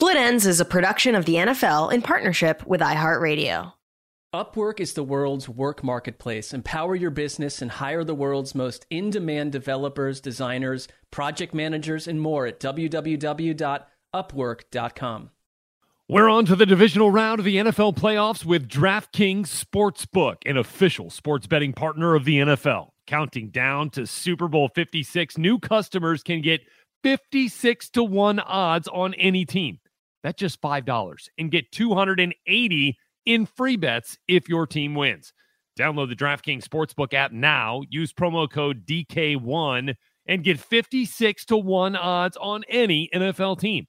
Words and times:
Split 0.00 0.16
Ends 0.16 0.46
is 0.46 0.60
a 0.60 0.64
production 0.64 1.16
of 1.16 1.24
the 1.24 1.34
NFL 1.34 1.92
in 1.92 2.02
partnership 2.02 2.64
with 2.64 2.80
iHeartRadio. 2.80 3.72
Upwork 4.32 4.78
is 4.78 4.92
the 4.92 5.02
world's 5.02 5.48
work 5.48 5.82
marketplace. 5.82 6.54
Empower 6.54 6.94
your 6.94 7.10
business 7.10 7.60
and 7.60 7.72
hire 7.72 8.04
the 8.04 8.14
world's 8.14 8.54
most 8.54 8.86
in 8.90 9.10
demand 9.10 9.50
developers, 9.50 10.20
designers, 10.20 10.86
project 11.10 11.52
managers, 11.52 12.06
and 12.06 12.20
more 12.20 12.46
at 12.46 12.60
www.upwork.com. 12.60 15.30
We're 16.08 16.28
on 16.28 16.46
to 16.46 16.54
the 16.54 16.64
divisional 16.64 17.10
round 17.10 17.40
of 17.40 17.44
the 17.44 17.56
NFL 17.56 17.96
playoffs 17.96 18.44
with 18.44 18.68
DraftKings 18.68 19.48
Sportsbook, 19.48 20.36
an 20.46 20.56
official 20.56 21.10
sports 21.10 21.48
betting 21.48 21.72
partner 21.72 22.14
of 22.14 22.24
the 22.24 22.38
NFL. 22.38 22.90
Counting 23.08 23.48
down 23.48 23.90
to 23.90 24.06
Super 24.06 24.46
Bowl 24.46 24.70
56, 24.72 25.36
new 25.38 25.58
customers 25.58 26.22
can 26.22 26.40
get 26.40 26.60
56 27.02 27.90
to 27.90 28.04
1 28.04 28.38
odds 28.38 28.86
on 28.86 29.14
any 29.14 29.44
team. 29.44 29.80
That's 30.22 30.38
just 30.38 30.60
$5 30.60 31.28
and 31.38 31.50
get 31.50 31.70
280 31.72 32.98
in 33.26 33.46
free 33.46 33.76
bets 33.76 34.18
if 34.26 34.48
your 34.48 34.66
team 34.66 34.94
wins. 34.94 35.32
Download 35.78 36.08
the 36.08 36.16
DraftKings 36.16 36.64
Sportsbook 36.64 37.14
app 37.14 37.30
now. 37.30 37.82
Use 37.88 38.12
promo 38.12 38.50
code 38.50 38.84
DK1 38.84 39.94
and 40.26 40.44
get 40.44 40.58
56 40.58 41.44
to 41.46 41.56
1 41.56 41.94
odds 41.94 42.36
on 42.36 42.64
any 42.68 43.08
NFL 43.14 43.60
team. 43.60 43.86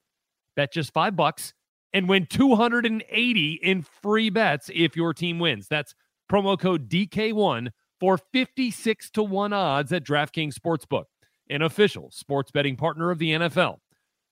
Bet 0.55 0.71
just 0.71 0.93
5 0.93 1.15
bucks 1.15 1.53
and 1.93 2.07
win 2.07 2.27
280 2.27 3.59
in 3.63 3.85
free 4.03 4.29
bets 4.29 4.69
if 4.73 4.95
your 4.95 5.13
team 5.13 5.39
wins. 5.39 5.67
That's 5.67 5.95
promo 6.31 6.59
code 6.59 6.89
DK1 6.89 7.69
for 7.99 8.17
56 8.17 9.09
to 9.11 9.23
1 9.23 9.51
odds 9.51 9.91
at 9.91 10.05
DraftKings 10.05 10.53
Sportsbook, 10.53 11.05
an 11.49 11.63
official 11.63 12.11
sports 12.11 12.51
betting 12.51 12.75
partner 12.75 13.09
of 13.09 13.17
the 13.17 13.31
NFL. 13.31 13.77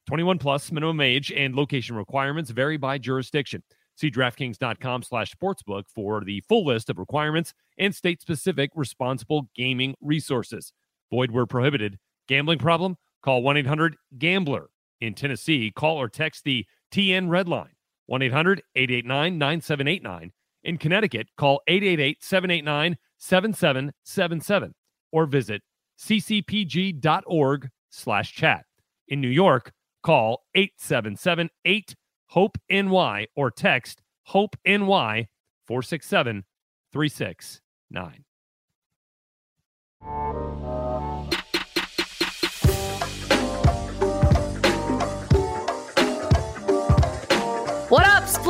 21 0.08 0.40
plus 0.40 0.72
minimum 0.72 1.02
age 1.02 1.32
and 1.32 1.54
location 1.54 1.96
requirements 1.96 2.50
vary 2.50 2.78
by 2.78 2.98
jurisdiction. 2.98 3.62
See 3.96 4.10
DraftKings.com 4.10 5.04
slash 5.04 5.34
sportsbook 5.34 5.84
for 5.94 6.24
the 6.24 6.42
full 6.48 6.66
list 6.66 6.90
of 6.90 6.98
requirements 6.98 7.54
and 7.78 7.94
state 7.94 8.22
specific 8.22 8.72
responsible 8.76 9.50
gaming 9.56 9.96
resources. 10.02 10.72
Void 11.12 11.32
where 11.32 11.46
prohibited. 11.46 12.00
Gambling 12.28 12.60
problem? 12.60 12.96
Call 13.24 13.42
1 13.42 13.58
800 13.58 13.96
Gambler. 14.18 14.70
In 15.02 15.14
Tennessee, 15.14 15.72
call 15.76 15.98
or 15.98 16.08
text 16.10 16.44
the 16.44 16.66
TN 16.92 17.30
Red 17.30 17.48
Line 17.48 17.76
1 18.06 18.22
800 18.22 18.64
889 18.76 19.38
9789. 19.38 20.32
In 20.64 20.78
Connecticut, 20.78 21.28
call 21.38 21.62
888 21.68 22.24
789 22.24 22.98
7777 23.18 24.74
or 25.12 25.26
visit 25.26 25.62
ccpg.org 26.00 27.70
slash 27.90 28.34
chat. 28.34 28.66
In 29.08 29.22
New 29.22 29.30
York, 29.30 29.72
call 30.04 30.44
877 30.56 31.50
8 31.66 31.96
HOPE 32.30 32.58
NY 32.70 33.28
or 33.36 33.52
text 33.52 34.02
HOPE 34.26 34.56
NY 34.66 35.28
467 35.68 36.44
369. 36.92 38.24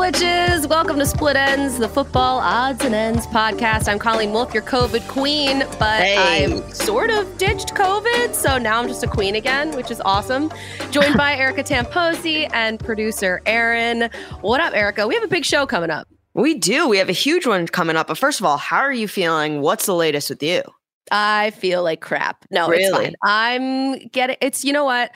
Splitches? 0.02 0.69
Welcome 0.69 1.00
to 1.00 1.08
Split 1.08 1.35
Ends, 1.35 1.80
the 1.80 1.90
football 1.90 2.38
odds 2.38 2.85
and 2.85 2.94
ends 2.94 3.25
podcast. 3.25 3.88
I'm 3.91 3.97
Colleen 3.97 4.31
Wolf, 4.31 4.53
your 4.53 4.62
COVID 4.62 5.08
queen, 5.08 5.62
but 5.80 6.02
Hey. 6.03 6.46
I'm 6.46 6.62
sort 6.72 7.09
of 7.09 7.35
ditched 7.40 7.74
COVID, 7.74 8.36
so 8.36 8.59
now 8.59 8.80
I'm 8.80 8.88
just 8.88 9.02
a 9.03 9.07
queen 9.07 9.34
again, 9.34 9.75
which 9.75 9.90
is 9.90 10.00
awesome. 10.02 10.52
Joined 10.91 11.18
by 11.18 11.36
Erica 11.38 11.63
Tamposi 11.63 12.47
and 12.53 12.80
producer 12.80 13.41
Aaron. 13.47 14.12
What 14.41 14.62
up, 14.62 14.75
Erica? 14.75 15.07
We 15.07 15.16
have 15.16 15.24
a 15.24 15.28
big 15.28 15.44
show 15.44 15.66
coming 15.66 15.90
up. 15.90 16.07
We 16.36 16.53
do. 16.53 16.88
We 16.88 17.00
have 17.00 17.09
a 17.09 17.13
huge 17.13 17.47
one 17.47 17.66
coming 17.68 17.96
up. 17.96 18.06
But 18.06 18.19
first 18.19 18.40
of 18.40 18.46
all, 18.46 18.57
how 18.57 18.78
are 18.78 18.94
you 18.94 19.07
feeling? 19.07 19.62
What's 19.62 19.88
the 19.88 19.96
latest 19.96 20.30
with 20.30 20.44
you? 20.44 20.62
I 21.09 21.50
feel 21.52 21.81
like 21.81 22.02
crap. 22.02 22.46
No, 22.52 22.69
it's 22.69 22.84
Really? 22.91 23.06
fine. 23.06 23.16
I'm 23.24 24.07
getting 24.09 24.36
it's 24.41 24.63
you 24.63 24.74
know 24.74 24.86
what? 24.86 25.09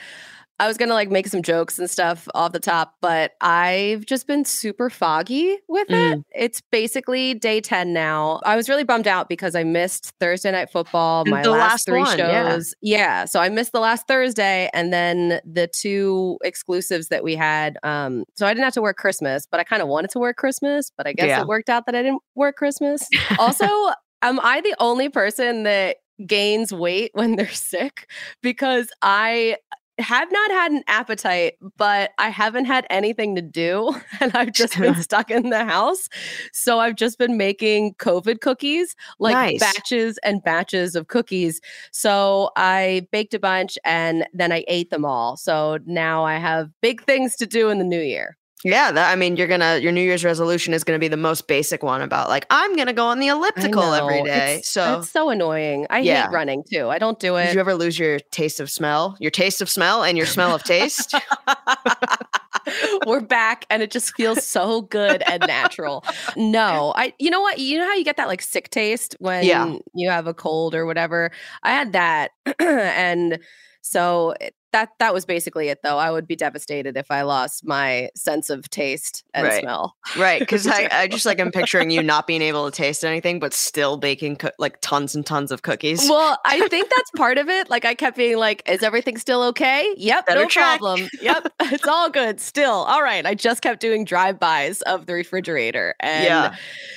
I 0.62 0.68
was 0.68 0.76
gonna 0.76 0.94
like 0.94 1.10
make 1.10 1.26
some 1.26 1.42
jokes 1.42 1.76
and 1.80 1.90
stuff 1.90 2.28
off 2.36 2.52
the 2.52 2.60
top, 2.60 2.94
but 3.00 3.32
I've 3.40 4.06
just 4.06 4.28
been 4.28 4.44
super 4.44 4.90
foggy 4.90 5.58
with 5.66 5.90
it. 5.90 6.18
Mm. 6.18 6.22
It's 6.32 6.60
basically 6.60 7.34
day 7.34 7.60
10 7.60 7.92
now. 7.92 8.40
I 8.44 8.54
was 8.54 8.68
really 8.68 8.84
bummed 8.84 9.08
out 9.08 9.28
because 9.28 9.56
I 9.56 9.64
missed 9.64 10.12
Thursday 10.20 10.52
night 10.52 10.70
football, 10.70 11.24
my 11.26 11.42
last, 11.42 11.48
last 11.48 11.86
three 11.86 11.98
one, 11.98 12.16
yeah. 12.16 12.50
shows. 12.50 12.74
Yeah. 12.80 13.24
So 13.24 13.40
I 13.40 13.48
missed 13.48 13.72
the 13.72 13.80
last 13.80 14.06
Thursday 14.06 14.70
and 14.72 14.92
then 14.92 15.40
the 15.44 15.66
two 15.66 16.38
exclusives 16.44 17.08
that 17.08 17.24
we 17.24 17.34
had. 17.34 17.76
Um, 17.82 18.22
so 18.36 18.46
I 18.46 18.50
didn't 18.54 18.62
have 18.62 18.74
to 18.74 18.82
work 18.82 18.98
Christmas, 18.98 19.48
but 19.50 19.58
I 19.58 19.64
kind 19.64 19.82
of 19.82 19.88
wanted 19.88 20.10
to 20.10 20.20
work 20.20 20.36
Christmas, 20.36 20.92
but 20.96 21.08
I 21.08 21.12
guess 21.12 21.26
Yeah. 21.26 21.40
it 21.40 21.48
worked 21.48 21.70
out 21.70 21.86
that 21.86 21.96
I 21.96 22.04
didn't 22.04 22.22
work 22.36 22.54
Christmas. 22.54 23.08
Also, 23.36 23.66
am 24.22 24.38
I 24.38 24.60
the 24.60 24.76
only 24.78 25.08
person 25.08 25.64
that 25.64 25.96
gains 26.24 26.72
weight 26.72 27.10
when 27.14 27.34
they're 27.34 27.48
sick? 27.50 28.08
Because 28.42 28.88
I 29.02 29.56
have 29.98 30.30
not 30.32 30.50
had 30.50 30.72
an 30.72 30.82
appetite, 30.88 31.54
but 31.76 32.12
I 32.18 32.28
haven't 32.30 32.64
had 32.64 32.86
anything 32.90 33.34
to 33.36 33.42
do. 33.42 33.94
And 34.20 34.30
I've 34.36 34.52
just 34.52 34.78
been 34.78 34.94
stuck 35.02 35.30
in 35.32 35.50
the 35.50 35.64
house. 35.64 36.08
So 36.52 36.78
I've 36.78 36.94
just 36.94 37.18
been 37.18 37.36
making 37.36 37.94
COVID 37.94 38.40
cookies, 38.40 38.94
like 39.18 39.34
Nice. 39.34 39.58
batches 39.60 40.18
and 40.22 40.42
batches 40.44 40.94
of 40.94 41.08
cookies. 41.08 41.60
So 41.90 42.50
I 42.56 43.06
baked 43.10 43.34
a 43.34 43.40
bunch 43.40 43.78
and 43.84 44.26
then 44.32 44.52
I 44.52 44.64
ate 44.68 44.90
them 44.90 45.04
all. 45.04 45.36
So 45.36 45.78
now 45.86 46.24
I 46.24 46.36
have 46.36 46.70
big 46.82 47.02
things 47.02 47.34
to 47.36 47.46
do 47.46 47.68
in 47.68 47.78
the 47.78 47.84
new 47.84 48.00
year. 48.00 48.36
Yeah, 48.64 48.92
that, 48.92 49.10
I 49.12 49.16
mean, 49.16 49.36
you're 49.36 49.48
gonna 49.48 49.78
your 49.78 49.90
New 49.90 50.00
Year's 50.02 50.24
resolution 50.24 50.72
is 50.72 50.84
gonna 50.84 50.98
be 51.00 51.08
the 51.08 51.16
most 51.16 51.48
basic 51.48 51.82
one 51.82 52.00
about 52.00 52.28
like 52.28 52.46
I'm 52.50 52.76
gonna 52.76 52.92
go 52.92 53.06
on 53.06 53.18
the 53.18 53.26
elliptical 53.28 53.92
every 53.92 54.22
day. 54.22 54.54
It's- 54.58 54.68
so, 54.68 55.00
it's 55.00 55.10
so 55.10 55.30
annoying. 55.30 55.86
I 55.90 55.98
Yeah. 55.98 56.24
hate 56.26 56.32
running 56.32 56.62
too. 56.72 56.88
I 56.88 56.98
don't 56.98 57.18
do 57.18 57.36
it. 57.36 57.46
did 57.46 57.54
you 57.54 57.60
ever 57.60 57.74
lose 57.74 57.98
your 57.98 58.18
taste 58.30 58.60
of 58.60 58.70
smell, 58.70 59.16
your 59.18 59.32
taste 59.32 59.60
of 59.62 59.68
smell, 59.68 60.04
and 60.04 60.16
your 60.16 60.26
smell 60.26 60.54
of 60.54 60.62
taste? 60.62 61.14
We're 63.06 63.20
back 63.20 63.66
and 63.70 63.82
it 63.82 63.90
just 63.90 64.14
feels 64.14 64.46
so 64.46 64.82
good 64.82 65.22
and 65.22 65.42
natural. 65.46 66.04
No, 66.36 66.92
I 66.96 67.12
you 67.18 67.30
know 67.30 67.40
what? 67.40 67.58
You 67.58 67.78
know 67.78 67.86
how 67.86 67.94
you 67.94 68.04
get 68.04 68.16
that 68.16 68.28
like 68.28 68.42
sick 68.42 68.70
taste 68.70 69.16
when 69.18 69.44
Yeah. 69.44 69.76
you 69.94 70.08
have 70.08 70.26
a 70.28 70.34
cold 70.34 70.74
or 70.74 70.86
whatever? 70.86 71.32
I 71.64 71.70
had 71.70 71.92
that 71.94 72.30
and 72.60 73.40
so 73.80 74.34
that 74.72 74.90
that 74.98 75.14
was 75.14 75.24
basically 75.24 75.68
it 75.68 75.80
though. 75.82 75.98
I 75.98 76.10
would 76.10 76.26
be 76.26 76.36
devastated 76.36 76.96
if 76.96 77.10
I 77.10 77.22
lost 77.22 77.66
my 77.66 78.10
sense 78.16 78.50
of 78.50 78.68
taste 78.70 79.24
and 79.34 79.46
Right. 79.46 79.60
smell. 79.62 79.96
right? 80.16 80.40
Because 80.40 80.66
I, 80.66 80.88
I 80.90 81.08
just 81.08 81.26
like 81.26 81.40
I'm 81.40 81.50
picturing 81.50 81.90
you 81.90 82.02
not 82.02 82.26
being 82.26 82.42
able 82.42 82.70
to 82.70 82.76
taste 82.76 83.04
anything, 83.04 83.38
but 83.38 83.52
still 83.54 83.96
baking 83.96 84.36
coo- 84.36 84.50
like 84.58 84.78
tons 84.80 85.14
and 85.14 85.24
tons 85.24 85.50
of 85.52 85.62
cookies. 85.62 86.08
Well, 86.08 86.38
I 86.44 86.66
think 86.68 86.88
that's 86.90 87.10
part 87.12 87.38
of 87.38 87.48
it. 87.48 87.70
Like 87.70 87.84
I 87.84 87.94
kept 87.94 88.16
being 88.16 88.36
like, 88.38 88.62
"Is 88.68 88.82
everything 88.82 89.16
still 89.18 89.42
okay?" 89.44 89.92
Yep, 89.96 90.26
Better 90.26 90.40
no 90.42 90.48
check. 90.48 90.78
problem. 90.80 91.08
Yep, 91.20 91.46
it's 91.60 91.86
all 91.86 92.10
good. 92.10 92.40
Still, 92.40 92.72
all 92.72 93.02
right. 93.02 93.24
I 93.26 93.34
just 93.34 93.62
kept 93.62 93.80
doing 93.80 94.04
drive-bys 94.04 94.82
of 94.82 95.06
the 95.06 95.14
refrigerator, 95.14 95.94
and 96.00 96.24
Yeah. 96.24 96.54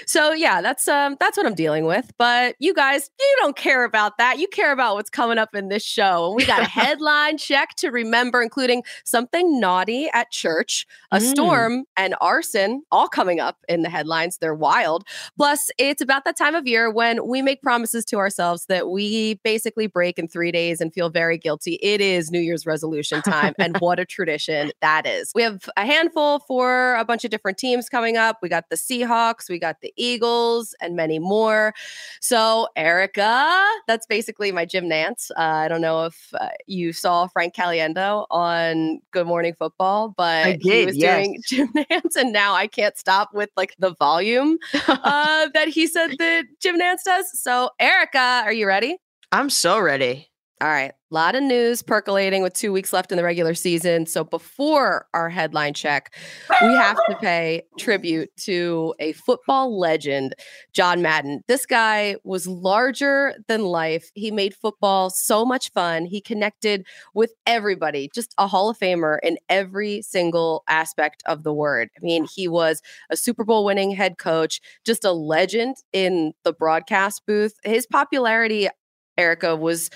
so 0.07 0.31
yeah, 0.33 0.61
that's 0.61 0.87
um 0.87 1.17
that's 1.19 1.37
what 1.37 1.45
I'm 1.45 1.55
dealing 1.55 1.85
with. 1.85 2.11
But 2.17 2.55
you 2.59 2.73
guys, 2.73 3.09
you 3.19 3.35
don't 3.41 3.55
care 3.55 3.83
about 3.83 4.17
that. 4.17 4.39
You 4.39 4.47
care 4.47 4.71
about 4.71 4.95
what's 4.95 5.09
coming 5.09 5.37
up 5.37 5.53
in 5.55 5.67
this 5.69 5.83
show, 5.83 6.27
and 6.27 6.35
we 6.35 6.45
got 6.45 6.61
a 6.61 6.65
headline 6.65 7.37
check 7.37 7.64
to 7.75 7.89
remember, 7.89 8.41
including 8.41 8.83
something 9.03 9.59
naughty 9.59 10.09
at 10.13 10.31
church, 10.31 10.85
a 11.11 11.17
Mm. 11.17 11.21
storm, 11.29 11.85
and 11.97 12.15
arson, 12.21 12.83
all 12.91 13.07
coming 13.07 13.39
up 13.39 13.57
in 13.67 13.81
the 13.81 13.89
headlines. 13.89 14.37
They're 14.37 14.53
wild. 14.53 15.05
Plus, 15.37 15.71
it's 15.77 16.01
about 16.01 16.25
that 16.25 16.37
time 16.37 16.53
of 16.55 16.67
year 16.67 16.91
when 16.91 17.25
we 17.27 17.41
make 17.41 17.61
promises 17.61 18.05
to 18.05 18.17
ourselves 18.17 18.65
that 18.67 18.89
we 18.89 19.39
basically 19.43 19.87
break 19.87 20.19
in 20.19 20.27
three 20.27 20.51
days 20.51 20.81
and 20.81 20.93
feel 20.93 21.09
very 21.09 21.37
guilty. 21.37 21.79
It 21.81 22.01
is 22.01 22.31
New 22.31 22.39
Year's 22.39 22.65
resolution 22.65 23.21
time, 23.21 23.53
and 23.57 23.77
what 23.79 23.99
a 23.99 24.05
tradition 24.05 24.71
that 24.81 25.05
is. 25.07 25.31
We 25.33 25.41
have 25.43 25.67
a 25.77 25.85
handful 25.85 26.39
for 26.39 26.95
a 26.95 27.05
bunch 27.05 27.23
of 27.25 27.31
different 27.31 27.57
teams 27.57 27.89
coming 27.89 28.17
up. 28.17 28.37
We 28.41 28.49
got 28.49 28.65
the 28.69 28.75
Seahawks, 28.75 29.49
we 29.49 29.57
got 29.59 29.81
the 29.81 29.93
Eagles, 29.95 30.75
and 30.81 30.95
many 30.95 31.19
more. 31.19 31.73
So, 32.21 32.67
Erica, 32.75 33.65
that's 33.87 34.05
basically 34.05 34.51
my 34.51 34.65
Jim 34.65 34.85
Nantz. 34.85 35.31
Uh, 35.31 35.41
I 35.41 35.67
don't 35.67 35.81
know 35.81 36.05
if 36.05 36.29
uh, 36.39 36.49
you 36.67 36.93
saw 36.93 37.27
Frank 37.27 37.54
Caliendo 37.55 38.25
on 38.29 38.99
Good 39.11 39.27
Morning 39.27 39.53
Football, 39.57 40.13
but 40.15 40.45
I 40.45 40.57
he 40.61 40.85
was 40.85 40.97
yes. 40.97 41.25
doing 41.25 41.41
Jim 41.47 41.73
Nantz, 41.73 42.15
and 42.15 42.33
now 42.33 42.53
I 42.53 42.67
can't 42.67 42.97
stop 42.97 43.29
with 43.33 43.49
like 43.55 43.75
the 43.79 43.95
volume 43.95 44.57
uh, 44.87 45.49
that 45.53 45.67
he 45.67 45.87
said 45.87 46.11
that 46.19 46.45
Jim 46.61 46.79
Nantz 46.79 47.03
does. 47.05 47.25
So, 47.41 47.69
Erica, 47.79 48.43
are 48.45 48.53
you 48.53 48.67
ready? 48.67 48.97
I'm 49.31 49.49
so 49.49 49.79
ready. 49.79 50.29
All 50.61 50.69
right. 50.69 50.93
A 51.11 51.13
lot 51.13 51.35
of 51.35 51.43
news 51.43 51.81
percolating 51.81 52.41
with 52.41 52.53
two 52.53 52.71
weeks 52.71 52.93
left 52.93 53.11
in 53.11 53.17
the 53.17 53.25
regular 53.25 53.53
season. 53.53 54.05
So 54.05 54.23
before 54.23 55.05
our 55.13 55.29
headline 55.29 55.73
check, 55.73 56.15
we 56.61 56.73
have 56.75 56.97
to 57.09 57.15
pay 57.17 57.63
tribute 57.77 58.29
to 58.45 58.95
a 58.99 59.11
football 59.11 59.77
legend, 59.77 60.33
John 60.71 61.01
Madden. 61.01 61.43
This 61.49 61.65
guy 61.65 62.15
was 62.23 62.47
larger 62.47 63.35
than 63.49 63.63
life. 63.63 64.09
He 64.13 64.31
made 64.31 64.55
football 64.55 65.09
so 65.09 65.43
much 65.43 65.73
fun. 65.73 66.05
He 66.05 66.21
connected 66.21 66.85
with 67.13 67.33
everybody, 67.45 68.09
just 68.15 68.33
a 68.37 68.47
Hall 68.47 68.69
of 68.69 68.79
Famer 68.79 69.17
in 69.23 69.37
every 69.49 70.01
single 70.03 70.63
aspect 70.69 71.21
of 71.25 71.43
the 71.43 71.53
word. 71.53 71.89
I 71.97 71.99
mean, 72.01 72.25
he 72.33 72.47
was 72.47 72.81
a 73.09 73.17
Super 73.17 73.43
Bowl 73.43 73.65
winning 73.65 73.91
head 73.91 74.17
coach, 74.17 74.61
just 74.85 75.03
a 75.03 75.11
legend 75.11 75.75
in 75.91 76.33
the 76.45 76.53
broadcast 76.53 77.23
booth. 77.27 77.55
His 77.65 77.85
popularity, 77.85 78.69
Erica, 79.17 79.57
was 79.57 79.89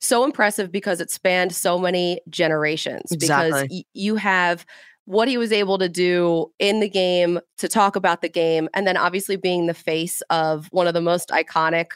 so 0.00 0.24
impressive 0.24 0.70
because 0.72 1.00
it 1.00 1.10
spanned 1.10 1.54
so 1.54 1.78
many 1.78 2.20
generations. 2.30 3.10
Because 3.18 3.48
Exactly. 3.48 3.68
y- 3.78 3.84
you 3.94 4.16
have 4.16 4.64
what 5.06 5.26
he 5.28 5.38
was 5.38 5.52
able 5.52 5.78
to 5.78 5.88
do 5.88 6.46
in 6.58 6.80
the 6.80 6.88
game 6.88 7.40
to 7.56 7.66
talk 7.68 7.96
about 7.96 8.20
the 8.20 8.28
game, 8.28 8.68
and 8.74 8.86
then 8.86 8.96
obviously 8.96 9.36
being 9.36 9.66
the 9.66 9.74
face 9.74 10.20
of 10.30 10.66
one 10.70 10.86
of 10.86 10.94
the 10.94 11.00
most 11.00 11.30
iconic 11.30 11.92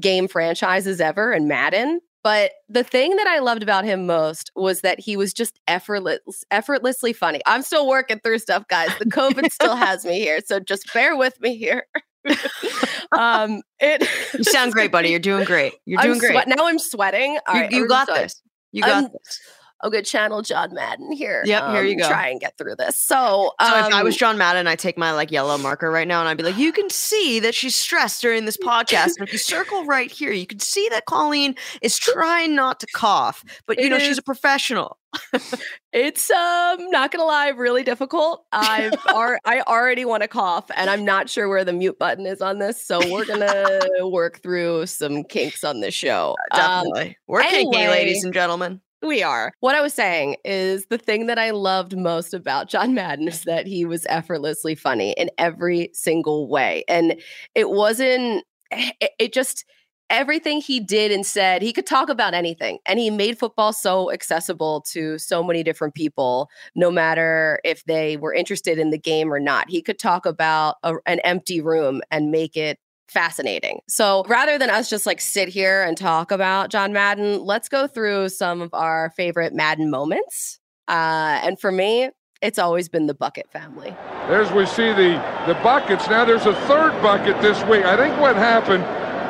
game 0.00 0.26
franchises 0.28 1.00
ever 1.00 1.32
in 1.32 1.46
Madden. 1.48 2.00
But 2.24 2.52
the 2.68 2.82
thing 2.82 3.14
that 3.16 3.26
I 3.28 3.38
loved 3.38 3.62
about 3.62 3.84
him 3.84 4.04
most 4.06 4.50
was 4.56 4.80
that 4.80 4.98
he 4.98 5.16
was 5.16 5.32
just 5.32 5.60
effortless, 5.68 6.18
effortlessly 6.50 7.12
funny. 7.12 7.40
I'm 7.46 7.62
still 7.62 7.86
working 7.86 8.18
through 8.18 8.38
stuff, 8.40 8.66
guys. 8.68 8.90
The 8.98 9.04
COVID 9.04 9.50
still 9.52 9.76
has 9.76 10.04
me 10.04 10.18
here, 10.18 10.40
so 10.44 10.58
just 10.58 10.92
bear 10.92 11.14
with 11.16 11.40
me 11.40 11.56
here. 11.56 11.84
um, 13.18 13.62
it 13.80 14.08
You 14.34 14.44
sound 14.44 14.72
great, 14.72 14.90
buddy. 14.92 15.10
You're 15.10 15.18
doing 15.20 15.44
great. 15.44 15.74
You're 15.84 16.00
I'm 16.00 16.06
doing 16.08 16.18
great. 16.18 16.32
sweat- 16.32 16.48
now 16.48 16.66
I'm 16.66 16.78
sweating. 16.78 17.38
All 17.46 17.54
you 17.54 17.60
right, 17.62 17.72
you 17.72 17.88
got 17.88 18.06
this. 18.08 18.40
You 18.72 18.82
got 18.82 18.90
I'm- 19.04 19.08
this. 19.12 19.40
I'm 19.82 19.90
gonna 19.90 20.02
channel 20.02 20.42
John 20.42 20.72
Madden 20.72 21.12
here. 21.12 21.42
Yep, 21.44 21.70
here 21.70 21.84
you 21.84 21.92
um, 21.92 21.98
go. 21.98 22.08
Try 22.08 22.28
and 22.28 22.40
get 22.40 22.56
through 22.56 22.76
this. 22.76 22.98
So, 22.98 23.52
um, 23.58 23.68
So 23.68 23.86
if 23.88 23.94
I 23.94 24.02
was 24.02 24.16
John 24.16 24.38
Madden, 24.38 24.66
I'd 24.66 24.78
take 24.78 24.96
my 24.96 25.12
like 25.12 25.30
yellow 25.30 25.58
marker 25.58 25.90
right 25.90 26.08
now 26.08 26.20
and 26.20 26.28
I'd 26.28 26.38
be 26.38 26.42
like, 26.42 26.56
you 26.56 26.72
can 26.72 26.88
see 26.88 27.40
that 27.40 27.54
she's 27.54 27.76
stressed 27.76 28.22
during 28.22 28.46
this 28.46 28.56
podcast. 28.56 29.18
And 29.18 29.26
if 29.28 29.32
you 29.32 29.38
circle 29.38 29.84
right 29.84 30.10
here, 30.10 30.32
you 30.32 30.46
can 30.46 30.60
see 30.60 30.88
that 30.90 31.04
Colleen 31.04 31.54
is 31.82 31.98
trying 31.98 32.54
not 32.54 32.80
to 32.80 32.86
cough. 32.86 33.44
But 33.66 33.78
you 33.78 33.88
know, 33.88 33.98
she's 33.98 34.18
a 34.18 34.22
professional. 34.22 34.98
it's 35.92 36.30
um 36.30 36.90
not 36.90 37.10
gonna 37.10 37.24
lie, 37.24 37.48
really 37.48 37.82
difficult. 37.82 38.44
I've 38.52 38.94
ar- 39.14 39.40
I 39.44 39.60
already 39.62 40.04
want 40.04 40.22
to 40.22 40.28
cough, 40.28 40.70
and 40.74 40.90
I'm 40.90 41.04
not 41.04 41.30
sure 41.30 41.48
where 41.48 41.64
the 41.64 41.72
mute 41.72 41.98
button 41.98 42.26
is 42.26 42.40
on 42.40 42.58
this. 42.58 42.80
So 42.84 43.00
we're 43.10 43.24
gonna 43.24 43.80
work 44.06 44.42
through 44.42 44.86
some 44.86 45.24
kinks 45.24 45.64
on 45.64 45.80
this 45.80 45.94
show. 45.94 46.34
Um, 46.52 46.84
Definitely. 46.84 47.16
We're 47.26 47.42
kinky, 47.42 47.76
ladies 47.76 48.24
and 48.24 48.32
gentlemen. 48.32 48.80
We 49.02 49.22
are. 49.22 49.52
What 49.60 49.74
I 49.74 49.82
was 49.82 49.94
saying 49.94 50.36
is 50.44 50.86
the 50.86 50.98
thing 50.98 51.26
that 51.26 51.38
I 51.38 51.50
loved 51.50 51.96
most 51.96 52.32
about 52.32 52.68
John 52.68 52.94
Madden 52.94 53.28
is 53.28 53.42
that 53.42 53.66
he 53.66 53.84
was 53.84 54.06
effortlessly 54.08 54.74
funny 54.74 55.12
in 55.12 55.30
every 55.38 55.90
single 55.92 56.48
way. 56.48 56.84
And 56.88 57.20
it 57.54 57.70
wasn't, 57.70 58.44
eh, 58.70 58.90
it, 59.00 59.10
it 59.18 59.32
just, 59.32 59.64
everything 60.08 60.60
he 60.60 60.80
did 60.80 61.10
and 61.10 61.26
said, 61.26 61.62
he 61.62 61.72
could 61.72 61.86
talk 61.86 62.08
about 62.08 62.32
anything. 62.32 62.78
And 62.86 62.98
he 62.98 63.10
made 63.10 63.38
football 63.38 63.72
so 63.72 64.10
accessible 64.12 64.82
to 64.92 65.18
so 65.18 65.42
many 65.42 65.62
different 65.62 65.94
people, 65.94 66.48
no 66.74 66.90
matter 66.90 67.60
if 67.64 67.84
they 67.84 68.16
were 68.16 68.32
interested 68.32 68.78
in 68.78 68.90
the 68.90 68.98
game 68.98 69.32
or 69.32 69.40
not. 69.40 69.68
He 69.68 69.82
could 69.82 69.98
talk 69.98 70.24
about 70.24 70.76
a, 70.84 70.94
an 71.06 71.20
empty 71.20 71.60
room 71.60 72.02
and 72.10 72.30
make 72.30 72.56
it 72.56 72.78
fascinating. 73.08 73.80
So 73.88 74.24
rather 74.26 74.58
than 74.58 74.70
us 74.70 74.90
just 74.90 75.06
like 75.06 75.20
sit 75.20 75.48
here 75.48 75.82
and 75.82 75.96
talk 75.96 76.30
about 76.30 76.70
John 76.70 76.92
Madden, 76.92 77.44
let's 77.44 77.68
go 77.68 77.86
through 77.86 78.28
some 78.30 78.60
of 78.60 78.74
our 78.74 79.12
favorite 79.16 79.54
Madden 79.54 79.90
moments. 79.90 80.58
Uh, 80.88 81.40
and 81.42 81.58
for 81.58 81.72
me, 81.72 82.10
it's 82.42 82.58
always 82.58 82.88
been 82.88 83.06
the 83.06 83.14
Bucket 83.14 83.50
family. 83.50 83.94
There's 84.28 84.50
we 84.52 84.66
see 84.66 84.92
the 84.92 85.22
the 85.46 85.54
buckets. 85.62 86.08
Now 86.08 86.24
there's 86.24 86.46
a 86.46 86.54
third 86.66 87.00
bucket 87.00 87.40
this 87.40 87.62
week. 87.64 87.84
I 87.84 87.96
think 87.96 88.20
what 88.20 88.36
happened, 88.36 88.82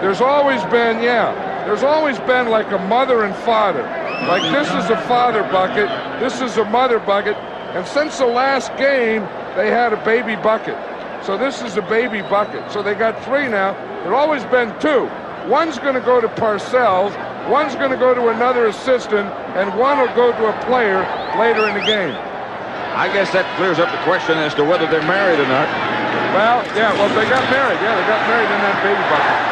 there's 0.03 0.21
always 0.21 0.63
been, 0.65 1.03
yeah, 1.03 1.65
there's 1.67 1.83
always 1.83 2.19
been 2.21 2.49
like 2.49 2.71
a 2.73 2.79
mother 2.79 3.25
and 3.25 3.35
father. 3.37 3.83
Like 4.27 4.43
this 4.53 4.69
is 4.69 4.91
a 4.91 5.01
father 5.03 5.43
bucket, 5.45 5.89
this 6.21 6.41
is 6.41 6.57
a 6.57 6.65
mother 6.65 6.99
bucket, 6.99 7.37
and 7.37 7.87
since 7.87 8.19
the 8.19 8.27
last 8.27 8.75
game, 8.77 9.23
they 9.55 9.71
had 9.71 9.93
a 9.93 10.05
baby 10.05 10.35
bucket. 10.43 10.77
So 11.27 11.37
this 11.37 11.61
is 11.61 11.77
a 11.77 11.83
baby 11.83 12.23
bucket. 12.23 12.71
So 12.71 12.85
they 12.85 12.95
got 12.95 13.19
three 13.25 13.49
now. 13.49 13.75
There's 14.07 14.15
always 14.15 14.45
been 14.45 14.71
two. 14.79 15.11
One's 15.51 15.77
going 15.77 15.99
to 15.99 16.01
go 16.01 16.21
to 16.21 16.29
Parcells, 16.29 17.11
one's 17.51 17.75
going 17.75 17.91
to 17.91 17.97
go 17.97 18.15
to 18.15 18.29
another 18.29 18.67
assistant, 18.67 19.27
and 19.59 19.77
one 19.77 19.99
will 19.99 20.15
go 20.15 20.31
to 20.31 20.45
a 20.47 20.65
player 20.67 21.03
later 21.35 21.67
in 21.67 21.75
the 21.75 21.83
game. 21.83 22.15
I 22.95 23.11
guess 23.13 23.33
that 23.33 23.43
clears 23.59 23.79
up 23.79 23.91
the 23.91 24.03
question 24.07 24.39
as 24.39 24.55
to 24.55 24.63
whether 24.63 24.87
they're 24.87 25.03
married 25.03 25.43
or 25.43 25.51
not. 25.51 25.67
Well, 26.31 26.63
yeah, 26.79 26.95
well, 26.95 27.11
they 27.11 27.27
got 27.27 27.43
married. 27.51 27.79
Yeah, 27.83 27.99
they 27.99 28.07
got 28.07 28.23
married 28.31 28.47
in 28.47 28.61
that 28.63 28.79
baby 28.87 29.03
bucket. 29.11 29.46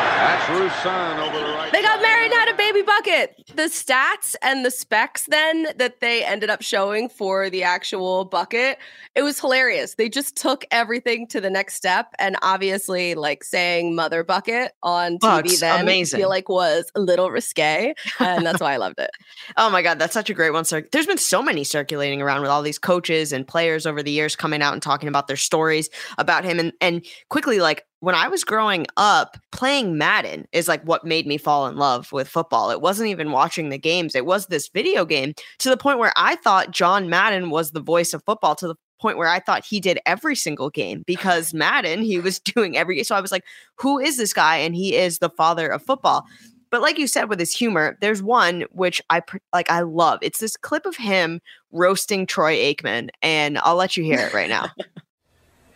That's 0.47 0.61
Ruth's 0.61 0.83
son 0.83 1.21
over 1.21 1.39
the 1.39 1.53
right. 1.53 1.73
They 1.73 1.81
got 1.83 2.03
married 2.03 2.27
and 2.27 2.35
had 2.35 2.49
a 2.51 2.57
baby 2.57 2.83
bucket. 2.83 3.35
The 3.55 3.65
stats 3.65 4.35
and 4.43 4.65
the 4.65 4.71
specs 4.71 5.25
then 5.29 5.69
that 5.79 6.01
they 6.01 6.23
ended 6.25 6.51
up 6.51 6.61
showing 6.61 7.09
for 7.09 7.49
the 7.49 7.63
actual 7.63 8.27
bucket, 8.27 8.79
it 9.15 9.23
was 9.23 9.41
hilarious. 9.41 9.95
They 9.95 10.09
just 10.09 10.37
took 10.37 10.67
everything 10.71 11.27
to 11.29 11.41
the 11.41 11.49
next 11.49 11.75
step. 11.75 12.09
And 12.19 12.37
obviously, 12.43 13.15
like 13.15 13.43
saying 13.43 13.95
mother 13.95 14.23
bucket 14.23 14.73
on 14.83 15.19
TV 15.19 15.45
it's 15.47 15.61
then 15.61 15.89
I 15.89 16.05
feel 16.05 16.29
like 16.29 16.49
was 16.49 16.91
a 16.95 17.01
little 17.01 17.31
risque. 17.31 17.95
And 18.21 18.45
that's 18.45 18.61
why 18.61 18.75
I 18.75 18.77
loved 18.77 18.99
it. 18.99 19.11
Oh 19.57 19.71
my 19.71 19.83
God, 19.83 19.99
that's 19.99 20.15
such 20.15 20.31
a 20.31 20.35
great 20.35 20.51
one. 20.53 20.65
Cir- 20.65 20.89
There's 20.91 21.07
been 21.07 21.19
so 21.19 21.43
many 21.43 21.65
circulating 21.65 22.21
around 22.21 22.41
with 22.41 22.51
all 22.51 22.63
these 22.63 22.79
coaches 22.79 23.33
and 23.33 23.47
players 23.47 23.87
over 23.87 24.03
the 24.03 24.11
years 24.11 24.37
coming 24.37 24.63
out 24.63 24.73
and 24.73 24.83
talking 24.83 25.09
about 25.09 25.29
their 25.29 25.37
stories 25.37 25.89
about 26.19 26.45
him. 26.45 26.59
And 26.59 26.73
and 26.81 27.05
quickly, 27.29 27.61
like 27.61 27.85
when 28.05 28.15
I 28.15 28.29
was 28.29 28.45
growing 28.45 28.87
up, 28.99 29.39
playing 29.51 29.97
Madden 29.97 30.47
is 30.53 30.69
like 30.69 30.83
what 30.85 31.07
made 31.07 31.27
me 31.27 31.39
fall 31.39 31.67
in 31.67 31.77
love 31.77 32.13
with 32.13 32.29
football. 32.29 32.71
It 32.71 32.83
wasn't 32.83 33.09
even 33.09 33.33
watching 33.33 33.71
the 33.71 33.79
games, 33.79 34.15
it 34.15 34.27
was 34.27 34.47
this 34.47 34.69
video 34.69 35.07
game 35.07 35.33
to 35.61 35.71
the 35.71 35.77
point 35.79 35.99
where 35.99 36.13
I 36.15 36.37
thought 36.37 36.71
John 36.71 37.09
Madden 37.09 37.49
was 37.49 37.71
the 37.71 37.81
voice 37.81 38.13
of 38.13 38.23
football 38.25 38.55
to 38.57 38.69
the 38.69 38.75
point 39.01 39.17
where 39.17 39.29
I 39.29 39.41
thought 39.41 39.65
he 39.65 39.81
did 39.81 39.99
every 40.05 40.37
single 40.37 40.69
game 40.69 41.03
because 41.07 41.55
Madden, 41.55 42.03
he 42.03 42.19
was 42.19 42.39
doing 42.55 42.77
every 42.77 43.03
so 43.05 43.17
I 43.17 43.23
was 43.23 43.33
like, 43.33 43.45
who 43.79 43.99
is 43.99 44.19
this 44.19 44.35
guy? 44.35 44.57
And 44.57 44.75
he 44.75 44.97
is 44.97 45.19
the 45.19 45.31
father 45.31 45.69
of 45.69 45.83
football. 45.83 46.25
But 46.71 46.83
like 46.83 46.99
you 46.99 47.07
said 47.07 47.29
with 47.31 47.39
his 47.39 47.55
humor, 47.55 47.97
there's 48.01 48.23
one 48.23 48.65
which 48.73 49.01
I 49.09 49.23
like 49.53 49.71
I 49.71 49.81
love. 49.81 50.19
It's 50.21 50.41
this 50.41 50.57
clip 50.57 50.85
of 50.85 50.97
him 50.97 51.41
roasting 51.73 52.27
Troy 52.27 52.57
Aikman 52.57 53.09
and 53.23 53.59
I'll 53.59 53.77
let 53.77 53.97
you 53.97 54.05
hear 54.05 54.19
it 54.19 54.35
right 54.35 54.49
now. 54.49 54.67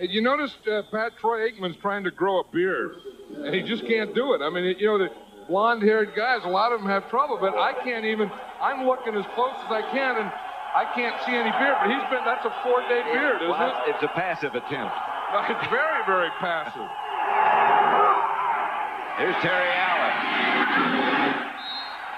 You 0.00 0.20
noticed 0.22 0.58
uh, 0.70 0.82
Pat 0.92 1.18
Troy 1.18 1.50
Aikman's 1.50 1.76
trying 1.82 2.04
to 2.04 2.10
grow 2.12 2.38
a 2.40 2.44
beard, 2.52 2.92
and 3.44 3.52
he 3.54 3.62
just 3.62 3.84
can't 3.86 4.14
do 4.14 4.32
it. 4.34 4.40
I 4.42 4.48
mean, 4.48 4.76
you 4.78 4.86
know, 4.86 4.96
the 4.98 5.08
blonde-haired 5.48 6.14
guys, 6.14 6.42
a 6.44 6.48
lot 6.48 6.70
of 6.72 6.80
them 6.80 6.88
have 6.88 7.10
trouble, 7.10 7.36
but 7.40 7.54
I 7.58 7.72
can't 7.82 8.04
even. 8.04 8.30
I'm 8.60 8.86
looking 8.86 9.14
as 9.16 9.24
close 9.34 9.54
as 9.66 9.70
I 9.72 9.82
can, 9.90 10.16
and 10.22 10.30
I 10.30 10.86
can't 10.94 11.16
see 11.26 11.34
any 11.34 11.50
beard. 11.50 11.76
But 11.82 11.90
he's 11.90 12.06
been. 12.14 12.22
That's 12.24 12.44
a 12.46 12.54
four-day 12.62 13.02
beard, 13.10 13.42
isn't 13.42 13.50
Well, 13.50 13.82
it? 13.88 13.94
it's 13.94 14.02
a 14.04 14.08
passive 14.14 14.54
attempt. 14.54 14.94
No, 15.34 15.42
It's 15.50 15.66
very, 15.68 16.02
very 16.06 16.30
passive. 16.38 16.86
Here's 19.18 19.34
Terry 19.42 19.66
Allen. 19.66 20.14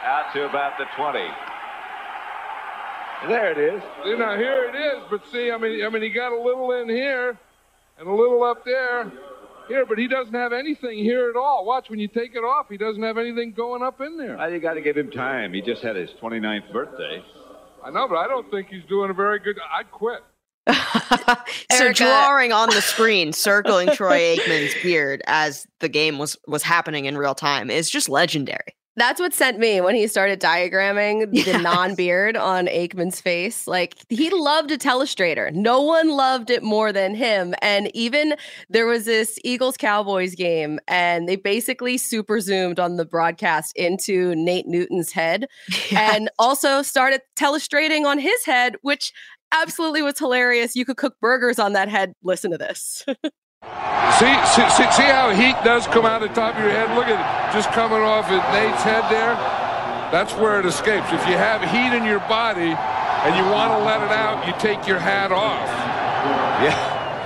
Out 0.04 0.32
to 0.34 0.44
about 0.44 0.76
the 0.76 0.84
20. 0.96 1.18
There 3.28 3.52
it 3.52 3.58
is. 3.58 3.82
Now 4.18 4.36
here 4.36 4.64
it 4.68 4.76
is, 4.76 5.02
but 5.10 5.22
see, 5.32 5.50
I 5.50 5.56
mean, 5.56 5.82
I 5.84 5.88
mean, 5.88 6.02
he 6.02 6.10
got 6.10 6.32
a 6.32 6.40
little 6.40 6.72
in 6.72 6.88
here, 6.90 7.38
and 8.00 8.08
a 8.08 8.12
little 8.12 8.42
up 8.42 8.64
there, 8.64 9.12
here, 9.68 9.86
but 9.86 9.98
he 9.98 10.08
doesn't 10.08 10.34
have 10.34 10.52
anything 10.52 10.98
here 10.98 11.28
at 11.30 11.36
all. 11.36 11.64
Watch 11.64 11.90
when 11.90 12.00
you 12.00 12.08
take 12.08 12.34
it 12.34 12.40
off, 12.40 12.66
he 12.68 12.76
doesn't 12.76 13.02
have 13.02 13.18
anything 13.18 13.52
going 13.52 13.82
up 13.82 14.00
in 14.00 14.16
there. 14.16 14.36
Well, 14.36 14.50
you 14.50 14.58
got 14.58 14.74
to 14.74 14.80
give 14.80 14.96
him 14.96 15.10
time. 15.10 15.52
He 15.52 15.60
just 15.60 15.82
had 15.82 15.96
his 15.96 16.10
29th 16.20 16.72
birthday. 16.72 17.22
I 17.84 17.90
know, 17.90 18.08
but 18.08 18.16
I 18.16 18.26
don't 18.26 18.50
think 18.50 18.68
he's 18.68 18.84
doing 18.88 19.10
a 19.10 19.14
very 19.14 19.38
good. 19.38 19.56
I'd 19.72 19.90
quit. 19.90 20.20
so 20.68 21.84
Erica- 21.84 22.04
drawing 22.04 22.52
on 22.52 22.68
the 22.70 22.80
screen, 22.80 23.32
circling 23.32 23.90
Troy 23.94 24.36
Aikman's 24.36 24.74
beard 24.82 25.22
as 25.26 25.66
the 25.80 25.88
game 25.88 26.18
was 26.18 26.36
was 26.46 26.62
happening 26.62 27.06
in 27.06 27.16
real 27.16 27.34
time 27.34 27.70
is 27.70 27.90
just 27.90 28.08
legendary. 28.08 28.74
That's 28.96 29.20
what 29.20 29.32
sent 29.32 29.58
me 29.58 29.80
when 29.80 29.94
he 29.94 30.06
started 30.06 30.40
diagramming 30.40 31.44
the 31.44 31.58
non 31.58 31.94
beard 31.94 32.36
on 32.36 32.66
Aikman's 32.66 33.20
face. 33.20 33.66
Like 33.66 33.96
he 34.08 34.30
loved 34.30 34.70
a 34.70 34.78
telestrator. 34.78 35.52
No 35.52 35.80
one 35.80 36.10
loved 36.10 36.50
it 36.50 36.62
more 36.62 36.92
than 36.92 37.14
him. 37.14 37.54
And 37.62 37.94
even 37.94 38.34
there 38.68 38.86
was 38.86 39.04
this 39.04 39.38
Eagles 39.44 39.76
Cowboys 39.76 40.34
game, 40.34 40.80
and 40.88 41.28
they 41.28 41.36
basically 41.36 41.98
super 41.98 42.40
zoomed 42.40 42.80
on 42.80 42.96
the 42.96 43.04
broadcast 43.06 43.72
into 43.76 44.34
Nate 44.34 44.66
Newton's 44.66 45.12
head 45.12 45.46
and 45.96 46.28
also 46.38 46.82
started 46.82 47.20
telestrating 47.36 48.06
on 48.06 48.18
his 48.18 48.44
head, 48.44 48.76
which 48.82 49.12
absolutely 49.52 50.02
was 50.02 50.18
hilarious. 50.18 50.76
You 50.76 50.84
could 50.84 50.96
cook 50.96 51.14
burgers 51.20 51.58
on 51.58 51.72
that 51.74 51.88
head. 51.88 52.12
Listen 52.22 52.50
to 52.50 52.58
this. 52.58 53.04
See, 54.20 54.36
see, 54.52 54.68
see, 54.76 54.84
see 54.92 55.08
how 55.08 55.32
heat 55.32 55.56
does 55.64 55.88
come 55.88 56.04
out 56.04 56.20
of 56.20 56.28
the 56.28 56.34
top 56.34 56.52
of 56.52 56.60
your 56.60 56.68
head? 56.76 56.92
Look 56.92 57.08
at 57.08 57.16
it, 57.16 57.24
just 57.56 57.72
coming 57.72 58.04
off 58.04 58.28
at 58.28 58.44
Nate's 58.52 58.84
head 58.84 59.08
there. 59.08 59.32
That's 60.12 60.36
where 60.36 60.60
it 60.60 60.66
escapes. 60.68 61.08
If 61.08 61.24
you 61.24 61.40
have 61.40 61.64
heat 61.72 61.96
in 61.96 62.04
your 62.04 62.20
body 62.28 62.76
and 62.76 63.32
you 63.32 63.44
want 63.48 63.72
to 63.72 63.80
let 63.80 64.04
it 64.04 64.12
out, 64.12 64.44
you 64.44 64.52
take 64.60 64.84
your 64.84 65.00
hat 65.00 65.32
off. 65.32 65.64
Yeah. 66.60 66.76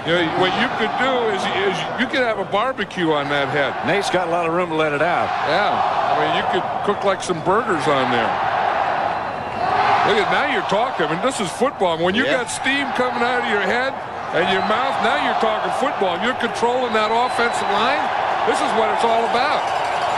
You 0.06 0.22
know, 0.22 0.38
what 0.38 0.54
you 0.62 0.70
could 0.78 0.94
do 1.02 1.12
is, 1.34 1.42
is 1.66 1.74
you 1.98 2.06
could 2.06 2.22
have 2.22 2.38
a 2.38 2.46
barbecue 2.46 3.10
on 3.10 3.26
that 3.34 3.50
head. 3.50 3.74
Nate's 3.90 4.10
got 4.10 4.28
a 4.28 4.30
lot 4.30 4.46
of 4.46 4.54
room 4.54 4.70
to 4.70 4.76
let 4.76 4.92
it 4.92 5.02
out. 5.02 5.26
Yeah, 5.50 5.74
I 5.74 6.14
mean, 6.22 6.32
you 6.38 6.44
could 6.54 6.62
cook 6.86 7.02
like 7.02 7.26
some 7.26 7.42
burgers 7.42 7.82
on 7.90 8.06
there. 8.14 8.30
Look 10.06 10.22
at 10.22 10.30
now 10.30 10.46
you're 10.52 10.70
talking. 10.70 11.06
I 11.06 11.10
mean, 11.10 11.26
this 11.26 11.40
is 11.40 11.50
football. 11.50 11.98
When 11.98 12.14
you 12.14 12.22
Yeah. 12.22 12.44
got 12.44 12.50
steam 12.54 12.86
coming 12.94 13.24
out 13.24 13.42
of 13.42 13.50
your 13.50 13.66
head 13.66 13.90
and 14.34 14.50
your 14.50 14.66
mouth, 14.66 14.98
now 15.06 15.22
you're 15.22 15.38
talking 15.38 15.70
football. 15.78 16.18
You're 16.18 16.34
controlling 16.42 16.92
that 16.92 17.14
offensive 17.14 17.70
line. 17.70 18.02
This 18.50 18.58
is 18.58 18.70
what 18.74 18.90
it's 18.90 19.06
all 19.06 19.22
about. 19.30 19.62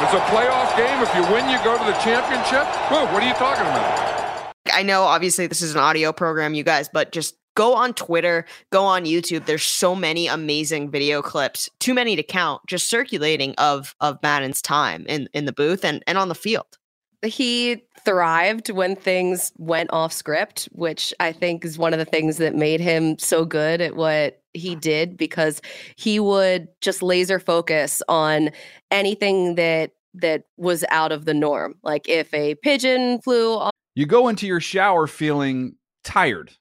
It's 0.03 0.15
a 0.17 0.25
playoff 0.33 0.73
game. 0.77 1.03
If 1.05 1.13
you 1.15 1.23
win, 1.33 1.49
you 1.49 1.63
go 1.63 1.77
to 1.77 1.85
the 1.85 1.97
championship. 2.01 2.65
Whoa, 2.89 3.05
what 3.13 3.23
are 3.23 3.29
you 3.29 3.35
talking 3.35 3.65
about? 3.65 4.55
I 4.73 4.83
know 4.83 5.03
obviously 5.03 5.47
this 5.47 5.63
is 5.63 5.75
an 5.75 5.81
audio 5.81 6.13
program, 6.13 6.55
you 6.55 6.65
guys, 6.65 6.89
but 6.89 7.13
just 7.13 7.37
go 7.57 7.75
on 7.75 7.95
Twitter, 7.95 8.47
go 8.71 8.85
on 8.85 9.05
YouTube. 9.05 9.45
There's 9.47 9.63
so 9.63 9.95
many 9.95 10.27
amazing 10.27 10.91
video 10.91 11.23
clips, 11.23 11.69
too 11.79 11.95
many 11.95 12.17
to 12.17 12.23
count, 12.23 12.63
just 12.67 12.89
circulating 12.89 13.55
of 13.57 13.95
of 14.01 14.19
Madden's 14.23 14.63
time 14.63 15.05
in 15.09 15.29
in 15.35 15.45
the 15.45 15.53
booth 15.53 15.85
and 15.85 16.03
and 16.07 16.17
on 16.17 16.29
the 16.29 16.35
field. 16.35 16.79
He 17.25 17.83
thrived 18.05 18.71
when 18.71 18.97
things 18.97 19.53
went 19.57 19.91
off 19.93 20.13
script, 20.13 20.69
which 20.73 21.13
I 21.21 21.33
think 21.33 21.65
is 21.65 21.79
one 21.79 21.93
of 21.93 21.99
the 21.99 22.05
things 22.05 22.37
that 22.39 22.55
made 22.55 22.81
him 22.81 23.19
so 23.19 23.45
good 23.45 23.81
at 23.81 23.97
what 23.97 24.43
he 24.55 24.75
did 24.75 25.17
because 25.17 25.61
he 25.97 26.19
would 26.21 26.69
just 26.81 27.03
laser 27.03 27.39
focus 27.39 28.03
on 28.09 28.51
anything 28.91 29.57
that 29.57 29.93
that 30.15 30.45
was 30.57 30.85
out 30.91 31.13
of 31.13 31.27
the 31.27 31.35
norm. 31.35 31.75
Like 31.83 32.09
if 32.09 32.33
a 32.33 32.55
pigeon 32.57 33.21
flew 33.21 33.59
You 33.95 34.07
go 34.07 34.29
into 34.29 34.47
your 34.47 34.61
shower 34.61 35.07
feeling 35.07 35.77
tired, 36.05 36.53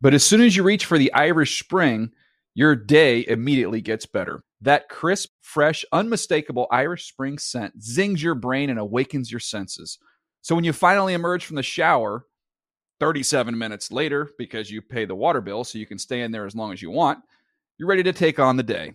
but 0.00 0.14
as 0.14 0.24
soon 0.24 0.40
as 0.40 0.56
you 0.56 0.62
reach 0.62 0.84
for 0.84 0.98
the 0.98 1.12
Irish 1.12 1.60
Spring, 1.60 2.10
your 2.54 2.74
day 2.74 3.24
immediately 3.26 3.80
gets 3.80 4.06
better. 4.06 4.42
That 4.64 4.88
crisp, 4.88 5.28
fresh, 5.42 5.84
unmistakable 5.92 6.66
Irish 6.70 7.06
Spring 7.06 7.36
scent 7.36 7.82
zings 7.82 8.22
your 8.22 8.34
brain 8.34 8.70
and 8.70 8.78
awakens 8.78 9.30
your 9.30 9.40
senses. 9.40 9.98
So 10.40 10.54
when 10.54 10.64
you 10.64 10.72
finally 10.72 11.12
emerge 11.12 11.44
from 11.44 11.56
the 11.56 11.62
shower, 11.62 12.24
37 12.98 13.58
minutes 13.58 13.92
later, 13.92 14.30
because 14.38 14.70
you 14.70 14.80
pay 14.80 15.04
the 15.04 15.14
water 15.14 15.42
bill 15.42 15.64
so 15.64 15.76
you 15.76 15.84
can 15.84 15.98
stay 15.98 16.22
in 16.22 16.32
there 16.32 16.46
as 16.46 16.54
long 16.54 16.72
as 16.72 16.80
you 16.80 16.90
want, 16.90 17.18
you're 17.76 17.88
ready 17.88 18.02
to 18.04 18.12
take 18.14 18.38
on 18.38 18.56
the 18.56 18.62
day 18.62 18.94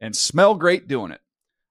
and 0.00 0.16
smell 0.16 0.54
great 0.54 0.88
doing 0.88 1.12
it. 1.12 1.20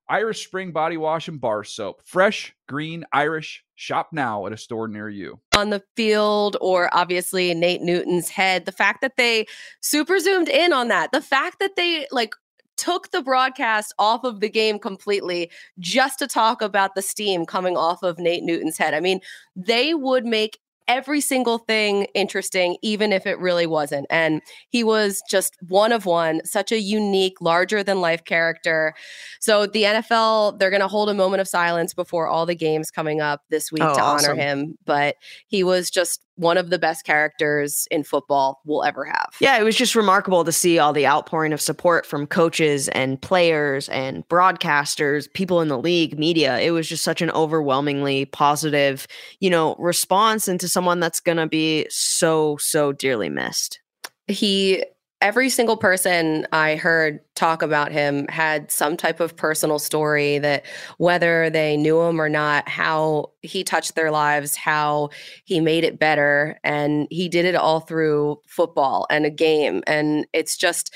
Irish 0.07 0.45
Spring 0.45 0.71
Body 0.71 0.97
Wash 0.97 1.27
and 1.27 1.41
Bar 1.41 1.63
Soap. 1.63 2.01
Fresh, 2.05 2.53
green, 2.67 3.03
Irish. 3.13 3.63
Shop 3.73 4.09
now 4.11 4.45
at 4.45 4.53
a 4.53 4.57
store 4.57 4.87
near 4.87 5.09
you. 5.09 5.39
on 5.57 5.71
the 5.71 5.81
field 5.95 6.55
or 6.61 6.87
obviously 6.93 7.51
Nate 7.55 7.81
Newton's 7.81 8.29
head. 8.29 8.65
The 8.65 8.71
fact 8.71 9.01
that 9.01 9.17
they 9.17 9.47
super 9.81 10.19
zoomed 10.19 10.49
in 10.49 10.71
on 10.71 10.89
that, 10.89 11.11
the 11.11 11.21
fact 11.21 11.57
that 11.59 11.75
they 11.75 12.05
like 12.11 12.35
took 12.77 13.11
the 13.11 13.21
broadcast 13.21 13.93
off 13.99 14.23
of 14.23 14.39
the 14.39 14.49
game 14.49 14.79
completely 14.79 15.49
just 15.79 16.19
to 16.19 16.27
talk 16.27 16.61
about 16.61 16.95
the 16.95 17.01
steam 17.01 17.45
coming 17.45 17.77
off 17.77 18.03
of 18.03 18.19
Nate 18.19 18.43
Newton's 18.43 18.77
head. 18.77 18.93
I 18.93 18.99
mean, 18.99 19.19
they 19.55 19.93
would 19.93 20.25
make 20.25 20.59
every 20.89 21.21
single 21.21 21.59
thing 21.59 22.03
interesting 22.13 22.75
even 22.81 23.13
if 23.13 23.25
it 23.25 23.39
really 23.39 23.65
wasn't 23.65 24.05
and 24.09 24.41
he 24.67 24.83
was 24.83 25.23
just 25.29 25.55
one 25.69 25.93
of 25.93 26.05
one 26.05 26.41
such 26.43 26.73
a 26.73 26.79
unique 26.81 27.39
larger 27.39 27.81
than 27.83 28.01
life 28.01 28.25
character 28.25 28.93
so 29.39 29.65
the 29.65 29.83
NFL 29.83 30.59
they're 30.59 30.69
going 30.69 30.81
to 30.81 30.87
hold 30.89 31.09
a 31.09 31.13
moment 31.13 31.39
of 31.39 31.47
silence 31.47 31.93
before 31.93 32.27
all 32.27 32.45
the 32.45 32.53
games 32.53 32.91
coming 32.91 33.21
up 33.21 33.43
this 33.49 33.71
week 33.71 33.81
Oh, 33.81 33.93
to 33.93 34.01
awesome. 34.01 34.31
honor 34.31 34.41
him 34.41 34.77
but 34.85 35.15
he 35.47 35.63
was 35.63 35.89
just 35.89 36.25
one 36.35 36.57
of 36.57 36.69
the 36.69 36.79
best 36.79 37.05
characters 37.05 37.87
in 37.91 38.03
football 38.03 38.61
we'll 38.65 38.83
ever 38.83 39.05
have 39.05 39.29
Yeah, 39.39 39.57
it 39.57 39.63
was 39.63 39.75
just 39.75 39.95
remarkable 39.95 40.43
to 40.43 40.51
see 40.51 40.79
all 40.79 40.93
the 40.93 41.07
outpouring 41.07 41.53
of 41.53 41.61
support 41.61 42.05
from 42.05 42.27
coaches 42.27 42.87
and 42.89 43.21
players 43.21 43.89
and 43.89 44.27
broadcasters, 44.27 45.31
people 45.33 45.61
in 45.61 45.67
the 45.67 45.77
league, 45.77 46.17
media. 46.17 46.59
It 46.59 46.71
was 46.71 46.87
just 46.87 47.03
such 47.03 47.21
an 47.21 47.29
overwhelmingly 47.31 48.25
positive, 48.25 49.07
you 49.39 49.49
know, 49.49 49.75
response 49.77 50.47
into 50.47 50.67
someone 50.67 50.99
that's 50.99 51.19
going 51.19 51.37
to 51.37 51.47
be 51.47 51.85
so 51.89 52.57
so 52.57 52.91
dearly 52.91 53.29
missed. 53.29 53.79
he 54.27 54.83
every 55.23 55.49
single 55.49 55.77
person 55.77 56.45
i 56.51 56.75
heard 56.75 57.21
talk 57.33 57.61
about 57.61 57.91
him 57.93 58.27
had 58.27 58.69
some 58.69 58.97
type 58.97 59.21
of 59.21 59.35
personal 59.37 59.79
story 59.79 60.37
that 60.37 60.65
whether 60.97 61.49
they 61.49 61.77
knew 61.77 62.01
him 62.01 62.19
or 62.21 62.27
not 62.29 62.67
how 62.67 63.31
he 63.41 63.63
touched 63.63 63.95
their 63.95 64.11
lives 64.11 64.57
how 64.57 65.09
he 65.45 65.61
made 65.61 65.85
it 65.85 65.97
better 65.97 66.59
and 66.63 67.07
he 67.09 67.29
did 67.29 67.45
it 67.45 67.55
all 67.55 67.79
through 67.79 68.37
football 68.47 69.07
and 69.09 69.25
a 69.25 69.31
game 69.31 69.81
and 69.87 70.27
it's 70.33 70.57
just 70.57 70.93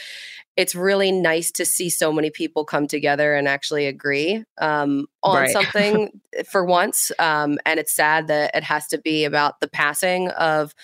it's 0.57 0.75
really 0.75 1.11
nice 1.11 1.51
to 1.51 1.65
see 1.65 1.89
so 1.89 2.11
many 2.11 2.29
people 2.29 2.65
come 2.65 2.87
together 2.87 3.33
and 3.35 3.47
actually 3.47 3.85
agree 3.85 4.43
um, 4.57 5.05
on 5.23 5.45
Right. 5.45 5.47
something 5.47 6.19
for 6.51 6.65
once 6.65 7.11
um, 7.19 7.57
and 7.65 7.79
it's 7.79 7.95
sad 7.95 8.27
that 8.27 8.51
it 8.53 8.63
has 8.63 8.87
to 8.87 8.97
be 8.97 9.23
about 9.23 9.61
the 9.61 9.69
passing 9.69 10.29
of 10.31 10.75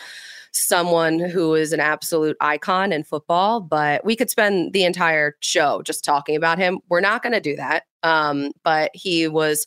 someone 0.54 1.20
who 1.20 1.56
is 1.56 1.74
an 1.74 1.80
absolute 1.80 2.38
icon 2.40 2.92
in 2.92 3.04
football, 3.04 3.60
but 3.60 4.06
we 4.06 4.16
could 4.16 4.30
spend 4.30 4.72
the 4.74 4.84
entire 4.84 5.36
show 5.42 5.82
just 5.82 6.06
talking 6.06 6.36
about 6.36 6.58
him. 6.58 6.80
We're 6.90 7.02
not 7.02 7.24
going 7.24 7.34
to 7.34 7.42
do 7.42 7.56
that. 7.56 7.84
Um, 8.04 8.52
but 8.64 8.92
he 8.94 9.28
was 9.28 9.66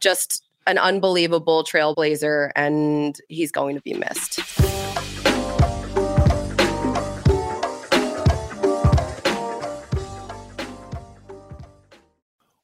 just 0.00 0.44
an 0.66 0.78
unbelievable 0.78 1.64
trailblazer 1.64 2.50
and 2.54 3.18
he's 3.28 3.50
going 3.50 3.74
to 3.74 3.82
be 3.82 3.94
missed. 3.94 4.40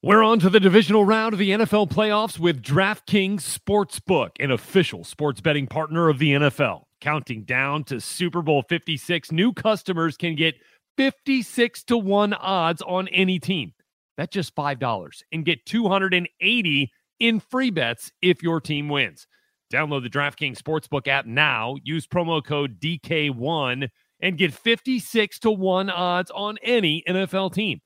We're 0.02 0.23
on 0.23 0.38
to 0.40 0.50
the 0.50 0.61
divisional 0.61 1.07
round 1.07 1.33
of 1.33 1.38
the 1.38 1.49
NFL 1.52 1.88
playoffs 1.88 2.38
with 2.38 2.62
DraftKings 2.62 3.40
Sportsbook, 3.40 4.33
an 4.38 4.50
official 4.50 5.02
sports 5.02 5.40
betting 5.40 5.66
partner 5.66 6.11
of 6.11 6.19
the 6.19 6.35
NFL. 6.35 6.83
Counting 7.04 7.42
down 7.42 7.84
to 7.84 8.00
Super 8.00 8.40
Bowl 8.40 8.62
56, 8.66 9.30
new 9.30 9.52
customers 9.52 10.16
can 10.16 10.34
get 10.34 10.54
56 10.96 11.84
to 11.84 11.99
1 11.99 12.32
odds 12.32 12.80
on 12.80 13.08
any 13.08 13.38
team. 13.38 13.75
Bet 14.16 14.30
just 14.30 14.56
$5 14.56 15.23
and 15.30 15.44
get 15.44 15.66
280 15.66 16.92
in 17.20 17.40
free 17.40 17.68
bets 17.70 18.11
if 18.23 18.42
your 18.42 18.58
team 18.58 18.88
wins. 18.88 19.26
Download 19.70 20.02
the 20.02 20.08
DraftKings 20.08 20.56
Sportsbook 20.56 21.06
app 21.06 21.26
now, 21.26 21.76
use 21.82 22.06
promo 22.06 22.42
code 22.42 22.80
DK1 22.80 23.87
and 24.20 24.38
get 24.38 24.54
56 24.54 25.38
to 25.40 25.50
1 25.50 25.90
odds 25.90 26.30
on 26.30 26.56
any 26.62 27.04
NFL 27.06 27.52
team. 27.52 27.82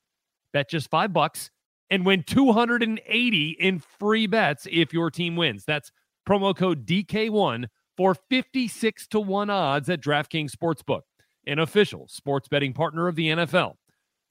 Bet 0.53 0.71
just 0.71 0.91
5 0.91 1.13
bucks 1.13 1.51
and 1.91 2.07
win 2.07 2.23
280 2.23 3.57
in 3.59 3.83
free 3.99 4.29
bets 4.29 4.69
if 4.71 4.93
your 4.93 5.11
team 5.11 5.35
wins. 5.35 5.65
That's 5.67 5.91
promo 6.25 6.57
code 6.57 6.87
DK1 6.87 7.67
for 7.99 8.15
56 8.15 9.09
to 9.09 9.19
1 9.19 9.51
odds 9.51 9.91
at 9.91 10.01
DraftKings 10.01 10.53
Sportsbook, 10.53 11.03
an 11.49 11.59
official 11.59 12.07
sports 12.09 12.47
betting 12.47 12.73
partner 12.73 13.09
of 13.09 13.17
the 13.17 13.27
NFL. 13.27 13.75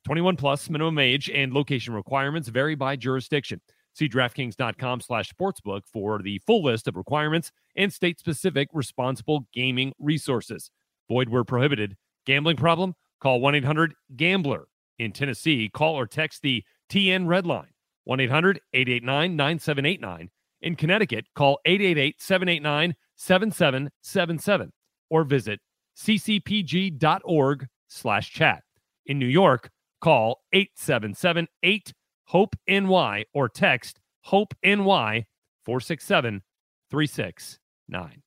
21 0.06 0.38
plus 0.38 0.70
minimum 0.70 0.98
age 0.98 1.30
and 1.30 1.54
location 1.54 1.94
requirements 1.94 2.48
vary 2.48 2.76
by 2.76 2.96
jurisdiction. 2.96 3.60
See 3.94 4.08
DraftKings.com 4.08 5.02
slash 5.02 5.30
sportsbook 5.30 5.82
for 5.92 6.22
the 6.22 6.40
full 6.48 6.64
list 6.64 6.88
of 6.88 6.96
requirements 6.96 7.52
and 7.76 7.92
state-specific 7.92 8.70
responsible 8.72 9.48
gaming 9.54 9.92
resources. 10.00 10.72
Void 11.10 11.28
where 11.28 11.44
prohibited. 11.44 11.98
Gambling 12.26 12.56
problem? 12.56 12.96
Call 13.20 13.42
1-800-GAMBLER. 13.42 14.68
In 15.00 15.12
Tennessee, 15.12 15.70
call 15.74 15.96
or 15.96 16.08
text 16.08 16.42
the 16.42 16.64
TN 16.90 17.28
Red 17.28 17.46
Line, 17.46 17.74
1 18.06 18.20
800 18.22 18.62
889 18.74 19.36
9789. 19.36 20.30
In 20.62 20.76
Connecticut, 20.76 21.26
call 21.36 21.60
888 21.66 22.22
789 22.22 22.96
7777 23.16 24.72
or 25.10 25.24
visit 25.24 25.60
ccpg.org 25.98 27.68
slash 27.88 28.32
chat. 28.32 28.64
In 29.06 29.20
New 29.20 29.28
York, 29.28 29.70
call 30.02 30.42
877 30.54 31.48
8 31.64 31.94
HOPE 32.26 32.56
NY 32.68 33.26
or 33.34 33.50
text 33.50 34.00
HOPE 34.24 34.54
NY 34.64 35.26
467 35.64 36.42
369. 36.90 38.24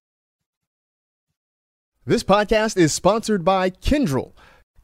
This 2.06 2.24
podcast 2.24 2.76
is 2.76 2.94
sponsored 2.94 3.44
by 3.44 3.70
Kyndryl. 3.70 4.32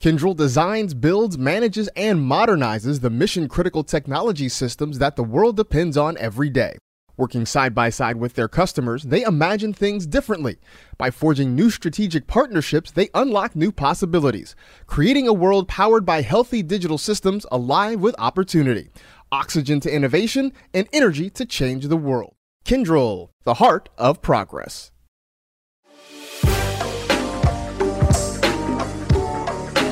Kyndryl 0.01 0.37
designs, 0.37 0.93
builds, 0.93 1.39
manages, 1.39 1.89
and 1.97 2.21
modernizes 2.21 3.01
the 3.01 3.09
mission 3.09 3.49
critical 3.49 3.83
technology 3.83 4.51
systems 4.51 4.99
that 4.99 5.17
the 5.17 5.25
world 5.25 5.57
depends 5.57 5.97
on 5.97 6.19
every 6.19 6.51
day. 6.51 6.77
Working 7.19 7.47
side 7.47 7.75
by 7.75 7.89
side 7.89 8.17
with 8.17 8.35
their 8.35 8.49
customers, 8.49 9.05
they 9.05 9.23
imagine 9.23 9.73
things 9.73 10.07
differently. 10.07 10.59
By 10.99 11.11
forging 11.11 11.55
new 11.55 11.71
strategic 11.71 12.27
partnerships, 12.27 12.91
they 12.91 13.09
unlock 13.15 13.57
new 13.57 13.73
possibilities, 13.73 14.55
creating 14.87 15.27
a 15.27 15.33
world 15.33 15.67
powered 15.67 16.05
by 16.05 16.21
healthy 16.21 16.63
digital 16.63 16.99
systems 16.99 17.47
alive 17.51 18.01
with 18.01 18.15
opportunity, 18.19 18.91
oxygen 19.33 19.81
to 19.81 19.91
innovation, 19.91 20.53
and 20.75 20.89
energy 20.93 21.31
to 21.31 21.47
change 21.47 21.89
the 21.89 21.97
world. 21.97 22.35
Kyndryl, 22.67 23.31
the 23.45 23.55
heart 23.55 23.89
of 23.97 24.21
progress. 24.21 24.93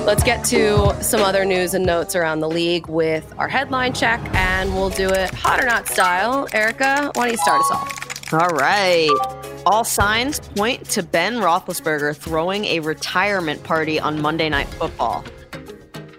Let's 0.05 0.23
get 0.23 0.45
to 0.47 0.95
some 1.03 1.23
other 1.23 1.47
news 1.47 1.73
and 1.73 1.87
notes 1.87 2.15
around 2.15 2.41
the 2.41 2.49
league 2.49 2.89
with 2.89 3.33
our 3.39 3.49
headline 3.49 3.95
check, 3.95 4.21
and 4.35 4.75
we'll 4.75 4.91
do 4.91 5.09
it 5.09 5.33
hot 5.33 5.63
or 5.63 5.67
not 5.67 5.89
style. 5.89 6.47
Erica, 6.53 7.11
why 7.15 7.25
don't 7.25 7.31
you 7.31 7.39
start 7.39 7.61
us 7.63 7.71
off? 7.71 8.33
All 8.35 8.49
right. 8.51 9.09
All 9.65 9.83
signs 9.83 10.41
point 10.41 10.85
to 10.91 11.03
Ben 11.03 11.37
Roethlisberger 11.37 12.15
throwing 12.15 12.67
a 12.67 12.81
retirement 12.81 13.65
party 13.65 13.99
on 13.99 14.21
Monday 14.21 14.51
Night 14.51 14.69
Football. 14.69 15.25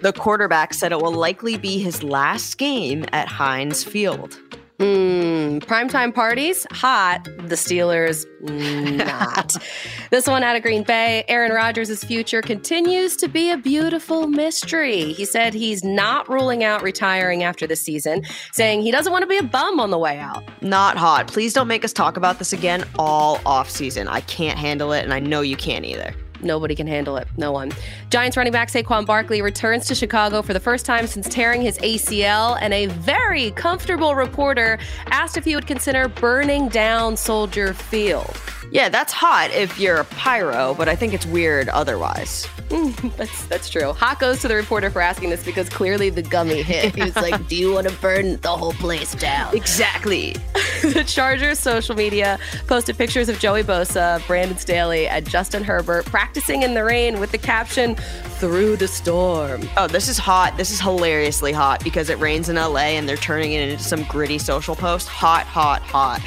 The 0.02 0.14
quarterback 0.14 0.74
said 0.74 0.92
it 0.92 1.00
will 1.00 1.14
likely 1.14 1.56
be 1.58 1.78
his 1.78 2.02
last 2.02 2.58
game 2.58 3.06
at 3.12 3.28
Heinz 3.28 3.84
Field. 3.84 4.40
Mm, 4.80 5.62
primetime 5.62 6.14
parties, 6.14 6.68
hot. 6.72 7.24
The 7.24 7.56
Steelers, 7.56 8.26
not. 8.42 9.56
this 10.12 10.28
one 10.28 10.44
out 10.44 10.58
of 10.58 10.64
Green 10.64 10.84
Bay. 10.84 11.24
Aaron 11.30 11.54
Rodgers' 11.54 12.04
future 12.04 12.42
continues 12.42 13.16
to 13.18 13.30
be 13.30 13.52
a 13.52 13.58
beautiful 13.58 14.28
mystery. 14.28 15.14
He 15.14 15.24
said 15.24 15.54
he's 15.54 15.84
not 15.84 16.28
ruling 16.28 16.66
out 16.66 16.82
retiring 16.82 17.44
after 17.44 17.66
the 17.66 17.78
season, 17.78 18.24
saying 18.52 18.82
he 18.82 18.92
doesn't 18.92 19.14
want 19.14 19.24
to 19.24 19.28
be 19.28 19.38
a 19.38 19.44
bum 19.44 19.80
on 19.80 19.92
the 19.92 19.98
way 19.98 20.20
out. 20.20 20.44
Not 20.62 20.98
hot. 20.98 21.28
Please 21.28 21.54
don't 21.54 21.70
make 21.70 21.86
us 21.86 21.94
talk 21.94 22.18
about 22.18 22.38
this 22.38 22.52
again 22.52 22.84
all 23.00 23.40
off 23.46 23.70
season. 23.70 24.10
I 24.10 24.22
can't 24.22 24.60
handle 24.60 24.92
it, 24.92 25.04
and 25.04 25.14
I 25.14 25.20
know 25.20 25.40
you 25.40 25.56
can't 25.56 25.86
either. 25.86 26.14
Nobody 26.42 26.76
can 26.76 26.88
handle 26.88 27.18
it. 27.18 27.28
No 27.38 27.52
one. 27.52 27.72
Giants 28.10 28.38
running 28.38 28.54
back 28.54 28.70
Saquon 28.70 29.06
Barkley 29.06 29.42
returns 29.42 29.86
to 29.88 29.96
Chicago 29.96 30.42
for 30.42 30.54
the 30.54 30.60
first 30.60 30.86
time 30.86 31.08
since 31.08 31.28
tearing 31.28 31.62
his 31.62 31.78
ACL, 31.80 32.58
and 32.62 32.74
a 32.74 32.88
very 32.88 33.52
comfortable 33.52 34.16
reporter 34.16 34.78
asked 35.08 35.38
if 35.38 35.46
he 35.46 35.56
would 35.56 35.68
consider 35.68 36.08
burning 36.08 36.70
down 36.70 37.18
Soldier 37.18 37.74
Field. 37.74 38.36
Yeah, 38.72 38.90
that's 38.90 39.14
hot 39.14 39.52
if 39.52 39.80
you're 39.80 39.98
a 39.98 40.06
pyro, 40.06 40.74
but 40.74 40.90
I 40.90 40.96
think 40.96 41.14
it's 41.14 41.26
weird 41.26 41.70
otherwise. 41.70 42.48
that's 43.18 43.46
that's 43.46 43.70
true. 43.70 43.94
Hot 43.94 44.20
goes 44.20 44.42
to 44.42 44.48
the 44.48 44.56
reporter 44.56 44.90
for 44.90 45.02
asking 45.02 45.30
this 45.30 45.44
because 45.44 45.70
clearly 45.70 46.10
the 46.10 46.24
gummy 46.24 46.64
hit. 46.64 46.96
He 46.96 47.02
was 47.04 47.16
like, 47.16 47.48
"Do 47.48 47.56
you 47.56 47.74
want 47.74 47.88
to 47.88 47.96
burn 47.98 48.38
the 48.38 48.50
whole 48.50 48.74
place 48.74 49.14
down?" 49.16 49.56
Exactly. 49.56 50.36
the 50.82 51.04
Chargers 51.06 51.60
social 51.60 51.96
media 51.96 52.40
posted 52.68 52.98
pictures 52.98 53.30
of 53.30 53.40
Joey 53.40 53.64
Bosa, 53.64 54.26
Brandon 54.26 54.58
Staley, 54.58 55.08
and 55.08 55.30
Justin 55.30 55.64
Herbert 55.64 56.06
practicing 56.26 56.64
in 56.64 56.74
the 56.74 56.84
rain 56.84 57.20
with 57.20 57.32
the 57.32 57.38
caption 57.38 57.96
"Through 58.40 58.78
the 58.78 58.88
storm." 58.88 59.70
Oh, 59.78 59.86
this 59.86 60.08
is 60.08 60.18
hot. 60.18 60.58
This 60.58 60.72
is 60.72 60.82
hilariously 60.82 61.54
hot 61.54 61.84
because 61.84 62.10
it 62.10 62.18
rains 62.20 62.50
in 62.50 62.56
LA 62.56 62.98
and 62.98 63.08
they're 63.08 63.16
turning 63.16 63.52
it 63.52 63.70
into 63.70 63.84
some 63.84 64.04
gritty 64.06 64.40
social 64.40 64.76
post. 64.76 65.08
Hot, 65.08 65.46
hot, 65.46 65.84
hot. 65.84 66.22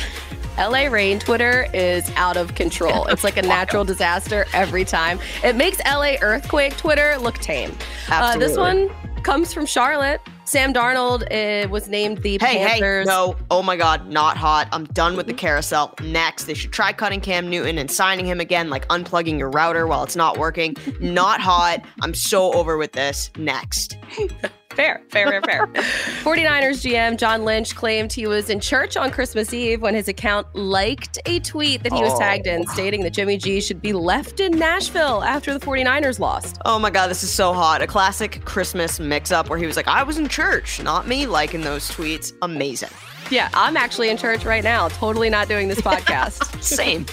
LA 0.56 0.86
Rain 0.86 1.18
Twitter 1.18 1.66
is 1.74 2.10
out 2.14 2.36
of 2.36 2.54
control. 2.54 3.06
It's 3.06 3.24
like 3.24 3.36
a 3.36 3.42
natural 3.56 3.84
disaster 3.84 4.46
every 4.52 4.84
time. 4.84 5.18
It 5.42 5.56
makes 5.56 5.78
LA 5.84 6.14
Earthquake 6.20 6.76
Twitter 6.76 7.16
look 7.18 7.38
tame. 7.38 7.76
Uh, 8.08 8.36
this 8.38 8.56
one 8.56 8.90
comes 9.24 9.52
from 9.52 9.66
Charlotte. 9.66 10.20
Sam 10.48 10.72
Darnold 10.72 11.24
uh, 11.30 11.68
was 11.68 11.90
named 11.90 12.22
the 12.22 12.38
hey, 12.40 12.64
Panthers. 12.64 13.06
Hey, 13.06 13.14
no. 13.14 13.36
Oh 13.50 13.62
my 13.62 13.76
God, 13.76 14.08
not 14.08 14.38
hot. 14.38 14.66
I'm 14.72 14.86
done 14.86 15.14
with 15.14 15.26
the 15.26 15.34
carousel. 15.34 15.94
Next, 16.02 16.44
they 16.44 16.54
should 16.54 16.72
try 16.72 16.90
cutting 16.94 17.20
Cam 17.20 17.50
Newton 17.50 17.76
and 17.76 17.90
signing 17.90 18.24
him 18.24 18.40
again, 18.40 18.70
like 18.70 18.88
unplugging 18.88 19.38
your 19.38 19.50
router 19.50 19.86
while 19.86 20.02
it's 20.04 20.16
not 20.16 20.38
working. 20.38 20.74
not 21.00 21.42
hot. 21.42 21.84
I'm 22.00 22.14
so 22.14 22.54
over 22.54 22.78
with 22.78 22.92
this. 22.92 23.30
Next. 23.36 23.98
fair, 24.78 25.02
fair, 25.08 25.42
fair, 25.42 25.42
fair. 25.42 25.66
49ers 26.22 26.86
GM 26.86 27.18
John 27.18 27.44
Lynch 27.44 27.74
claimed 27.74 28.12
he 28.12 28.28
was 28.28 28.48
in 28.48 28.60
church 28.60 28.96
on 28.96 29.10
Christmas 29.10 29.52
Eve 29.52 29.82
when 29.82 29.92
his 29.92 30.06
account 30.06 30.46
liked 30.54 31.18
a 31.26 31.40
tweet 31.40 31.82
that 31.82 31.92
he 31.92 32.00
was 32.00 32.16
tagged 32.16 32.46
in 32.46 32.62
oh. 32.66 32.72
stating 32.72 33.02
that 33.02 33.12
Jimmy 33.12 33.38
G 33.38 33.60
should 33.60 33.82
be 33.82 33.92
left 33.92 34.38
in 34.38 34.52
Nashville 34.52 35.24
after 35.24 35.52
the 35.52 35.58
49ers 35.58 36.20
lost. 36.20 36.58
Oh 36.64 36.78
my 36.78 36.90
God, 36.90 37.08
this 37.08 37.24
is 37.24 37.30
so 37.30 37.52
hot. 37.52 37.82
A 37.82 37.88
classic 37.88 38.44
Christmas 38.44 39.00
mix 39.00 39.32
up 39.32 39.50
where 39.50 39.58
he 39.58 39.66
was 39.66 39.76
like, 39.76 39.88
I 39.88 40.04
was 40.04 40.16
in 40.16 40.28
church, 40.28 40.80
not 40.80 41.08
me 41.08 41.26
liking 41.26 41.62
those 41.62 41.90
tweets. 41.90 42.32
Amazing. 42.42 42.90
Yeah, 43.30 43.48
I'm 43.54 43.76
actually 43.76 44.08
in 44.08 44.16
church 44.16 44.44
right 44.44 44.64
now, 44.64 44.88
totally 44.88 45.30
not 45.30 45.48
doing 45.48 45.68
this 45.68 45.80
podcast. 45.80 46.62
Same. 46.62 47.06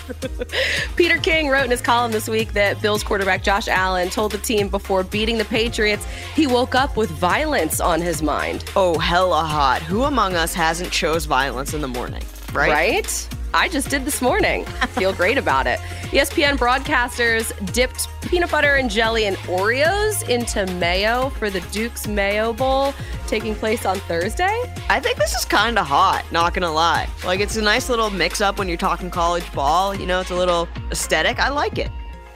Peter 0.95 1.17
King 1.17 1.49
wrote 1.49 1.65
in 1.65 1.71
his 1.71 1.82
column 1.82 2.12
this 2.12 2.28
week 2.28 2.54
that 2.54 2.82
Bills 2.82 3.04
quarterback 3.04 3.43
Josh 3.43 3.67
Allen 3.67 4.10
told 4.10 4.32
the 4.32 4.38
team 4.38 4.69
before 4.69 5.04
beating 5.04 5.38
the 5.38 5.45
Patriots 5.45 6.06
he 6.36 6.47
woke 6.47 6.75
up 6.75 6.95
with 6.97 7.10
violence 7.12 7.80
on 7.80 8.01
his 8.01 8.21
mind. 8.21 8.65
Oh, 8.75 8.97
hella 8.97 9.43
hot. 9.43 9.82
Who 9.82 10.04
among 10.04 10.36
us 10.36 10.54
hasn't 10.54 10.91
chose 10.91 11.25
violence 11.25 11.73
in 11.73 11.82
the 11.82 11.88
morning? 11.88 12.23
Right? 12.54 12.71
Right? 12.71 13.30
I 13.55 13.69
just 13.69 13.89
did 13.89 14.03
this 14.03 14.21
morning. 14.21 14.65
I 14.81 14.85
feel 14.85 15.13
great 15.13 15.37
about 15.37 15.65
it. 15.65 15.79
ESPN 16.11 16.57
broadcasters 16.57 17.53
dipped 17.73 18.09
peanut 18.23 18.51
butter 18.51 18.75
and 18.75 18.91
jelly 18.91 19.27
and 19.27 19.37
Oreos 19.37 20.27
into 20.27 20.65
mayo 20.73 21.29
for 21.29 21.49
the 21.49 21.61
Duke's 21.71 22.05
Mayo 22.05 22.51
Bowl 22.51 22.93
taking 23.27 23.55
place 23.55 23.85
on 23.85 23.97
Thursday. 24.01 24.61
I 24.89 24.99
think 24.99 25.17
this 25.17 25.33
is 25.33 25.45
kind 25.45 25.79
of 25.79 25.87
hot, 25.87 26.25
not 26.33 26.53
gonna 26.53 26.71
lie. 26.71 27.07
Like, 27.23 27.39
it's 27.39 27.55
a 27.55 27.61
nice 27.61 27.87
little 27.87 28.09
mix 28.09 28.41
up 28.41 28.59
when 28.59 28.67
you're 28.67 28.77
talking 28.77 29.09
college 29.09 29.49
ball. 29.53 29.95
You 29.95 30.05
know, 30.05 30.19
it's 30.19 30.31
a 30.31 30.35
little 30.35 30.67
aesthetic. 30.91 31.39
I 31.39 31.47
like 31.47 31.77
it. 31.77 31.91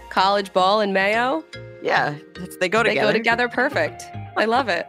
College 0.10 0.53
ball 0.53 0.79
and 0.79 0.93
mayo? 0.93 1.43
Yeah, 1.84 2.15
they 2.62 2.69
go 2.69 2.82
together. 2.82 2.84
They 2.84 2.95
go 2.95 3.12
together 3.12 3.49
perfect. 3.49 4.03
I 4.38 4.45
love 4.45 4.69
it. 4.69 4.88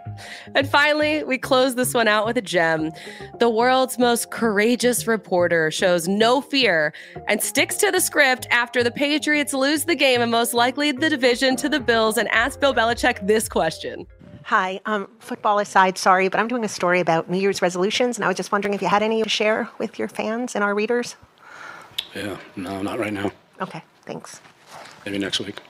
And 0.55 0.69
finally, 0.69 1.25
we 1.25 1.39
close 1.39 1.75
this 1.75 1.95
one 1.95 2.09
out 2.09 2.27
with 2.27 2.37
a 2.37 2.43
gem. 2.43 2.93
The 3.39 3.49
world's 3.49 3.99
most 3.99 4.31
courageous 4.31 5.07
reporter 5.07 5.71
shows 5.71 6.09
no 6.09 6.41
fear 6.41 6.93
and 7.29 7.43
sticks 7.43 7.77
to 7.79 7.91
the 7.91 8.01
script 8.01 8.47
after 8.51 8.83
the 8.83 8.91
Patriots 8.91 9.53
lose 9.53 9.85
the 9.85 9.95
game 9.95 10.21
and 10.21 10.31
most 10.31 10.55
likely 10.55 10.93
the 10.93 11.11
division 11.11 11.57
to 11.57 11.69
the 11.69 11.81
Bills 11.81 12.17
and 12.17 12.29
ask 12.29 12.61
Bill 12.61 12.75
Belichick 12.75 13.27
this 13.27 13.49
question. 13.49 14.07
Hi, 14.45 14.81
um, 14.87 15.09
football 15.21 15.59
aside, 15.61 15.97
sorry, 15.97 16.29
but 16.29 16.41
I'm 16.41 16.49
doing 16.49 16.65
a 16.65 16.69
story 16.69 16.99
about 16.99 17.31
New 17.31 17.39
Year's 17.39 17.63
resolutions, 17.63 18.17
and 18.17 18.25
I 18.25 18.29
was 18.29 18.37
just 18.37 18.51
wondering 18.51 18.75
if 18.75 18.83
you 18.83 18.89
had 18.89 19.03
any 19.03 19.23
to 19.23 19.29
share 19.29 19.69
with 19.79 19.99
your 19.99 20.09
fans 20.09 20.55
and 20.55 20.65
our 20.65 20.75
readers. 20.75 21.15
Yeah, 22.15 22.37
no, 22.57 22.83
not 22.83 22.99
right 22.99 23.13
now. 23.13 23.31
Okay, 23.61 23.83
thanks. 24.07 24.41
Maybe 25.05 25.19
next 25.19 25.39
week. 25.41 25.61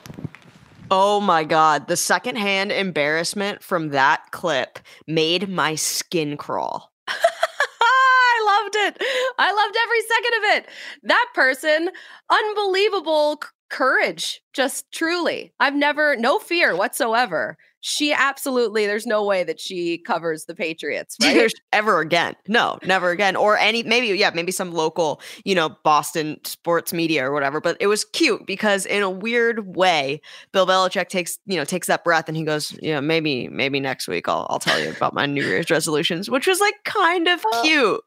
Oh 0.91 1.21
my 1.21 1.45
God. 1.45 1.87
The 1.87 1.97
secondhand 1.97 2.73
embarrassment 2.73 3.63
from 3.63 3.91
that 3.91 4.25
clip 4.33 4.81
made 5.07 5.49
my 5.49 5.75
skin 5.77 6.37
crawl. 6.37 6.91
I 7.09 8.63
loved 8.65 8.77
it. 8.77 9.07
I 9.39 9.53
loved 9.53 9.77
every 9.83 10.01
second 10.03 10.35
of 10.35 10.45
it. 10.57 10.69
That 11.05 11.27
person, 11.35 11.91
unbelievable 12.29 13.39
c- 13.43 13.49
courage, 13.69 14.43
just 14.53 14.91
truly. 14.91 15.53
I've 15.61 15.75
never, 15.77 16.17
no 16.17 16.39
fear 16.41 16.75
whatsoever. 16.77 17.57
She 17.81 18.13
absolutely, 18.13 18.87
there's 18.87 19.07
no 19.07 19.25
way 19.25 19.45
that 19.45 19.59
she 19.59 19.99
covers 19.99 20.45
the 20.45 20.55
Patriots, 20.55 21.17
right? 21.23 21.51
ever 21.73 22.01
again. 22.01 22.35
No, 22.49 22.79
never 22.85 23.11
again. 23.11 23.37
Or 23.37 23.57
any, 23.57 23.83
maybe, 23.83 24.09
yeah, 24.09 24.31
maybe 24.35 24.53
some 24.53 24.73
local, 24.73 25.21
you 25.45 25.55
know, 25.55 25.71
Boston 25.83 26.39
sports 26.45 26.93
media 26.93 27.27
or 27.27 27.33
whatever. 27.33 27.61
But 27.61 27.77
it 27.81 27.87
was 27.87 28.05
cute 28.05 28.47
because 28.47 28.87
in 28.87 29.03
a 29.03 29.11
weird 29.11 29.77
way, 29.77 30.21
Bill 30.53 30.67
Belichick 30.67 31.09
takes, 31.09 31.39
you 31.47 31.57
know, 31.57 31.65
takes 31.65 31.87
that 31.87 32.05
breath 32.05 32.29
and 32.29 32.37
he 32.37 32.45
goes, 32.45 32.77
yeah, 32.83 33.01
maybe, 33.01 33.49
maybe 33.49 33.81
next 33.81 34.09
week 34.09 34.29
I'll, 34.29 34.47
I'll 34.51 34.59
tell 34.59 34.79
you 34.79 34.91
about 34.91 35.15
my 35.15 35.27
New 35.27 35.45
Year's 35.45 35.71
resolutions, 35.71 36.29
which 36.31 36.47
was 36.47 36.61
like 36.61 36.75
kind 36.85 37.29
of 37.29 37.45
cute. 37.63 38.01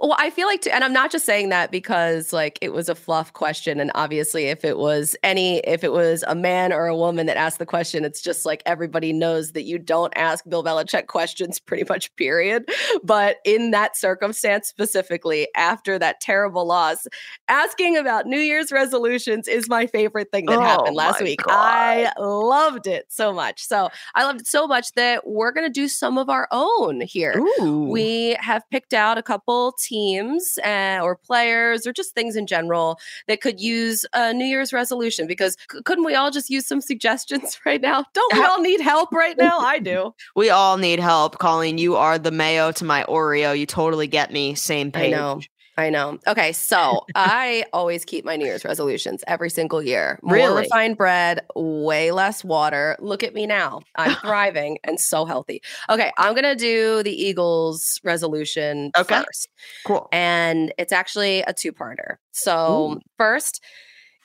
Well, 0.00 0.14
I 0.18 0.30
feel 0.30 0.46
like, 0.46 0.60
to, 0.62 0.74
and 0.74 0.84
I'm 0.84 0.92
not 0.92 1.10
just 1.10 1.26
saying 1.26 1.48
that 1.48 1.70
because 1.70 2.32
like 2.32 2.58
it 2.62 2.72
was 2.72 2.88
a 2.88 2.94
fluff 2.94 3.32
question, 3.32 3.80
and 3.80 3.90
obviously, 3.94 4.44
if 4.44 4.64
it 4.64 4.78
was 4.78 5.16
any, 5.22 5.58
if 5.60 5.82
it 5.82 5.92
was 5.92 6.24
a 6.28 6.34
man 6.34 6.72
or 6.72 6.86
a 6.86 6.96
woman 6.96 7.26
that 7.26 7.36
asked 7.36 7.58
the 7.58 7.66
question, 7.66 8.04
it's 8.04 8.20
just 8.20 8.46
like 8.46 8.62
everybody 8.64 9.12
knows 9.12 9.52
that 9.52 9.62
you 9.62 9.78
don't 9.78 10.12
ask 10.16 10.48
Bill 10.48 10.62
Belichick 10.62 11.06
questions, 11.06 11.58
pretty 11.68 11.84
much, 11.88 12.14
period. 12.16 12.68
But 13.02 13.38
in 13.44 13.70
that 13.72 13.96
circumstance 13.96 14.68
specifically, 14.68 15.48
after 15.56 15.98
that 15.98 16.20
terrible 16.20 16.66
loss, 16.66 17.06
asking 17.48 17.96
about 17.96 18.26
New 18.26 18.40
Year's 18.40 18.70
resolutions 18.70 19.48
is 19.48 19.68
my 19.68 19.86
favorite 19.86 20.30
thing 20.30 20.46
that 20.46 20.58
Oh 20.58 20.62
happened 20.62 20.96
last 20.96 21.22
week. 21.22 21.40
God. 21.42 21.54
I 21.54 22.12
loved 22.18 22.86
it 22.86 23.06
so 23.08 23.32
much. 23.32 23.66
So 23.66 23.88
I 24.14 24.24
loved 24.24 24.40
it 24.40 24.46
so 24.46 24.66
much 24.66 24.92
that 24.92 25.26
we're 25.26 25.52
gonna 25.52 25.68
do 25.68 25.88
some 25.88 26.18
of 26.18 26.28
our 26.28 26.48
own 26.50 27.00
here. 27.00 27.34
Ooh. 27.60 27.88
We 27.90 28.36
have 28.40 28.62
picked 28.70 28.94
out 28.94 29.18
a 29.18 29.22
couple 29.22 29.57
local 29.58 29.76
teams 29.78 30.58
uh, 30.64 31.00
or 31.02 31.16
players 31.16 31.86
or 31.86 31.92
just 31.92 32.14
things 32.14 32.36
in 32.36 32.46
general 32.46 32.98
that 33.26 33.40
could 33.40 33.60
use 33.60 34.06
a 34.14 34.32
New 34.32 34.44
Year's 34.44 34.72
resolution? 34.72 35.26
Because 35.26 35.56
c- 35.70 35.80
couldn't 35.84 36.04
we 36.04 36.14
all 36.14 36.30
just 36.30 36.50
use 36.50 36.66
some 36.66 36.80
suggestions 36.80 37.58
right 37.66 37.80
now? 37.80 38.04
Don't 38.14 38.34
we 38.34 38.44
all 38.44 38.60
need 38.60 38.80
help 38.80 39.12
right 39.12 39.36
now? 39.36 39.58
I 39.58 39.78
do. 39.90 40.14
We 40.36 40.50
all 40.50 40.76
need 40.76 41.00
help. 41.00 41.38
Colleen, 41.38 41.78
you 41.78 41.96
are 41.96 42.18
the 42.18 42.30
mayo 42.30 42.72
to 42.72 42.84
my 42.84 43.04
Oreo. 43.04 43.58
You 43.58 43.66
totally 43.66 44.06
get 44.06 44.32
me. 44.32 44.54
Same 44.54 44.92
page. 44.92 45.12
I 45.12 45.16
know. 45.16 45.40
I 45.78 45.90
know. 45.90 46.18
Okay, 46.26 46.52
so 46.52 47.06
I 47.14 47.64
always 47.72 48.04
keep 48.04 48.24
my 48.24 48.36
New 48.36 48.44
Year's 48.44 48.64
resolutions 48.64 49.22
every 49.28 49.48
single 49.48 49.80
year. 49.80 50.18
More 50.24 50.34
Really? 50.34 50.62
refined 50.62 50.96
bread, 50.98 51.40
way 51.54 52.10
less 52.10 52.42
water. 52.44 52.96
Look 52.98 53.22
at 53.22 53.32
me 53.32 53.46
now. 53.46 53.82
I'm 53.96 54.16
thriving 54.20 54.78
and 54.84 54.98
so 55.00 55.24
healthy. 55.24 55.62
Okay, 55.88 56.10
I'm 56.18 56.34
going 56.34 56.44
to 56.44 56.56
do 56.56 57.02
the 57.04 57.12
Eagles 57.12 58.00
resolution 58.04 58.90
Okay. 58.98 59.22
first. 59.24 59.48
Cool. 59.84 60.08
And 60.12 60.74
it's 60.78 60.92
actually 60.92 61.42
a 61.42 61.52
two 61.54 61.72
parter. 61.72 62.16
So, 62.32 62.98
first, 63.16 63.62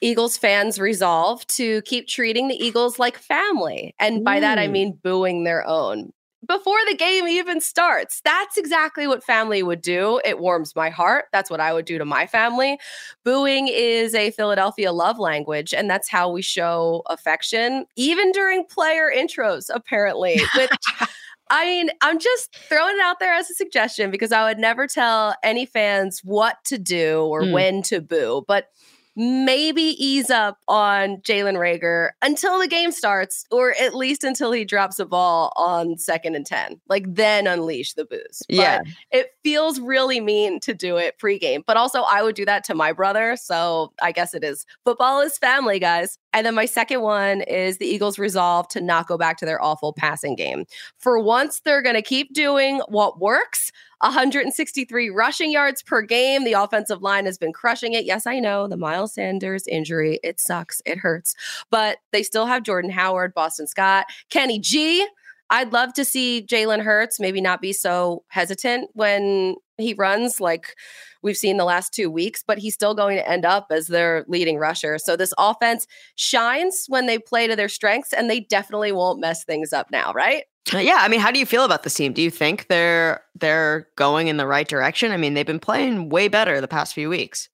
Eagles 0.02 0.38
fans 0.38 0.80
resolve 0.80 1.46
to 1.48 1.82
keep 1.84 2.08
treating 2.08 2.48
the 2.50 2.56
Eagles 2.56 3.00
like 3.00 3.18
family. 3.18 3.96
And 4.00 4.24
by 4.24 4.39
that, 4.42 4.60
I 4.60 4.68
mean 4.68 5.00
booing 5.04 5.44
their 5.46 5.66
own. 5.68 6.12
Before 6.47 6.79
the 6.89 6.95
game 6.95 7.27
even 7.27 7.62
starts. 7.62 8.21
That's 8.25 8.58
exactly 8.58 9.08
what 9.08 9.23
family 9.23 9.63
would 9.63 9.82
do. 9.82 10.19
It 10.25 10.39
warms 10.39 10.75
my 10.75 10.89
heart. 10.89 11.25
That's 11.32 11.49
what 11.49 11.60
I 11.60 11.71
would 11.73 11.86
do 11.86 11.97
to 11.97 12.06
my 12.06 12.27
family. 12.27 12.79
Booing 13.23 13.67
is 13.69 14.13
a 14.13 14.32
Philadelphia 14.32 14.91
love 14.91 15.19
language, 15.19 15.73
and 15.73 15.89
that's 15.89 16.10
how 16.10 16.29
we 16.29 16.41
show 16.41 17.03
affection, 17.08 17.86
even 17.95 18.32
during 18.32 18.65
player 18.65 19.12
intros, 19.15 19.69
apparently. 19.73 20.38
Which 20.58 20.69
I 21.49 21.65
mean, 21.65 21.91
I'm 22.01 22.19
just 22.19 22.56
throwing 22.67 22.95
it 22.95 23.01
out 23.01 23.19
there 23.19 23.34
as 23.34 23.49
a 23.49 23.53
suggestion 23.53 24.10
because 24.10 24.32
I 24.32 24.43
would 24.47 24.58
never 24.58 24.88
tell 24.88 25.36
any 25.43 25.65
fans 25.65 26.21
what 26.23 26.58
to 26.65 26.77
do 26.77 27.21
or 27.25 27.43
Hmm. 27.43 27.51
when 27.51 27.82
to 27.84 28.01
boo, 28.01 28.43
but 28.47 28.67
maybe 29.15 29.82
ease 29.82 30.30
up 30.30 30.58
on 30.67 31.17
Jalen 31.17 31.56
Reagor 31.56 32.10
until 32.21 32.60
the 32.60 32.67
game 32.67 32.91
starts, 32.91 33.45
or 33.52 33.76
at 33.80 33.93
least 33.95 34.23
until 34.23 34.52
he 34.52 34.65
drops 34.65 34.97
a 34.99 35.06
ball 35.06 35.54
on 35.56 35.97
second 35.97 36.36
and 36.36 36.45
10. 36.45 36.82
Like, 36.89 37.06
then 37.08 37.45
unleash 37.45 37.93
the 37.93 38.06
booze. 38.06 38.41
But 38.47 38.56
Yeah. 38.56 38.80
it 39.12 39.36
feels 39.43 39.80
really 39.80 40.19
mean 40.19 40.60
to 40.62 40.73
do 40.73 40.97
it 40.97 41.19
pregame, 41.19 41.63
but 41.67 41.78
also 41.78 42.02
I 42.02 42.23
would 42.23 42.36
do 42.36 42.45
that 42.45 42.63
to 42.65 42.76
my 42.76 42.91
brother. 42.91 43.36
So 43.38 43.93
I 44.02 44.12
guess 44.12 44.34
it 44.34 44.43
is 44.43 44.65
football 44.84 45.21
is 45.21 45.38
family, 45.38 45.80
guys. 45.80 46.17
And 46.34 46.45
then 46.45 46.56
my 46.56 46.65
second 46.65 47.02
one 47.02 47.41
is 47.41 47.78
the 47.78 47.86
Eagles 47.86 48.17
resolve 48.17 48.67
to 48.69 48.82
not 48.82 49.08
go 49.08 49.17
back 49.17 49.38
to 49.38 49.45
their 49.45 49.62
awful 49.62 49.93
passing 49.93 50.36
game. 50.36 50.65
For 50.97 51.19
once, 51.19 51.60
they're 51.60 51.84
going 51.84 51.95
to 51.95 52.02
keep 52.02 52.34
doing 52.34 52.82
what 52.88 53.19
works 53.19 53.71
163 54.04 55.10
rushing 55.10 55.52
yards 55.52 55.82
per 55.82 56.02
game. 56.02 56.44
The 56.44 56.54
offensive 56.54 57.02
line 57.02 57.26
has 57.26 57.38
been 57.38 57.54
crushing 57.54 57.94
it. 57.94 58.06
Yes, 58.06 58.28
I 58.28 58.39
know 58.39 58.68
the 58.68 58.78
Miles 58.78 59.13
Sanders 59.13 59.66
injury. 59.66 60.20
It 60.24 60.39
sucks. 60.39 60.82
It 60.86 60.98
hurts. 60.98 61.36
But 61.72 61.98
they 62.12 62.22
still 62.22 62.46
have 62.46 62.63
Jordan 62.63 62.92
Howard, 62.92 63.34
Boston 63.34 63.66
Scott, 63.66 64.06
Kenny 64.30 64.60
G. 64.60 65.08
I'd 65.50 65.72
love 65.72 65.94
to 65.94 66.06
see 66.06 66.46
Jalen 66.50 66.82
Hurts 66.82 67.20
maybe 67.20 67.39
not 67.39 67.62
be 67.62 67.74
so 67.74 68.24
hesitant 68.28 68.89
when 68.94 69.56
he 69.78 69.94
runs 69.94 70.39
like 70.39 70.76
we've 71.22 71.38
seen 71.38 71.58
the 71.58 71.66
last 71.66 71.94
two 71.94 72.10
weeks, 72.10 72.44
but 72.46 72.58
he's 72.58 72.74
still 72.74 72.96
going 72.96 73.18
to 73.18 73.30
end 73.30 73.46
up 73.46 73.68
as 73.72 73.88
their 73.88 74.26
leading 74.28 74.58
rusher. 74.58 74.98
So 74.98 75.16
this 75.16 75.34
offense 75.38 75.88
shines 76.16 76.86
when 76.88 77.06
they 77.06 77.20
play 77.20 77.48
to 77.48 77.56
their 77.56 77.70
strengths, 77.70 78.13
and 78.13 78.30
they 78.30 78.42
definitely 78.42 78.92
won't 78.92 79.20
mess 79.20 79.44
things 79.44 79.74
up 79.74 79.92
now, 79.92 80.12
right? 80.13 80.44
Uh, 80.73 80.78
Yeah, 80.78 80.97
I 80.99 81.08
mean, 81.08 81.19
how 81.19 81.32
do 81.32 81.39
you 81.39 81.45
feel 81.45 81.65
about 81.65 81.84
this 81.84 81.93
team? 81.93 82.13
Do 82.13 82.21
you 82.21 82.32
think 82.32 82.67
they're 82.67 83.21
they're 83.36 83.88
going 83.95 84.28
in 84.28 84.38
the 84.38 84.47
right 84.47 84.67
direction? 84.67 85.12
I 85.12 85.17
mean, 85.17 85.34
they've 85.34 85.45
been 85.45 85.60
playing 85.60 86.10
way 86.10 86.28
better 86.28 86.62
the 86.62 86.67
past 86.67 86.93
few 86.93 87.10
weeks. 87.10 87.49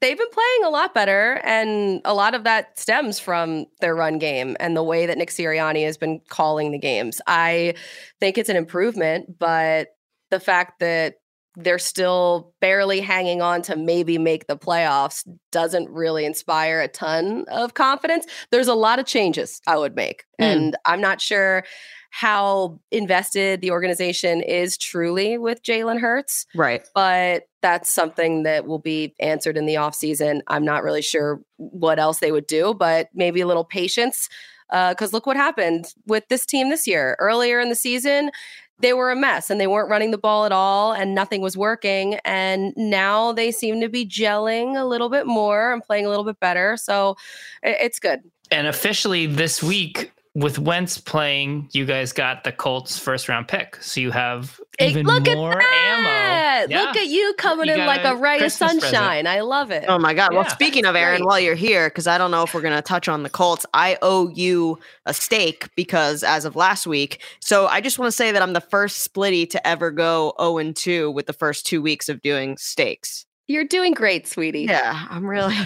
they've 0.00 0.16
been 0.18 0.30
playing 0.30 0.64
a 0.64 0.70
lot 0.70 0.94
better, 0.94 1.40
and 1.42 2.00
a 2.04 2.14
lot 2.14 2.34
of 2.34 2.44
that 2.44 2.78
stems 2.78 3.18
from 3.18 3.66
their 3.80 3.94
run 3.94 4.18
game 4.18 4.56
and 4.60 4.76
the 4.76 4.84
way 4.84 5.04
that 5.06 5.18
Nick 5.18 5.30
Sirianni 5.30 5.84
has 5.84 5.96
been 5.96 6.20
calling 6.28 6.70
the 6.70 6.78
games. 6.78 7.20
I 7.26 7.74
think 8.20 8.38
it's 8.38 8.48
an 8.48 8.56
improvement, 8.56 9.36
but 9.38 9.88
the 10.30 10.38
fact 10.38 10.78
that 10.78 11.14
they're 11.56 11.80
still 11.80 12.54
barely 12.60 13.00
hanging 13.00 13.42
on 13.42 13.62
to 13.62 13.74
maybe 13.74 14.16
make 14.16 14.46
the 14.46 14.56
playoffs 14.56 15.26
doesn't 15.50 15.90
really 15.90 16.24
inspire 16.24 16.80
a 16.80 16.86
ton 16.86 17.44
of 17.48 17.74
confidence. 17.74 18.24
There's 18.52 18.68
a 18.68 18.74
lot 18.74 19.00
of 19.00 19.06
changes 19.06 19.60
I 19.66 19.76
would 19.76 19.96
make, 19.96 20.22
Hmm. 20.38 20.44
and 20.44 20.76
I'm 20.86 21.00
not 21.00 21.20
sure 21.20 21.64
how 22.10 22.78
invested 22.90 23.60
the 23.60 23.70
organization 23.70 24.42
is 24.42 24.76
truly 24.76 25.38
with 25.38 25.62
Jalen 25.62 26.00
Hurts 26.00 26.46
Right. 26.54 26.86
but 26.94 27.48
that's 27.62 27.90
something 27.90 28.42
that 28.44 28.66
will 28.66 28.78
be 28.78 29.14
answered 29.20 29.56
in 29.56 29.66
the 29.66 29.74
offseason. 29.74 30.40
I'm 30.46 30.64
not 30.64 30.82
really 30.82 31.02
sure 31.02 31.40
what 31.56 31.98
else 31.98 32.18
they 32.18 32.32
would 32.32 32.46
do, 32.46 32.74
but 32.74 33.08
maybe 33.14 33.40
a 33.40 33.46
little 33.46 33.64
patience. 33.64 34.28
Uh, 34.70 34.90
because 34.90 35.12
look 35.12 35.26
what 35.26 35.36
happened 35.36 35.94
with 36.06 36.26
this 36.28 36.46
team 36.46 36.70
this 36.70 36.86
year. 36.86 37.16
Earlier 37.18 37.58
in 37.60 37.68
the 37.68 37.74
season, 37.74 38.30
they 38.78 38.92
were 38.94 39.10
a 39.10 39.16
mess 39.16 39.50
and 39.50 39.60
they 39.60 39.66
weren't 39.66 39.90
running 39.90 40.10
the 40.10 40.16
ball 40.16 40.46
at 40.46 40.52
all 40.52 40.92
and 40.92 41.14
nothing 41.14 41.42
was 41.42 41.56
working. 41.56 42.14
And 42.24 42.72
now 42.76 43.32
they 43.32 43.50
seem 43.50 43.80
to 43.80 43.88
be 43.88 44.06
gelling 44.06 44.80
a 44.80 44.84
little 44.84 45.10
bit 45.10 45.26
more 45.26 45.72
and 45.72 45.82
playing 45.82 46.06
a 46.06 46.08
little 46.08 46.24
bit 46.24 46.40
better. 46.40 46.76
So 46.76 47.16
it's 47.62 47.98
good. 47.98 48.20
And 48.50 48.66
officially 48.66 49.26
this 49.26 49.62
week, 49.62 50.12
with 50.34 50.58
Wentz 50.60 50.96
playing, 50.98 51.68
you 51.72 51.84
guys 51.84 52.12
got 52.12 52.44
the 52.44 52.52
Colts 52.52 52.96
first 52.98 53.28
round 53.28 53.48
pick. 53.48 53.76
So 53.82 54.00
you 54.00 54.10
have 54.12 54.60
Hey, 54.78 54.90
even 54.90 55.04
look 55.06 55.26
more 55.26 55.52
at 55.54 55.58
that! 55.58 56.66
ammo. 56.70 56.80
Look 56.86 56.96
at 56.96 57.08
you 57.08 57.34
coming 57.36 57.66
You 57.66 57.74
in 57.74 57.86
like 57.86 58.04
a 58.04 58.12
a 58.12 58.16
ray 58.16 58.36
of 58.36 58.40
Christmas 58.40 58.74
present. 58.74 58.82
sunshine. 58.82 59.26
I 59.26 59.40
love 59.40 59.70
it. 59.72 59.84
Oh 59.88 59.98
my 59.98 60.14
God. 60.14 60.32
Well, 60.32 60.48
speaking 60.48 60.86
of 60.86 60.94
Aaron, 60.94 61.18
Great. 61.18 61.26
while 61.26 61.40
you're 61.40 61.54
here, 61.56 61.88
because 61.90 62.06
I 62.06 62.16
don't 62.16 62.30
know 62.30 62.44
if 62.44 62.54
we're 62.54 62.60
going 62.62 62.76
to 62.76 62.80
touch 62.82 63.08
on 63.08 63.24
the 63.24 63.28
Colts, 63.28 63.66
I 63.74 63.98
owe 64.02 64.28
you 64.28 64.78
a 65.04 65.12
stake 65.12 65.68
because 65.74 66.22
as 66.22 66.44
of 66.44 66.54
last 66.54 66.86
week. 66.86 67.22
So 67.40 67.66
I 67.66 67.80
just 67.80 67.98
want 67.98 68.08
to 68.08 68.16
say 68.16 68.30
that 68.30 68.40
I'm 68.40 68.52
the 68.52 68.60
first 68.60 69.12
splitty 69.12 69.50
to 69.50 69.66
ever 69.66 69.90
go 69.90 70.32
0 70.40 70.58
and 70.58 70.76
2 70.76 71.10
with 71.10 71.26
the 71.26 71.32
first 71.32 71.66
two 71.66 71.82
weeks 71.82 72.08
of 72.08 72.22
doing 72.22 72.56
stakes. 72.56 73.26
You're 73.48 73.64
doing 73.64 73.94
great, 73.94 74.28
sweetie. 74.28 74.62
Yeah, 74.62 75.06
I'm 75.10 75.26
really. 75.26 75.56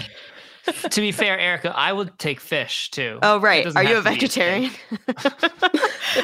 To 0.90 1.00
be 1.00 1.12
fair, 1.12 1.38
Erica, 1.38 1.72
I 1.76 1.92
would 1.92 2.18
take 2.18 2.40
fish 2.40 2.90
too. 2.90 3.18
Oh, 3.22 3.38
right. 3.40 3.66
Are 3.76 3.82
you 3.84 3.96
a 3.98 4.02
have 4.02 4.04
to 4.04 4.10
be 4.10 4.14
vegetarian? 4.16 4.70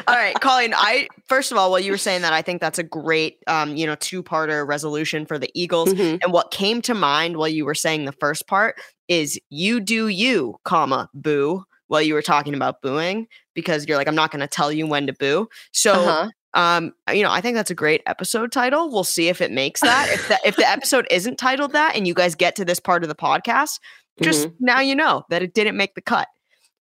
All 0.09 0.17
right, 0.17 0.39
Colleen. 0.41 0.73
I 0.77 1.09
first 1.27 1.51
of 1.53 1.59
all, 1.59 1.71
while 1.71 1.81
you 1.81 1.91
were 1.93 1.99
saying 1.99 2.23
that, 2.23 2.33
I 2.33 2.43
think 2.43 2.61
that's 2.61 2.79
a 2.79 2.83
great, 2.83 3.39
um, 3.47 3.77
you 3.77 3.87
know, 3.87 3.95
two-parter 3.97 4.67
resolution 4.67 5.27
for 5.27 5.39
the 5.39 5.51
Eagles. 5.55 5.93
Mhm. 5.95 6.21
And 6.23 6.33
what 6.33 6.51
came 6.51 6.81
to 6.83 6.95
mind 6.95 7.37
while 7.37 7.49
you 7.49 7.65
were 7.65 7.75
saying 7.75 8.05
the 8.05 8.13
first 8.13 8.47
part 8.47 8.81
is 9.09 9.39
"you 9.51 9.81
do 9.81 10.09
you, 10.09 10.57
comma 10.65 11.09
boo." 11.15 11.65
While 11.89 12.03
you 12.03 12.15
were 12.15 12.23
talking 12.23 12.55
about 12.55 12.83
booing, 12.83 13.27
because 13.53 13.85
you're 13.89 13.97
like, 13.97 14.07
I'm 14.07 14.15
not 14.15 14.31
going 14.31 14.39
to 14.43 14.47
tell 14.47 14.71
you 14.71 14.87
when 14.87 15.09
to 15.09 15.13
boo. 15.13 15.49
So, 15.73 15.93
Uh-huh. 15.93 16.29
um, 16.55 16.93
you 17.13 17.25
know, 17.25 17.33
I 17.33 17.41
think 17.41 17.57
that's 17.57 17.73
a 17.73 17.75
great 17.75 18.01
episode 18.07 18.53
title. 18.53 18.89
We'll 18.93 19.03
see 19.03 19.27
if 19.27 19.41
it 19.41 19.51
makes 19.51 19.81
that. 19.81 20.09
if 20.13 20.29
the 20.29 20.39
if 20.45 20.55
the 20.55 20.69
episode 20.71 21.09
isn't 21.11 21.37
titled 21.37 21.73
that, 21.73 21.97
and 21.97 22.07
you 22.07 22.15
guys 22.15 22.37
get 22.37 22.55
to 22.57 22.65
this 22.65 22.79
part 22.79 23.03
of 23.03 23.09
the 23.09 23.17
podcast, 23.17 23.81
just 24.23 24.49
mm-hmm. 24.49 24.65
now 24.65 24.81
you 24.81 24.95
know 24.95 25.25
that 25.31 25.43
it 25.43 25.55
didn't 25.55 25.77
make 25.77 25.95
the 25.95 26.03
cut. 26.03 26.29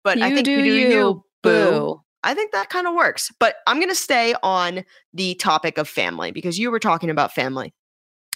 But 0.04 0.22
I 0.22 0.34
think 0.34 0.46
do 0.46 0.52
you 0.52 0.64
do 0.64 0.74
you, 0.74 0.88
you, 0.90 1.26
boo. 1.44 1.72
boo. 1.72 2.02
I 2.24 2.34
think 2.34 2.52
that 2.52 2.70
kind 2.70 2.88
of 2.88 2.94
works. 2.94 3.32
But 3.40 3.58
I'm 3.68 3.78
going 3.78 3.90
to 3.90 3.96
stay 3.96 4.36
on 4.44 4.84
the 5.14 5.36
topic 5.36 5.78
of 5.78 5.88
family 5.88 6.32
because 6.32 6.60
you 6.60 6.72
were 6.72 6.80
talking 6.80 7.10
about 7.10 7.34
family. 7.34 7.74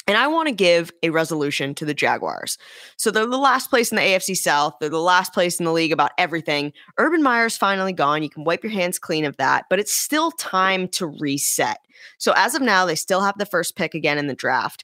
And 0.08 0.18
I 0.18 0.28
want 0.28 0.48
to 0.48 0.54
give 0.54 0.92
a 1.04 1.10
resolution 1.10 1.76
to 1.76 1.86
the 1.86 1.94
Jaguars. 1.94 2.58
So 2.98 3.12
they're 3.12 3.26
the 3.26 3.38
last 3.38 3.70
place 3.70 3.92
in 3.92 3.98
the 3.98 4.02
AFC 4.02 4.36
South. 4.36 4.74
They're 4.80 4.90
the 4.90 5.00
last 5.00 5.32
place 5.34 5.60
in 5.60 5.66
the 5.66 5.72
league 5.72 5.92
about 5.92 6.12
everything. 6.18 6.74
Urban 6.98 7.22
Meyer's 7.22 7.56
finally 7.56 7.94
gone. 7.94 8.24
You 8.24 8.30
can 8.30 8.44
wipe 8.44 8.64
your 8.64 8.74
hands 8.74 8.98
clean 8.98 9.26
of 9.26 9.38
that, 9.38 9.66
but 9.70 9.80
it's 9.80 9.96
still 9.96 10.32
time 10.32 10.88
to 10.90 11.08
reset. 11.08 11.78
So 12.18 12.34
as 12.36 12.56
of 12.56 12.62
now, 12.62 12.86
they 12.86 12.96
still 12.96 13.22
have 13.22 13.38
the 13.38 13.46
first 13.46 13.76
pick 13.76 13.94
again 13.94 14.18
in 14.18 14.28
the 14.28 14.34
draft. 14.34 14.84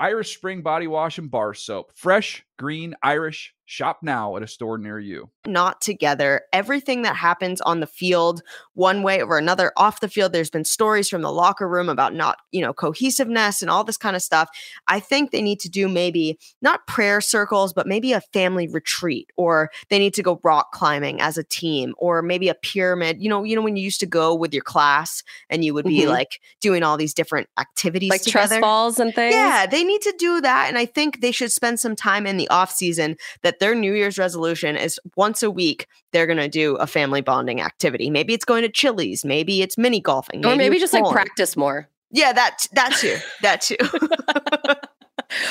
Irish 0.00 0.34
Spring 0.34 0.62
Body 0.62 0.86
Wash 0.86 1.18
and 1.18 1.30
Bar 1.30 1.52
Soap. 1.52 1.92
Fresh, 1.94 2.46
green, 2.60 2.94
Irish. 3.02 3.54
Shop 3.64 4.00
now 4.02 4.36
at 4.36 4.42
a 4.42 4.48
store 4.48 4.78
near 4.78 4.98
you. 4.98 5.30
not 5.46 5.80
together. 5.80 6.42
Everything 6.52 7.02
that 7.02 7.14
happens 7.14 7.60
on 7.60 7.78
the 7.78 7.86
field, 7.86 8.42
one 8.74 9.02
way 9.04 9.22
or 9.22 9.38
another, 9.38 9.72
off 9.76 10.00
the 10.00 10.08
field, 10.08 10.32
there's 10.32 10.50
been 10.50 10.64
stories 10.64 11.08
from 11.08 11.22
the 11.22 11.30
locker 11.32 11.68
room 11.68 11.88
about 11.88 12.12
not, 12.12 12.38
you 12.50 12.60
know, 12.60 12.72
cohesiveness 12.74 13.62
and 13.62 13.70
all 13.70 13.84
this 13.84 13.96
kind 13.96 14.16
of 14.16 14.22
stuff. 14.22 14.48
I 14.88 14.98
think 14.98 15.30
they 15.30 15.40
need 15.40 15.60
to 15.60 15.68
do 15.68 15.88
maybe 15.88 16.36
not 16.60 16.86
prayer 16.88 17.20
circles, 17.20 17.72
but 17.72 17.86
maybe 17.86 18.12
a 18.12 18.20
family 18.32 18.66
retreat, 18.66 19.30
or 19.36 19.70
they 19.88 20.00
need 20.00 20.14
to 20.14 20.22
go 20.22 20.40
rock 20.42 20.72
climbing 20.72 21.20
as 21.20 21.38
a 21.38 21.44
team, 21.44 21.94
or 21.96 22.22
maybe 22.22 22.48
a 22.48 22.54
pyramid. 22.54 23.22
You 23.22 23.28
know, 23.28 23.44
you 23.44 23.54
know 23.54 23.62
when 23.62 23.76
you 23.76 23.84
used 23.84 24.00
to 24.00 24.06
go 24.06 24.34
with 24.34 24.52
your 24.52 24.64
class 24.64 25.22
and 25.48 25.64
you 25.64 25.74
would 25.74 25.86
be 25.86 26.02
Mhm. 26.02 26.08
like 26.08 26.40
doing 26.60 26.82
all 26.82 26.96
these 26.96 27.14
different 27.14 27.48
activities 27.56 28.10
Like 28.10 28.22
together. 28.22 28.48
trust 28.48 28.60
falls 28.60 28.98
and 28.98 29.14
things. 29.14 29.32
Yeah, 29.34 29.66
they 29.66 29.84
need 29.84 30.02
to 30.02 30.14
do 30.18 30.40
that. 30.40 30.66
And 30.68 30.76
I 30.76 30.86
think 30.86 31.20
they 31.20 31.30
should 31.32 31.52
spend 31.52 31.78
some 31.78 31.94
time 31.94 32.26
in 32.26 32.36
the 32.36 32.49
off 32.50 32.70
season 32.70 33.16
that 33.42 33.58
their 33.58 33.74
New 33.74 33.94
Year's 33.94 34.18
resolution 34.18 34.76
is 34.76 35.00
once 35.16 35.42
a 35.42 35.50
week, 35.50 35.86
they're 36.12 36.26
going 36.26 36.38
to 36.38 36.48
do 36.48 36.76
a 36.76 36.86
family 36.86 37.20
bonding 37.20 37.60
activity. 37.60 38.10
Maybe 38.10 38.34
it's 38.34 38.44
going 38.44 38.62
to 38.62 38.68
Chili's. 38.68 39.24
Maybe 39.24 39.62
it's 39.62 39.78
mini 39.78 40.00
golfing. 40.00 40.44
Or 40.44 40.56
maybe 40.56 40.78
just 40.78 40.92
like 40.92 41.10
practice 41.10 41.56
more. 41.56 41.88
Yeah, 42.10 42.32
that, 42.32 42.66
that 42.72 42.96
too. 42.96 43.16
That 43.42 43.60
too. 43.60 43.76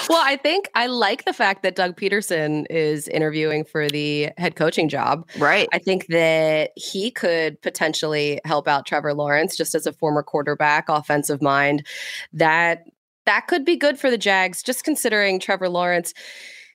Well, 0.09 0.21
I 0.23 0.35
think 0.35 0.69
I 0.75 0.87
like 0.87 1.25
the 1.25 1.33
fact 1.33 1.63
that 1.63 1.75
Doug 1.75 1.95
Pederson 1.95 2.65
is 2.69 3.07
interviewing 3.07 3.63
for 3.63 3.87
the 3.87 4.29
head 4.37 4.55
coaching 4.55 4.89
job. 4.89 5.27
right. 5.37 5.69
I 5.71 5.79
think 5.79 6.07
that 6.07 6.71
he 6.75 7.11
could 7.11 7.61
potentially 7.61 8.39
help 8.45 8.67
out 8.67 8.85
Trevor 8.85 9.13
Lawrence 9.13 9.55
just 9.55 9.75
as 9.75 9.85
a 9.85 9.93
former 9.93 10.23
quarterback, 10.23 10.89
offensive 10.89 11.41
mind. 11.41 11.85
That 12.33 12.85
that 13.25 13.47
could 13.47 13.63
be 13.63 13.75
good 13.75 13.99
for 13.99 14.09
the 14.09 14.17
Jags, 14.17 14.63
just 14.63 14.83
considering 14.83 15.39
Trevor 15.39 15.69
Lawrence. 15.69 16.13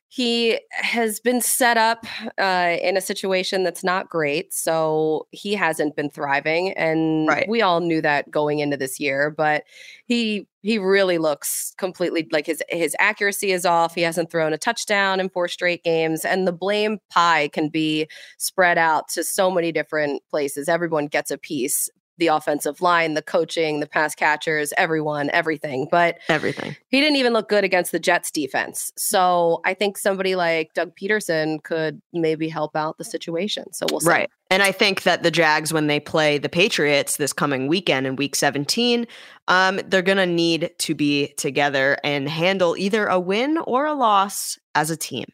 He 0.08 0.60
has 0.70 1.18
been 1.18 1.40
set 1.40 1.76
up 1.76 2.06
uh, 2.38 2.76
in 2.80 2.96
a 2.96 3.00
situation 3.00 3.64
that's 3.64 3.82
not 3.82 4.08
great, 4.08 4.54
so 4.54 5.26
he 5.32 5.54
hasn't 5.54 5.96
been 5.96 6.08
thriving, 6.08 6.72
and 6.74 7.26
Right. 7.26 7.48
we 7.48 7.62
all 7.62 7.80
knew 7.80 8.00
that 8.02 8.30
going 8.30 8.60
into 8.60 8.76
this 8.76 9.00
year. 9.00 9.30
But 9.36 9.64
he 10.06 10.46
he 10.62 10.78
really 10.78 11.18
looks 11.18 11.74
completely 11.78 12.28
like 12.30 12.46
his 12.46 12.62
his 12.68 12.94
accuracy 13.00 13.50
is 13.50 13.66
off. 13.66 13.94
He 13.96 14.02
hasn't 14.02 14.30
thrown 14.30 14.52
a 14.52 14.58
touchdown 14.58 15.18
in 15.18 15.30
four 15.30 15.48
straight 15.48 15.82
games, 15.82 16.24
and 16.24 16.46
the 16.46 16.52
blame 16.52 16.98
pie 17.10 17.48
can 17.48 17.68
be 17.68 18.06
spread 18.38 18.78
out 18.78 19.08
to 19.08 19.24
so 19.24 19.50
many 19.50 19.72
different 19.72 20.22
places. 20.30 20.68
Everyone 20.68 21.06
gets 21.08 21.32
a 21.32 21.38
piece. 21.38 21.88
The 22.18 22.28
offensive 22.28 22.80
line, 22.80 23.14
the 23.14 23.22
coaching, 23.22 23.80
the 23.80 23.86
pass 23.86 24.14
catchers, 24.14 24.72
everyone, 24.76 25.30
everything. 25.32 25.88
But 25.90 26.18
Everything. 26.28 26.76
he 26.88 27.00
didn't 27.00 27.16
even 27.16 27.32
look 27.32 27.48
good 27.48 27.64
against 27.64 27.92
the 27.92 27.98
Jets 27.98 28.30
defense. 28.30 28.92
So 28.96 29.60
I 29.64 29.74
think 29.74 29.98
somebody 29.98 30.36
like 30.36 30.74
Doug 30.74 30.92
Pederson 30.96 31.62
could 31.62 32.00
maybe 32.12 32.48
help 32.48 32.76
out 32.76 32.98
the 32.98 33.04
situation. 33.04 33.72
So 33.72 33.86
we'll 33.90 34.00
see. 34.00 34.08
Right. 34.08 34.30
And 34.50 34.62
I 34.62 34.70
think 34.70 35.02
that 35.02 35.22
the 35.22 35.30
Jags, 35.30 35.72
when 35.72 35.88
they 35.88 35.98
play 35.98 36.38
the 36.38 36.48
Patriots 36.48 37.16
this 37.16 37.32
coming 37.32 37.66
weekend 37.66 38.06
in 38.06 38.14
week 38.14 38.36
17, 38.36 39.06
um, 39.48 39.80
they're 39.88 40.02
going 40.02 40.18
to 40.18 40.26
need 40.26 40.70
to 40.78 40.94
be 40.94 41.34
together 41.36 41.96
and 42.04 42.28
handle 42.28 42.76
either 42.76 43.06
a 43.06 43.18
win 43.18 43.58
or 43.58 43.86
a 43.86 43.94
loss 43.94 44.58
as 44.74 44.90
a 44.90 44.96
team. 44.96 45.26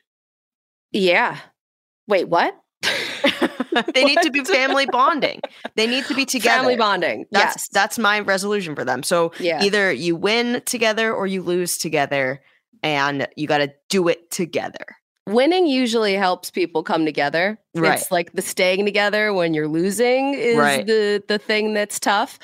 Yeah. 0.92 1.38
Wait, 2.08 2.28
what? 2.28 2.56
they 3.94 4.04
need 4.04 4.18
to 4.22 4.30
be 4.30 4.44
family 4.44 4.86
bonding. 4.86 5.40
They 5.76 5.86
need 5.86 6.04
to 6.06 6.14
be 6.14 6.24
together. 6.36 6.58
Family 6.58 6.76
bonding. 6.76 7.26
That's 7.30 7.56
yes. 7.56 7.68
that's 7.68 7.98
my 7.98 8.20
resolution 8.20 8.74
for 8.74 8.84
them. 8.84 9.02
So 9.02 9.32
Yeah. 9.38 9.62
either 9.62 9.92
you 9.92 10.16
win 10.16 10.62
together 10.66 11.12
or 11.12 11.26
you 11.26 11.42
lose 11.42 11.78
together, 11.78 12.40
and 12.82 13.28
you 13.36 13.46
got 13.46 13.58
to 13.58 13.72
do 13.88 14.08
it 14.08 14.30
together. 14.30 14.84
winning 15.26 15.66
usually 15.66 16.14
helps 16.14 16.50
people 16.50 16.82
come 16.82 17.04
together. 17.04 17.58
Right. 17.74 17.98
It's 17.98 18.10
like 18.10 18.32
the 18.32 18.42
staying 18.42 18.84
together 18.86 19.32
when 19.32 19.54
you're 19.54 19.68
losing 19.68 20.34
is 20.34 20.56
Right. 20.56 20.86
the 20.86 21.22
the 21.28 21.38
thing 21.38 21.74
that's 21.74 22.00
tough. 22.00 22.38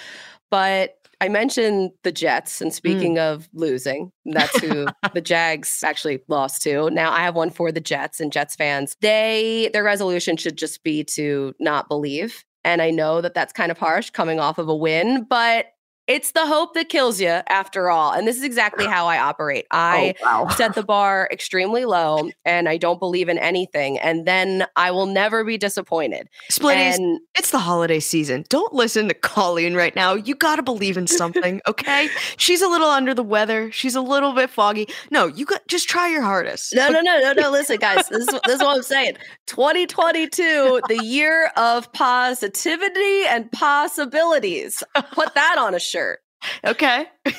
But 0.50 0.95
I 1.20 1.28
mentioned 1.28 1.92
the 2.02 2.12
Jets, 2.12 2.58
Mm. 2.58 2.60
and 2.62 2.74
speaking 2.74 3.18
of 3.18 3.48
losing, 3.54 4.12
that's 4.26 4.58
who 4.60 4.86
the 5.14 5.20
Jags 5.20 5.82
actually 5.82 6.20
lost 6.28 6.62
to. 6.62 6.90
Now 6.90 7.10
I 7.12 7.20
have 7.20 7.34
one 7.34 7.50
for 7.50 7.72
the 7.72 7.80
Jets 7.80 8.20
and 8.20 8.32
Jets 8.32 8.54
fans. 8.54 8.96
They 9.00 9.70
their 9.72 9.84
resolution 9.84 10.36
should 10.36 10.56
just 10.58 10.82
be 10.82 11.04
to 11.04 11.54
not 11.58 11.88
believe. 11.88 12.44
And 12.64 12.82
I 12.82 12.90
know 12.90 13.20
that 13.20 13.32
that's 13.34 13.52
kind 13.52 13.70
of 13.70 13.78
harsh 13.78 14.10
coming 14.10 14.40
off 14.40 14.58
of 14.58 14.68
a 14.68 14.74
win, 14.76 15.24
but 15.30 15.66
it's 16.06 16.32
the 16.32 16.46
hope 16.46 16.74
that 16.74 16.88
kills 16.88 17.20
you 17.20 17.28
after 17.28 17.90
all. 17.90 18.12
And 18.12 18.26
this 18.26 18.36
is 18.36 18.42
exactly 18.42 18.86
how 18.96 19.06
I 19.06 19.18
operate. 19.18 19.66
I 19.70 20.14
oh, 20.22 20.44
wow. 20.44 20.48
set 20.56 20.74
the 20.74 20.82
bar 20.82 21.28
extremely 21.30 21.84
low 21.84 22.30
and 22.44 22.68
I 22.68 22.76
don't 22.76 22.98
believe 22.98 23.28
in 23.28 23.38
anything. 23.38 23.98
And 23.98 24.26
then 24.26 24.66
I 24.76 24.90
will 24.90 25.06
never 25.06 25.44
be 25.44 25.58
disappointed. 25.58 26.28
Splitties, 26.50 26.96
And 26.96 27.20
it's 27.36 27.50
the 27.50 27.58
holiday 27.58 28.00
season. 28.00 28.44
Don't 28.48 28.72
listen 28.72 29.08
to 29.08 29.14
Colleen 29.14 29.74
right 29.74 29.94
now. 29.96 30.14
You 30.14 30.34
got 30.34 30.56
to 30.56 30.62
believe 30.62 30.96
in 30.96 31.06
something, 31.16 31.60
okay? 31.66 32.08
She's 32.36 32.62
a 32.62 32.68
little 32.68 32.88
under 32.88 33.14
the 33.14 33.22
weather. 33.22 33.70
She's 33.72 33.94
a 33.94 34.00
little 34.00 34.32
bit 34.32 34.50
foggy. 34.50 34.88
No, 35.10 35.26
you 35.26 35.44
got 35.44 35.66
just 35.66 35.88
try 35.88 36.08
your 36.08 36.22
hardest. 36.22 36.74
no, 36.74 36.88
no, 36.88 37.00
no, 37.00 37.18
no, 37.18 37.32
no. 37.32 37.50
Listen, 37.50 37.78
guys, 37.78 38.08
this 38.08 38.28
is, 38.28 38.40
this 38.44 38.56
is 38.56 38.60
what 38.60 38.76
I'm 38.76 38.82
saying. 38.82 39.16
2022, 39.46 40.82
the 40.88 41.04
year 41.04 41.50
of 41.56 41.92
positivity 41.92 43.24
and 43.28 43.50
possibilities. 43.52 44.82
Put 45.12 45.34
that 45.34 45.56
on 45.58 45.74
a 45.74 45.80
shirt. 45.96 46.20
Okay. 46.64 47.06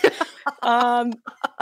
Um, 0.63 1.11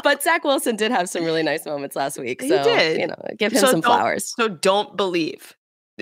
but 0.03 0.21
Zach 0.21 0.43
Wilson 0.43 0.75
did 0.75 0.91
have 0.91 1.10
some 1.10 1.23
really 1.23 1.41
nice 1.41 1.65
moments 1.65 1.95
last 1.95 2.19
week. 2.19 2.41
He 2.41 2.49
So, 2.49 2.63
did. 2.63 3.01
you 3.01 3.08
know, 3.08 3.15
give 3.38 3.51
him 3.51 3.60
So 3.60 3.71
some 3.71 3.81
flowers. 3.81 4.31
So 4.38 4.47
don't 4.47 4.95
believe. 4.95 5.55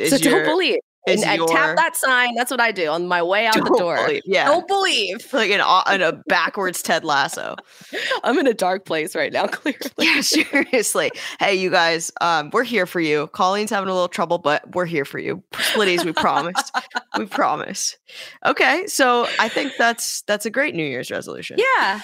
So 0.06 0.18
don't 0.18 0.44
believe. 0.44 0.80
And, 1.06 1.20
is 1.20 1.24
and 1.26 1.38
your- 1.38 1.48
tap 1.48 1.76
that 1.76 1.96
sign. 1.98 2.34
That's 2.36 2.50
what 2.52 2.62
I 2.62 2.72
do 2.72 2.88
on 2.88 3.08
my 3.08 3.22
way 3.22 3.46
out 3.46 3.56
the 3.56 3.62
Don't 3.62 3.78
door. 3.78 3.96
believe, 4.06 4.22
yeah. 4.26 4.46
Don't 4.46 4.68
believe. 4.68 5.34
Like 5.34 5.52
an, 5.52 5.62
in 5.94 6.02
a 6.02 6.14
backwards 6.28 6.82
Ted 6.82 7.04
Lasso. 7.04 7.56
I'm 8.24 8.38
in 8.40 8.48
a 8.48 8.54
dark 8.54 8.86
place 8.86 9.16
right 9.16 9.32
now, 9.34 9.48
clearly. 9.48 9.80
Yeah, 9.98 10.22
seriously. 10.22 11.12
Hey, 11.40 11.56
you 11.56 11.70
guys, 11.70 12.12
um, 12.22 12.50
we're 12.54 12.64
here 12.64 12.86
for 12.86 13.00
you. 13.02 13.28
Colleen's 13.34 13.70
having 13.70 13.90
a 13.90 13.94
little 13.94 14.08
trouble, 14.08 14.38
but 14.38 14.76
we're 14.76 14.86
here 14.86 15.06
for 15.06 15.20
you. 15.20 15.44
Splitties, 15.54 16.06
we 16.06 16.14
promised. 16.14 16.74
we 17.18 17.26
promise. 17.26 17.98
Okay, 18.46 18.88
so 18.88 19.28
I 19.40 19.50
think 19.50 19.74
that's 19.78 20.22
that's 20.24 20.46
a 20.46 20.50
great 20.50 20.74
New 20.76 20.86
Year's 20.86 21.12
resolution. 21.12 21.58
Yeah. 21.60 22.00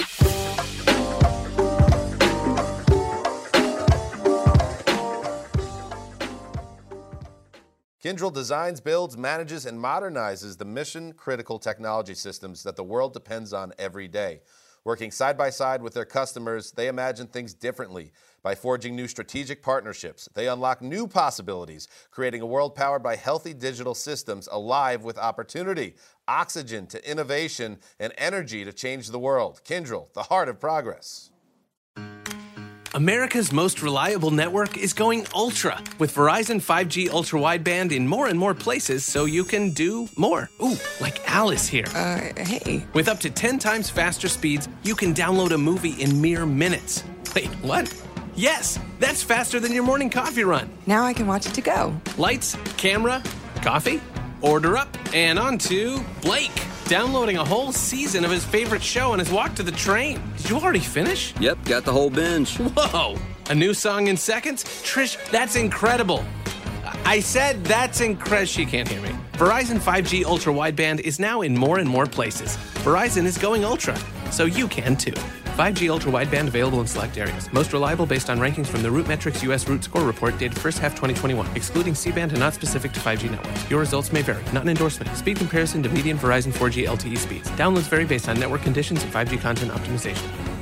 Kyndryl 8.03 8.33
designs, 8.33 8.79
builds, 8.79 9.17
manages, 9.17 9.65
and 9.65 9.77
modernizes 9.77 10.57
the 10.57 10.63
mission 10.63 11.12
critical 11.12 11.59
technology 11.59 12.13
systems 12.13 12.63
that 12.63 12.77
the 12.77 12.83
world 12.83 13.12
depends 13.12 13.51
on 13.51 13.73
every 13.77 14.07
day. 14.07 14.39
Working 14.85 15.12
side 15.12 15.38
by 15.38 15.49
side 15.49 15.81
with 15.81 15.93
their 15.93 16.05
customers, 16.05 16.71
they 16.71 16.88
imagine 16.88 17.27
things 17.27 17.53
differently. 17.53 18.13
By 18.41 18.55
forging 18.55 18.95
new 18.95 19.09
strategic 19.09 19.62
partnerships, 19.62 20.29
they 20.33 20.47
unlock 20.47 20.81
new 20.81 21.07
possibilities, 21.07 21.89
creating 22.09 22.41
a 22.41 22.45
world 22.45 22.73
powered 22.73 23.03
by 23.03 23.17
healthy 23.17 23.53
digital 23.53 23.93
systems 23.93 24.47
alive 24.49 25.03
with 25.03 25.17
opportunity, 25.17 25.95
oxygen 26.25 26.88
to 26.88 27.12
innovation, 27.12 27.79
and 27.99 28.13
energy 28.17 28.63
to 28.63 28.71
change 28.71 29.07
the 29.07 29.19
world. 29.19 29.59
Kyndryl, 29.65 30.13
the 30.13 30.23
heart 30.23 30.47
of 30.47 30.57
progress. 30.57 31.31
America's 32.95 33.52
most 33.52 33.84
reliable 33.84 34.32
network 34.32 34.75
is 34.78 34.93
going 34.93 35.25
ultra 35.36 35.82
with 35.99 36.15
Verizon 36.15 36.58
5G 36.58 37.10
ultra 37.10 37.39
wideband 37.39 37.91
in 37.91 38.08
more 38.08 38.28
and 38.28 38.39
more 38.39 38.56
places 38.56 39.06
so 39.06 39.25
you 39.25 39.43
can 39.43 39.69
do 39.69 40.10
more. 40.17 40.49
Ooh, 40.63 40.75
like 40.99 41.21
Alice 41.30 41.67
here. 41.67 41.86
Uh, 41.93 42.19
hey. 42.38 42.84
With 42.93 43.08
up 43.08 43.19
to 43.19 43.30
10 43.30 43.60
times 43.60 43.91
faster 43.91 44.28
speeds, 44.28 44.67
you 44.84 44.95
can 44.95 45.13
download 45.13 45.52
a 45.52 45.58
movie 45.58 46.02
in 46.02 46.19
mere 46.19 46.47
minutes. 46.47 47.04
Wait, 47.36 47.49
what? 47.62 47.93
Yes, 48.34 48.80
that's 48.99 49.21
faster 49.21 49.60
than 49.60 49.71
your 49.71 49.84
morning 49.84 50.10
coffee 50.10 50.43
run. 50.43 50.67
Now 50.88 51.04
I 51.04 51.13
can 51.13 51.28
watch 51.28 51.45
it 51.45 51.54
to 51.56 51.62
go. 51.62 51.95
Lights, 52.17 52.58
camera, 52.78 53.21
coffee, 53.62 54.02
order 54.41 54.78
up, 54.78 54.95
and 55.13 55.39
on 55.39 55.58
to 55.60 55.99
Blake. 56.21 56.52
Downloading 56.86 57.38
a 57.38 57.45
whole 57.45 57.71
season 57.71 58.25
of 58.25 58.32
his 58.32 58.43
favorite 58.43 58.82
show 58.82 59.12
on 59.12 59.19
his 59.19 59.32
walk 59.32 59.54
to 59.56 59.63
the 59.63 59.71
train. 59.71 60.21
Did 60.38 60.49
you 60.49 60.58
already 60.58 60.80
finish? 60.80 61.34
Yep, 61.39 61.65
got 61.65 61.86
the 61.86 61.91
whole 61.91 62.10
binge. 62.10 62.58
Whoa! 62.58 63.15
A 63.49 63.56
new 63.56 63.73
song 63.73 64.08
in 64.08 64.17
seconds? 64.17 64.63
Trish, 64.63 65.17
that's 65.30 65.56
incredible. 65.56 66.23
I 67.06 67.19
said 67.19 67.63
that's 67.63 68.02
incredible. 68.02 68.45
She 68.45 68.65
can't 68.65 68.88
hear 68.88 69.02
me. 69.02 69.10
Verizon 69.34 69.80
5G 69.80 70.25
ultra 70.25 70.54
wideband 70.54 70.99
is 71.02 71.19
now 71.19 71.41
in 71.41 71.56
more 71.56 71.80
and 71.80 71.89
more 71.89 72.06
places. 72.06 72.58
Verizon 72.84 73.25
is 73.25 73.38
going 73.38 73.63
ultra, 73.63 73.97
so 74.32 74.45
you 74.45 74.67
can 74.67 74.95
too. 74.95 75.13
5G 75.60 75.89
ultra 75.89 76.10
wideband 76.10 76.48
available 76.48 76.80
in 76.80 76.88
select 76.88 77.17
areas. 77.17 77.52
Most 77.52 77.74
reliable 77.74 78.06
based 78.06 78.30
on 78.30 78.39
rankings 78.39 78.67
from 78.67 78.82
the 78.82 78.89
Root 78.89 79.10
Metrics 79.10 79.43
US 79.43 79.67
Root 79.67 79.84
Score 79.84 80.06
Report 80.06 80.38
dated 80.38 80.58
first 80.58 80.80
half 80.80 80.91
2021, 80.91 81.54
excluding 81.54 81.93
C-band 81.93 82.32
and 82.32 82.39
not 82.39 82.54
specific 82.54 82.93
to 82.93 83.00
5G 83.02 83.30
networks. 83.30 83.69
Your 83.69 83.82
results 83.82 84.13
may 84.13 84.22
vary. 84.22 84.41
Not 84.54 84.63
an 84.63 84.69
endorsement. 84.69 85.13
Speed 85.17 85.36
comparison 85.36 85.84
to 85.84 85.89
median 85.89 86.17
Verizon 86.17 86.54
4G 86.54 86.88
LTE 86.88 87.17
speeds. 87.17 87.50
Downloads 87.52 87.89
vary 87.89 88.06
based 88.06 88.30
on 88.30 88.39
network 88.39 88.62
conditions 88.62 89.04
and 89.04 89.12
5G 89.12 89.41
content 89.41 89.74
optimization. 89.74 90.59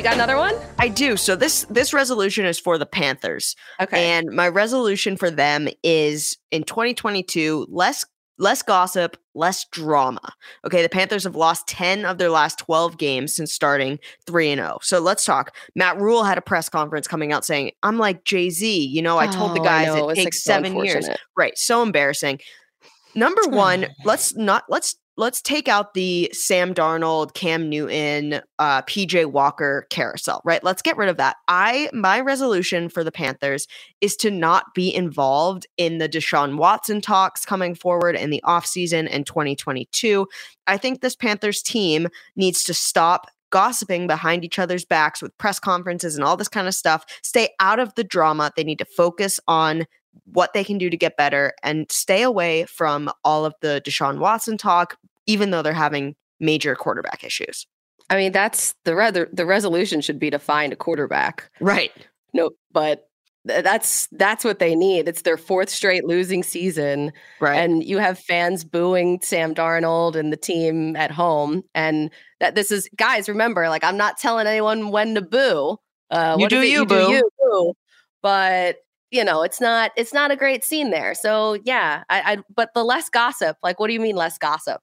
Got 0.00 0.14
another 0.14 0.36
one? 0.36 0.54
I 0.78 0.88
do. 0.88 1.16
So 1.16 1.36
this 1.36 1.66
this 1.68 1.92
resolution 1.92 2.46
is 2.46 2.58
for 2.58 2.78
the 2.78 2.86
Panthers. 2.86 3.54
Okay. 3.80 4.10
And 4.10 4.30
my 4.30 4.48
resolution 4.48 5.16
for 5.16 5.30
them 5.30 5.68
is 5.82 6.38
in 6.50 6.64
2022, 6.64 7.66
less 7.68 8.04
less 8.38 8.62
gossip, 8.62 9.16
less 9.34 9.66
drama. 9.66 10.32
Okay, 10.64 10.82
the 10.82 10.88
Panthers 10.88 11.24
have 11.24 11.36
lost 11.36 11.68
10 11.68 12.04
of 12.04 12.18
their 12.18 12.30
last 12.30 12.58
12 12.58 12.96
games 12.96 13.34
since 13.34 13.52
starting 13.52 13.98
3 14.26 14.50
and 14.50 14.60
0. 14.60 14.78
So 14.82 14.98
let's 15.00 15.24
talk. 15.24 15.54
Matt 15.76 15.98
Rhule 15.98 16.24
had 16.24 16.38
a 16.38 16.42
press 16.42 16.68
conference 16.68 17.06
coming 17.06 17.32
out 17.32 17.44
saying, 17.44 17.72
"I'm 17.82 17.98
like 17.98 18.24
Jay-Z, 18.24 18.86
you 18.86 19.02
know, 19.02 19.18
I 19.18 19.26
told 19.26 19.54
the 19.54 19.60
Oh, 19.60 19.64
guys 19.64 19.88
it 19.88 19.98
It's, 19.98 20.02
like, 20.02 20.16
takes 20.16 20.42
so 20.42 20.52
7 20.52 20.76
years." 20.84 21.08
Right, 21.36 21.56
so 21.58 21.82
embarrassing. 21.82 22.40
Number 23.14 23.42
1, 23.48 23.86
let's 24.04 24.34
not 24.36 24.64
let's 24.68 24.96
let's 25.16 25.42
take 25.42 25.68
out 25.68 25.94
the 25.94 26.30
Sam 26.32 26.74
Darnold, 26.74 27.34
Cam 27.34 27.68
Newton, 27.68 28.40
uh, 28.58 28.82
PJ 28.82 29.26
Walker 29.26 29.86
carousel, 29.90 30.40
right? 30.44 30.62
Let's 30.64 30.82
get 30.82 30.96
rid 30.96 31.08
of 31.08 31.16
that. 31.18 31.36
I 31.48 31.90
my 31.92 32.20
resolution 32.20 32.88
for 32.88 33.04
the 33.04 33.12
Panthers 33.12 33.66
is 34.00 34.16
to 34.16 34.30
not 34.30 34.74
be 34.74 34.94
involved 34.94 35.66
in 35.76 35.98
the 35.98 36.08
Deshaun 36.08 36.56
Watson 36.56 37.00
talks 37.00 37.44
coming 37.44 37.74
forward 37.74 38.16
in 38.16 38.30
the 38.30 38.42
offseason 38.44 39.08
in 39.08 39.24
2022. 39.24 40.26
I 40.66 40.76
think 40.76 41.00
this 41.00 41.16
Panthers 41.16 41.62
team 41.62 42.08
needs 42.36 42.64
to 42.64 42.74
stop 42.74 43.26
gossiping 43.50 44.06
behind 44.06 44.44
each 44.44 44.58
other's 44.58 44.84
backs 44.84 45.20
with 45.20 45.36
press 45.36 45.60
conferences 45.60 46.16
and 46.16 46.24
all 46.24 46.36
this 46.36 46.48
kind 46.48 46.66
of 46.66 46.74
stuff. 46.74 47.04
Stay 47.22 47.50
out 47.60 47.78
of 47.78 47.94
the 47.94 48.04
drama. 48.04 48.50
They 48.56 48.64
need 48.64 48.78
to 48.78 48.86
focus 48.86 49.38
on 49.46 49.84
what 50.24 50.52
they 50.54 50.64
can 50.64 50.78
do 50.78 50.90
to 50.90 50.96
get 50.96 51.16
better 51.16 51.52
and 51.62 51.90
stay 51.90 52.22
away 52.22 52.64
from 52.66 53.10
all 53.24 53.44
of 53.44 53.54
the 53.60 53.82
Deshaun 53.84 54.18
Watson 54.18 54.56
talk, 54.58 54.96
even 55.26 55.50
though 55.50 55.62
they're 55.62 55.72
having 55.72 56.14
major 56.40 56.74
quarterback 56.74 57.24
issues. 57.24 57.66
I 58.10 58.16
mean, 58.16 58.32
that's 58.32 58.74
the 58.84 59.28
the 59.32 59.46
resolution 59.46 60.00
should 60.00 60.18
be 60.18 60.30
to 60.30 60.38
find 60.38 60.72
a 60.72 60.76
quarterback. 60.76 61.50
Right. 61.60 61.92
No, 62.34 62.50
but 62.72 63.08
that's 63.44 64.06
that's 64.12 64.44
what 64.44 64.58
they 64.58 64.74
need. 64.74 65.08
It's 65.08 65.22
their 65.22 65.36
fourth 65.36 65.68
straight 65.68 66.04
losing 66.04 66.42
season, 66.42 67.12
right? 67.40 67.56
And 67.56 67.82
you 67.82 67.98
have 67.98 68.18
fans 68.18 68.64
booing 68.64 69.20
Sam 69.22 69.54
Darnold 69.54 70.14
and 70.14 70.32
the 70.32 70.36
team 70.36 70.94
at 70.96 71.10
home, 71.10 71.62
and 71.74 72.10
that 72.40 72.54
this 72.54 72.70
is 72.70 72.88
guys. 72.96 73.28
Remember, 73.28 73.68
like 73.68 73.82
I'm 73.82 73.96
not 73.96 74.18
telling 74.18 74.46
anyone 74.46 74.90
when 74.90 75.14
to 75.14 75.22
boo. 75.22 75.78
Uh, 76.10 76.36
You 76.38 76.48
do 76.48 76.60
you, 76.62 76.84
do 76.84 76.94
boo. 76.94 77.10
you, 77.12 77.30
boo. 77.40 77.74
But 78.22 78.76
you 79.12 79.24
know, 79.24 79.42
it's 79.42 79.60
not 79.60 79.92
it's 79.96 80.14
not 80.14 80.30
a 80.32 80.36
great 80.36 80.64
scene 80.64 80.90
there. 80.90 81.14
So 81.14 81.58
yeah, 81.64 82.02
I, 82.10 82.34
I 82.34 82.38
but 82.54 82.70
the 82.74 82.84
less 82.84 83.08
gossip. 83.10 83.56
Like, 83.62 83.78
what 83.78 83.88
do 83.88 83.94
you 83.94 84.00
mean 84.00 84.16
less 84.16 84.38
gossip? 84.38 84.80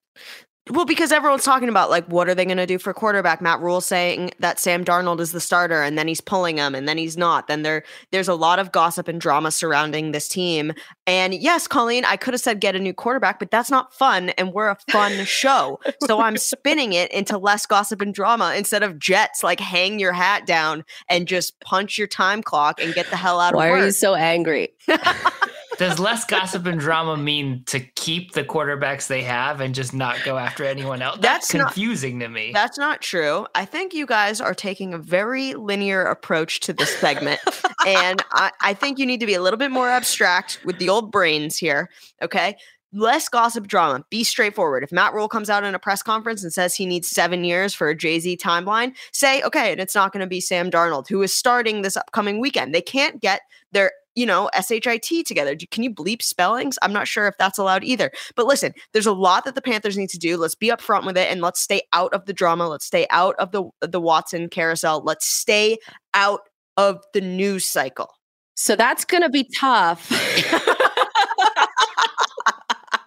Well, 0.72 0.86
because 0.86 1.12
everyone's 1.12 1.44
talking 1.44 1.70
about 1.70 1.90
like 1.90 2.06
what 2.08 2.30
are 2.30 2.36
they 2.36 2.46
going 2.46 2.58
to 2.58 2.66
do 2.68 2.78
for 2.78 2.94
quarterback? 2.94 3.42
Matt 3.42 3.60
Rhule 3.60 3.82
saying 3.82 4.32
that 4.40 4.60
Sam 4.60 4.86
Darnold 4.86 5.20
is 5.20 5.32
the 5.32 5.40
starter, 5.40 5.82
and 5.82 5.98
then 5.98 6.08
he's 6.08 6.22
pulling 6.22 6.58
him, 6.58 6.76
and 6.76 6.88
then 6.88 6.98
he's 6.98 7.18
not. 7.18 7.48
Then 7.48 7.64
there, 7.64 7.84
there's 8.12 8.28
a 8.28 8.36
lot 8.36 8.60
of 8.60 8.72
gossip 8.72 9.08
and 9.08 9.20
drama 9.20 9.52
surrounding 9.52 10.12
this 10.12 10.28
team. 10.28 10.74
And 11.08 11.34
yes, 11.34 11.68
Colleen, 11.68 12.06
I 12.06 12.18
could 12.18 12.34
have 12.34 12.42
said 12.42 12.60
get 12.60 12.76
a 12.76 12.80
new 12.80 12.94
quarterback, 12.94 13.40
but 13.40 13.50
that's 13.50 13.72
not 13.72 13.94
fun, 13.94 14.30
and 14.32 14.54
we're 14.54 14.70
a 14.70 14.78
fun 14.92 15.12
show. 15.26 15.80
So 16.06 16.22
I'm 16.22 16.38
spinning 16.38 16.94
it 16.94 17.12
into 17.12 17.38
less 17.38 17.66
gossip 17.66 18.02
and 18.02 18.14
drama 18.14 18.54
instead 18.56 18.84
of 18.84 19.00
Jets. 19.00 19.44
Like 19.44 19.60
hang 19.60 20.00
your 20.00 20.14
hat 20.14 20.46
down 20.46 20.86
and 21.10 21.28
just 21.28 21.60
punch 21.62 21.98
your 21.98 22.08
time 22.08 22.44
clock 22.44 22.80
and 22.82 22.94
get 22.94 23.10
the 23.10 23.18
hell 23.18 23.40
out 23.40 23.56
Why 23.56 23.68
of 23.68 23.72
work. 23.72 23.82
are 23.82 23.86
you 23.86 23.92
so 23.92 24.14
angry? 24.14 24.70
Does 25.80 25.98
less 25.98 26.26
gossip 26.26 26.66
and 26.66 26.78
drama 26.78 27.16
mean 27.16 27.64
to 27.68 27.80
keep 27.80 28.34
the 28.34 28.44
quarterbacks 28.44 29.08
they 29.08 29.22
have 29.22 29.62
and 29.62 29.74
just 29.74 29.94
not 29.94 30.22
go 30.26 30.38
after 30.38 30.66
anyone 30.66 31.02
else? 31.02 31.20
That's, 31.22 31.48
That's 31.48 31.54
not- 31.54 31.68
confusing 31.68 32.20
to 32.20 32.28
me. 32.28 32.52
That's 32.54 32.78
not 32.78 33.02
true. 33.02 33.48
I 33.56 33.64
think 33.64 33.94
you 33.94 34.06
guys 34.06 34.42
are 34.42 34.54
taking 34.54 34.94
a 34.94 34.98
very 34.98 35.54
linear 35.54 36.04
approach 36.04 36.60
to 36.62 36.74
this 36.74 36.94
segment. 36.98 37.40
and 37.88 38.22
I, 38.34 38.52
I 38.62 38.74
think 38.74 39.00
you 39.00 39.06
need 39.06 39.22
to 39.22 39.26
be 39.26 39.36
a 39.36 39.42
little 39.42 39.58
bit 39.58 39.72
more 39.72 39.88
abstract 39.88 40.60
with 40.66 40.80
the 40.80 40.90
old 40.90 41.14
brains 41.14 41.56
here. 41.56 41.90
Okay. 42.22 42.58
Less 42.92 43.30
gossip 43.30 43.66
drama. 43.66 44.04
Be 44.10 44.26
straightforward. 44.26 44.84
If 44.84 44.92
Matt 44.92 45.14
Rhule 45.14 45.30
comes 45.30 45.50
out 45.50 45.64
in 45.64 45.76
a 45.76 45.80
press 45.80 46.04
conference 46.04 46.44
and 46.44 46.52
says 46.52 46.76
he 46.76 46.88
needs 46.88 47.08
seven 47.08 47.46
years 47.46 47.74
for 47.74 47.88
a 47.88 47.96
Jay 47.96 48.20
Z 48.20 48.36
timeline, 48.36 48.98
say, 49.14 49.42
okay, 49.44 49.72
and 49.72 49.80
it's 49.80 49.96
not 49.96 50.12
going 50.12 50.22
to 50.22 50.28
be 50.28 50.42
Sam 50.42 50.70
Darnold, 50.70 51.08
who 51.08 51.22
is 51.22 51.34
starting 51.34 51.84
this 51.84 51.96
upcoming 51.96 52.42
weekend. 52.42 52.76
They 52.76 52.82
can't 52.82 53.22
get 53.22 53.44
their 53.72 53.92
you 54.20 54.26
know, 54.26 54.50
SHIT 54.54 55.26
together. 55.26 55.56
Do- 55.56 55.66
Can 55.72 55.82
you 55.84 55.94
bleep 55.94 56.22
spellings? 56.22 56.78
I'm 56.82 56.92
not 56.92 57.08
sure 57.08 57.26
if 57.28 57.36
that's 57.40 57.58
allowed 57.58 57.86
either. 57.86 58.12
But 58.36 58.48
listen, 58.48 58.74
there's 58.92 59.06
a 59.06 59.14
lot 59.14 59.46
that 59.46 59.56
the 59.56 59.62
Panthers 59.62 59.98
need 59.98 60.10
to 60.10 60.18
do. 60.18 60.36
Let's 60.36 60.56
be 60.56 60.68
upfront 60.68 61.06
with 61.06 61.18
it 61.18 61.32
and 61.32 61.40
let's 61.40 61.62
stay 61.62 61.84
out 61.94 62.14
of 62.14 62.26
the 62.26 62.34
drama. 62.34 62.68
Let's 62.68 62.86
stay 62.86 63.08
out 63.12 63.36
of 63.40 63.52
the 63.54 63.64
the 63.80 64.02
Watson 64.02 64.50
carousel. 64.50 65.02
Let's 65.06 65.26
stay 65.26 65.78
out 66.14 66.42
of 66.76 67.02
the 67.14 67.22
news 67.22 67.64
cycle. 67.64 68.10
So 68.56 68.76
that's 68.76 69.06
going 69.06 69.24
to 69.24 69.30
be 69.30 69.50
tough. 69.58 70.10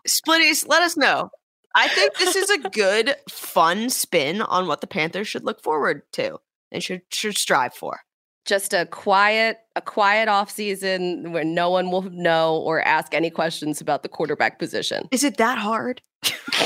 Splitties, 0.09 0.66
let 0.66 0.83
us 0.83 0.96
know. 0.96 1.29
I 1.75 1.88
think 1.88 2.16
this 2.16 2.37
is 2.37 2.48
a 2.48 2.70
good, 2.70 3.16
fun 3.31 3.90
spin 3.90 4.40
on 4.40 4.66
what 4.66 4.81
the 4.81 4.87
Panthers 4.87 5.29
should 5.29 5.44
look 5.44 5.62
forward 5.62 6.03
to 6.12 6.38
and 6.70 6.83
should 6.83 7.03
should 7.11 7.37
strive 7.37 7.75
for. 7.75 8.01
Just 8.44 8.74
a 8.74 8.87
quiet, 8.87 9.59
a 9.76 9.81
quiet 9.81 10.28
off 10.28 10.50
season 10.50 11.33
where 11.33 11.44
no 11.44 11.70
one 11.70 11.90
will 11.90 12.02
know 12.02 12.57
or 12.57 12.83
ask 12.83 13.14
any 13.14 13.31
questions 13.31 13.81
about 13.81 14.02
the 14.02 14.09
quarterback 14.09 14.59
position. 14.59 15.07
Is 15.12 15.22
it 15.22 15.37
that 15.37 15.59
hard? 15.59 16.02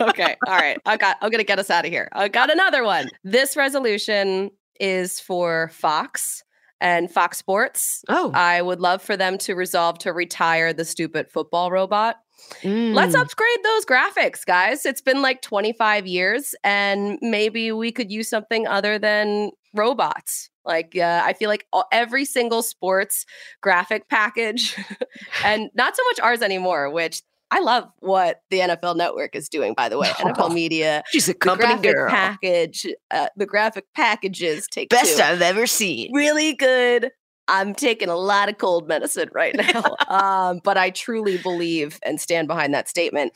okay, 0.00 0.36
all 0.46 0.56
right. 0.56 0.78
I 0.86 0.96
got. 0.96 1.16
I'm 1.20 1.30
gonna 1.30 1.44
get 1.44 1.58
us 1.58 1.70
out 1.70 1.84
of 1.84 1.90
here. 1.90 2.08
I 2.12 2.28
got 2.28 2.50
another 2.50 2.84
one. 2.84 3.08
This 3.24 3.56
resolution 3.56 4.50
is 4.78 5.20
for 5.20 5.70
Fox 5.74 6.42
and 6.80 7.10
Fox 7.10 7.36
Sports. 7.38 8.02
Oh, 8.08 8.30
I 8.34 8.62
would 8.62 8.80
love 8.80 9.02
for 9.02 9.16
them 9.16 9.36
to 9.38 9.54
resolve 9.54 9.98
to 10.00 10.12
retire 10.12 10.72
the 10.72 10.84
stupid 10.84 11.30
football 11.30 11.70
robot. 11.70 12.16
Let's 12.64 13.14
Mm. 13.14 13.20
upgrade 13.20 13.62
those 13.62 13.84
graphics, 13.84 14.46
guys. 14.46 14.86
It's 14.86 15.02
been 15.02 15.20
like 15.20 15.42
25 15.42 16.06
years, 16.06 16.54
and 16.64 17.18
maybe 17.20 17.70
we 17.72 17.92
could 17.92 18.10
use 18.10 18.30
something 18.30 18.66
other 18.66 18.98
than 18.98 19.50
robots. 19.74 20.48
Like, 20.70 20.96
uh, 20.96 21.22
I 21.24 21.32
feel 21.32 21.48
like 21.48 21.66
all, 21.72 21.86
every 21.90 22.24
single 22.24 22.62
sports 22.62 23.26
graphic 23.60 24.08
package, 24.08 24.76
and 25.44 25.68
not 25.74 25.96
so 25.96 26.02
much 26.04 26.20
ours 26.20 26.42
anymore, 26.42 26.88
which 26.90 27.22
I 27.50 27.58
love 27.58 27.88
what 27.98 28.42
the 28.50 28.60
NFL 28.60 28.94
Network 28.94 29.34
is 29.34 29.48
doing, 29.48 29.74
by 29.74 29.88
the 29.88 29.98
way. 29.98 30.06
NFL 30.18 30.54
Media. 30.54 31.02
She's 31.10 31.28
a 31.28 31.34
company 31.34 31.74
the 31.74 31.80
graphic 31.80 31.96
girl. 31.96 32.08
package, 32.08 32.86
uh, 33.10 33.26
the 33.36 33.46
graphic 33.46 33.86
packages 33.96 34.68
take 34.70 34.90
Best 34.90 35.16
two 35.16 35.22
I've 35.24 35.42
ever 35.42 35.66
seen. 35.66 36.12
really 36.14 36.54
good. 36.54 37.10
I'm 37.48 37.74
taking 37.74 38.08
a 38.08 38.14
lot 38.16 38.48
of 38.48 38.58
cold 38.58 38.86
medicine 38.86 39.28
right 39.32 39.56
now. 39.74 39.96
um, 40.08 40.60
but 40.62 40.78
I 40.78 40.90
truly 40.90 41.36
believe 41.38 41.98
and 42.06 42.20
stand 42.20 42.46
behind 42.46 42.72
that 42.74 42.88
statement. 42.88 43.32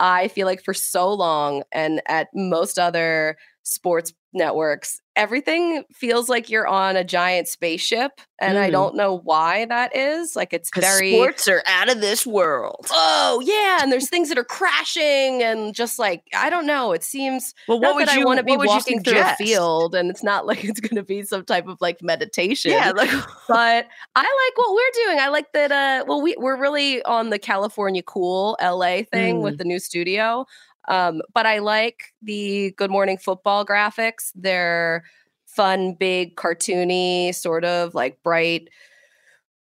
I 0.00 0.26
feel 0.26 0.48
like 0.48 0.64
for 0.64 0.74
so 0.74 1.12
long, 1.12 1.62
and 1.70 2.02
at 2.06 2.26
most 2.34 2.76
other 2.76 3.36
sports 3.62 4.12
networks, 4.34 4.98
everything 5.14 5.84
feels 5.92 6.28
like 6.30 6.48
you're 6.48 6.66
on 6.66 6.96
a 6.96 7.04
giant 7.04 7.46
spaceship. 7.46 8.12
And 8.40 8.58
I 8.58 8.68
Mm. 8.68 8.72
don't 8.72 8.96
know 8.96 9.18
why 9.18 9.66
that 9.66 9.94
is. 9.94 10.34
Like 10.34 10.52
it's 10.54 10.70
very 10.74 11.12
sports 11.12 11.46
are 11.48 11.62
out 11.66 11.90
of 11.90 12.00
this 12.00 12.26
world. 12.26 12.86
Oh 12.90 13.40
yeah, 13.44 13.80
and 13.82 13.92
there's 13.92 14.08
things 14.08 14.30
that 14.30 14.38
are 14.38 14.44
crashing 14.44 15.42
and 15.42 15.74
just 15.74 15.98
like 15.98 16.22
I 16.34 16.48
don't 16.50 16.64
know. 16.66 16.92
It 16.92 17.04
seems 17.04 17.54
Well, 17.68 17.78
what 17.78 17.94
would 17.94 18.10
you- 18.10 18.22
I 18.22 18.24
want 18.24 18.38
to 18.38 18.42
be 18.42 18.52
what 18.52 18.60
would 18.60 18.64
you 18.68 18.74
walking 18.74 19.02
through 19.02 19.20
a 19.20 19.36
field, 19.36 19.94
and 19.94 20.10
it's 20.10 20.22
not 20.24 20.46
like 20.46 20.64
it's 20.64 20.80
going 20.80 20.96
to 20.96 21.02
be 21.04 21.22
some 21.22 21.44
type 21.44 21.68
of 21.68 21.78
like 21.82 22.02
meditation. 22.02 22.72
Yeah, 22.72 22.90
like 22.96 23.10
but 23.48 23.86
I 24.16 24.22
like 24.22 24.56
what 24.58 24.74
we're 24.74 25.04
doing. 25.06 25.20
I 25.20 25.28
like 25.28 25.52
that. 25.52 25.70
Uh, 25.70 26.04
well, 26.08 26.22
we 26.22 26.34
we're 26.38 26.56
really 26.58 27.02
on 27.04 27.28
the 27.30 27.38
California 27.38 28.02
cool 28.02 28.56
LA 28.62 29.02
thing 29.02 29.36
Mm. 29.36 29.42
with 29.42 29.58
the 29.58 29.64
new 29.64 29.78
studio. 29.78 30.46
Um, 30.88 31.22
but 31.34 31.46
I 31.46 31.58
like 31.58 32.12
the 32.22 32.72
Good 32.76 32.90
Morning 32.90 33.18
Football 33.18 33.64
graphics. 33.64 34.30
They're 34.34 35.04
fun, 35.46 35.94
big, 35.94 36.36
cartoony, 36.36 37.34
sort 37.34 37.64
of 37.64 37.94
like 37.94 38.22
bright 38.22 38.68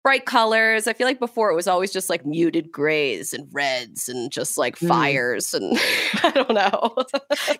bright 0.03 0.25
colors. 0.25 0.87
I 0.87 0.95
feel 0.95 1.07
like 1.07 1.19
before 1.19 1.51
it 1.51 1.55
was 1.55 1.69
always 1.69 1.93
just 1.93 2.09
like 2.09 2.25
muted 2.25 2.73
grays 2.73 3.35
and 3.35 3.47
reds 3.53 4.09
and 4.09 4.33
just 4.33 4.57
like 4.57 4.79
Mm. 4.79 4.89
fires 4.89 5.53
and 5.53 5.79
I 6.23 6.31
don't 6.31 6.55
know. 6.55 6.97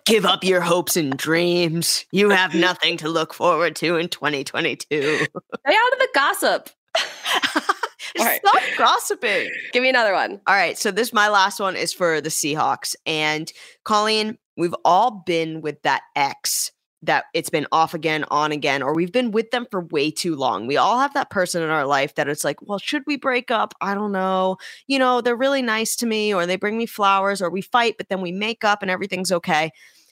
Give 0.05 0.25
up 0.25 0.43
your 0.43 0.59
hopes 0.61 0.97
and 0.97 1.15
dreams. 1.15 2.03
You 2.11 2.29
have 2.31 2.55
nothing 2.55 2.97
to 2.97 3.09
look 3.09 3.35
forward 3.35 3.75
to 3.75 3.95
in 3.97 4.09
2022. 4.09 4.87
Stay 4.89 5.27
out 5.27 5.93
of 5.93 5.99
the 5.99 6.09
gossip. 6.15 6.69
All 8.19 8.25
right. 8.25 8.41
Stop 8.45 8.61
gossiping. 8.77 9.49
Give 9.73 9.83
me 9.83 9.89
another 9.89 10.13
one. 10.13 10.41
All 10.47 10.55
right. 10.55 10.77
So 10.77 10.91
this 10.91 11.13
my 11.13 11.29
last 11.29 11.59
one 11.59 11.75
is 11.75 11.93
for 11.93 12.21
the 12.21 12.29
Seahawks. 12.29 12.95
And 13.05 13.51
Colleen, 13.83 14.37
we've 14.57 14.75
all 14.83 15.23
been 15.25 15.61
with 15.61 15.81
that 15.83 16.01
ex 16.15 16.71
that 17.03 17.25
it's 17.33 17.49
been 17.49 17.65
off 17.71 17.93
again, 17.93 18.25
on 18.29 18.51
again, 18.51 18.83
or 18.83 18.93
we've 18.93 19.11
been 19.11 19.31
with 19.31 19.49
them 19.51 19.65
for 19.71 19.85
way 19.85 20.11
too 20.11 20.35
long. 20.35 20.67
We 20.67 20.77
all 20.77 20.99
have 20.99 21.13
that 21.15 21.31
person 21.31 21.63
in 21.63 21.69
our 21.69 21.85
life 21.85 22.15
that 22.15 22.27
it's 22.27 22.43
like, 22.43 22.57
well, 22.61 22.77
should 22.77 23.03
we 23.07 23.17
break 23.17 23.49
up? 23.49 23.73
I 23.81 23.95
don't 23.95 24.11
know. 24.11 24.57
You 24.87 24.99
know, 24.99 25.21
they're 25.21 25.35
really 25.35 25.63
nice 25.63 25.95
to 25.97 26.05
me, 26.05 26.33
or 26.33 26.45
they 26.45 26.57
bring 26.57 26.77
me 26.77 26.85
flowers, 26.85 27.41
or 27.41 27.49
we 27.49 27.61
fight, 27.61 27.95
but 27.97 28.09
then 28.09 28.21
we 28.21 28.31
make 28.31 28.63
up 28.63 28.81
and 28.81 28.91
everything's 28.91 29.31
okay. 29.31 29.71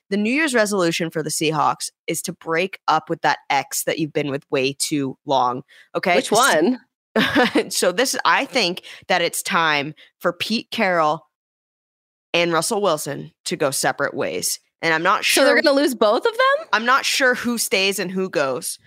The 0.10 0.18
New 0.18 0.34
Year's 0.34 0.56
resolution 0.56 1.12
for 1.12 1.22
the 1.22 1.30
Seahawks 1.30 1.92
is 2.08 2.24
to 2.24 2.34
break 2.34 2.80
up 2.88 3.12
with 3.12 3.22
that 3.22 3.38
ex 3.52 3.84
that 3.84 4.00
you've 4.00 4.14
been 4.14 4.32
with 4.32 4.50
way 4.50 4.74
too 4.74 5.16
long. 5.26 5.62
Okay. 5.94 6.16
Which 6.16 6.32
one? 6.32 6.80
so 7.70 7.92
this 7.92 8.16
I 8.26 8.46
think 8.46 8.84
that 9.08 9.22
it's 9.22 9.42
time 9.42 9.94
for 10.20 10.34
Pete 10.34 10.70
Carroll 10.72 11.28
and 12.34 12.54
Russell 12.54 12.82
Wilson 12.82 13.32
to 13.46 13.56
go 13.56 13.72
separate 13.72 14.14
ways. 14.14 14.60
And 14.82 14.94
I'm 14.94 15.04
not 15.04 15.20
So 15.20 15.42
sure 15.42 15.46
they're 15.46 15.62
going 15.62 15.76
to 15.76 15.82
lose 15.82 15.96
both 15.96 16.26
of 16.26 16.32
them? 16.32 16.68
I'm 16.72 16.86
not 16.86 17.06
sure 17.06 17.36
who 17.36 17.58
stays 17.58 18.00
and 18.00 18.12
who 18.12 18.30
goes, 18.30 18.80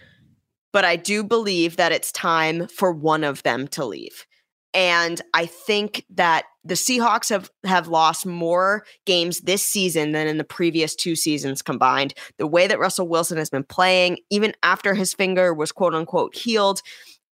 but 0.73 0.85
I 0.85 0.97
do 0.97 1.23
believe 1.23 1.77
that 1.77 1.93
it's 1.93 2.13
time 2.13 2.69
for 2.69 2.93
one 2.93 3.25
of 3.25 3.43
them 3.43 3.69
to 3.69 3.85
leave. 3.85 4.27
And 4.75 5.21
I 5.35 5.45
think 5.45 6.07
that 6.15 6.45
the 6.65 6.75
Seahawks 6.75 7.29
have 7.29 7.51
have 7.65 7.89
lost 7.89 8.25
more 8.25 8.85
games 9.05 9.41
this 9.41 9.63
season 9.63 10.13
than 10.13 10.27
in 10.27 10.39
the 10.39 10.45
previous 10.45 10.95
two 10.95 11.15
seasons 11.15 11.61
combined. 11.61 12.15
The 12.39 12.47
way 12.47 12.67
that 12.67 12.79
Russell 12.79 13.07
Wilson 13.09 13.37
has 13.37 13.51
been 13.51 13.65
playing, 13.65 14.19
even 14.31 14.55
after 14.63 14.95
his 14.95 15.13
finger 15.13 15.53
was 15.53 15.73
quote 15.73 15.95
unquote 15.95 16.35
healed, 16.35 16.81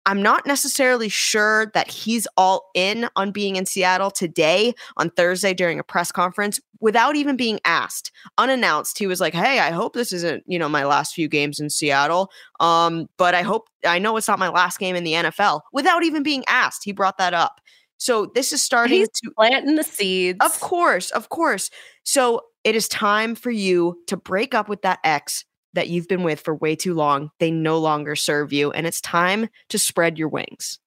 I'm 0.07 0.23
not 0.23 0.47
necessarily 0.47 1.09
sure 1.09 1.67
that 1.75 1.91
he's 1.91 2.27
all 2.37 2.71
in 2.75 3.09
on 3.17 3.33
being 3.33 3.57
in 3.57 3.67
Seattle 3.67 4.11
today 4.11 4.75
on 4.97 5.11
Thursday 5.11 5.53
during 5.53 5.79
a 5.79 5.85
press 5.85 6.11
conference 6.11 6.59
without 6.81 7.17
even 7.17 7.37
being 7.37 7.61
asked. 7.65 8.11
Unannounced, 8.39 8.99
he 8.99 9.07
was 9.07 9.21
like, 9.21 9.35
"Hey, 9.35 9.61
I 9.61 9.71
hope 9.71 9.93
this 9.93 10.13
isn't, 10.13 10.43
you 10.47 10.59
know, 10.59 10.69
my 10.69 10.85
last 10.85 11.15
few 11.15 11.29
games 11.29 11.61
in 11.61 11.69
Seattle. 11.71 12.31
Um, 12.61 13.09
but 13.19 13.35
I 13.35 13.43
hope 13.43 13.69
I 13.85 13.99
know 13.99 14.17
it's 14.17 14.29
not 14.29 14.39
my 14.39 14.49
last 14.49 14.79
game 14.79 14.97
in 14.97 15.05
the 15.05 15.15
NFL." 15.15 15.61
Without 15.73 16.03
even 16.03 16.23
being 16.23 16.45
asked, 16.49 16.83
he 16.85 16.93
brought 16.93 17.19
that 17.19 17.35
up. 17.35 17.61
So 17.99 18.33
this 18.35 18.53
is 18.53 18.63
starting 18.63 19.01
He's 19.01 19.11
to 19.11 19.31
planting 19.37 19.77
the 19.77 19.85
seeds. 19.85 20.39
Of 20.41 20.59
course, 20.61 21.11
of 21.11 21.29
course. 21.29 21.71
So 22.03 22.41
it 22.65 22.75
is 22.75 22.89
time 22.89 23.35
for 23.35 23.51
you 23.51 23.99
to 24.07 24.17
break 24.17 24.55
up 24.55 24.69
with 24.69 24.81
that 24.83 25.01
ex 25.05 25.45
that 25.75 25.89
you've 25.89 26.09
been 26.09 26.23
with 26.23 26.41
for 26.41 26.55
way 26.55 26.75
too 26.77 26.95
long. 26.95 27.31
They 27.39 27.51
no 27.51 27.79
longer 27.79 28.17
serve 28.17 28.53
you, 28.53 28.71
and 28.73 28.87
it's 28.87 29.01
time 29.01 29.49
to 29.69 29.79
spread 29.79 30.19
your 30.19 30.29
wings. 30.29 30.79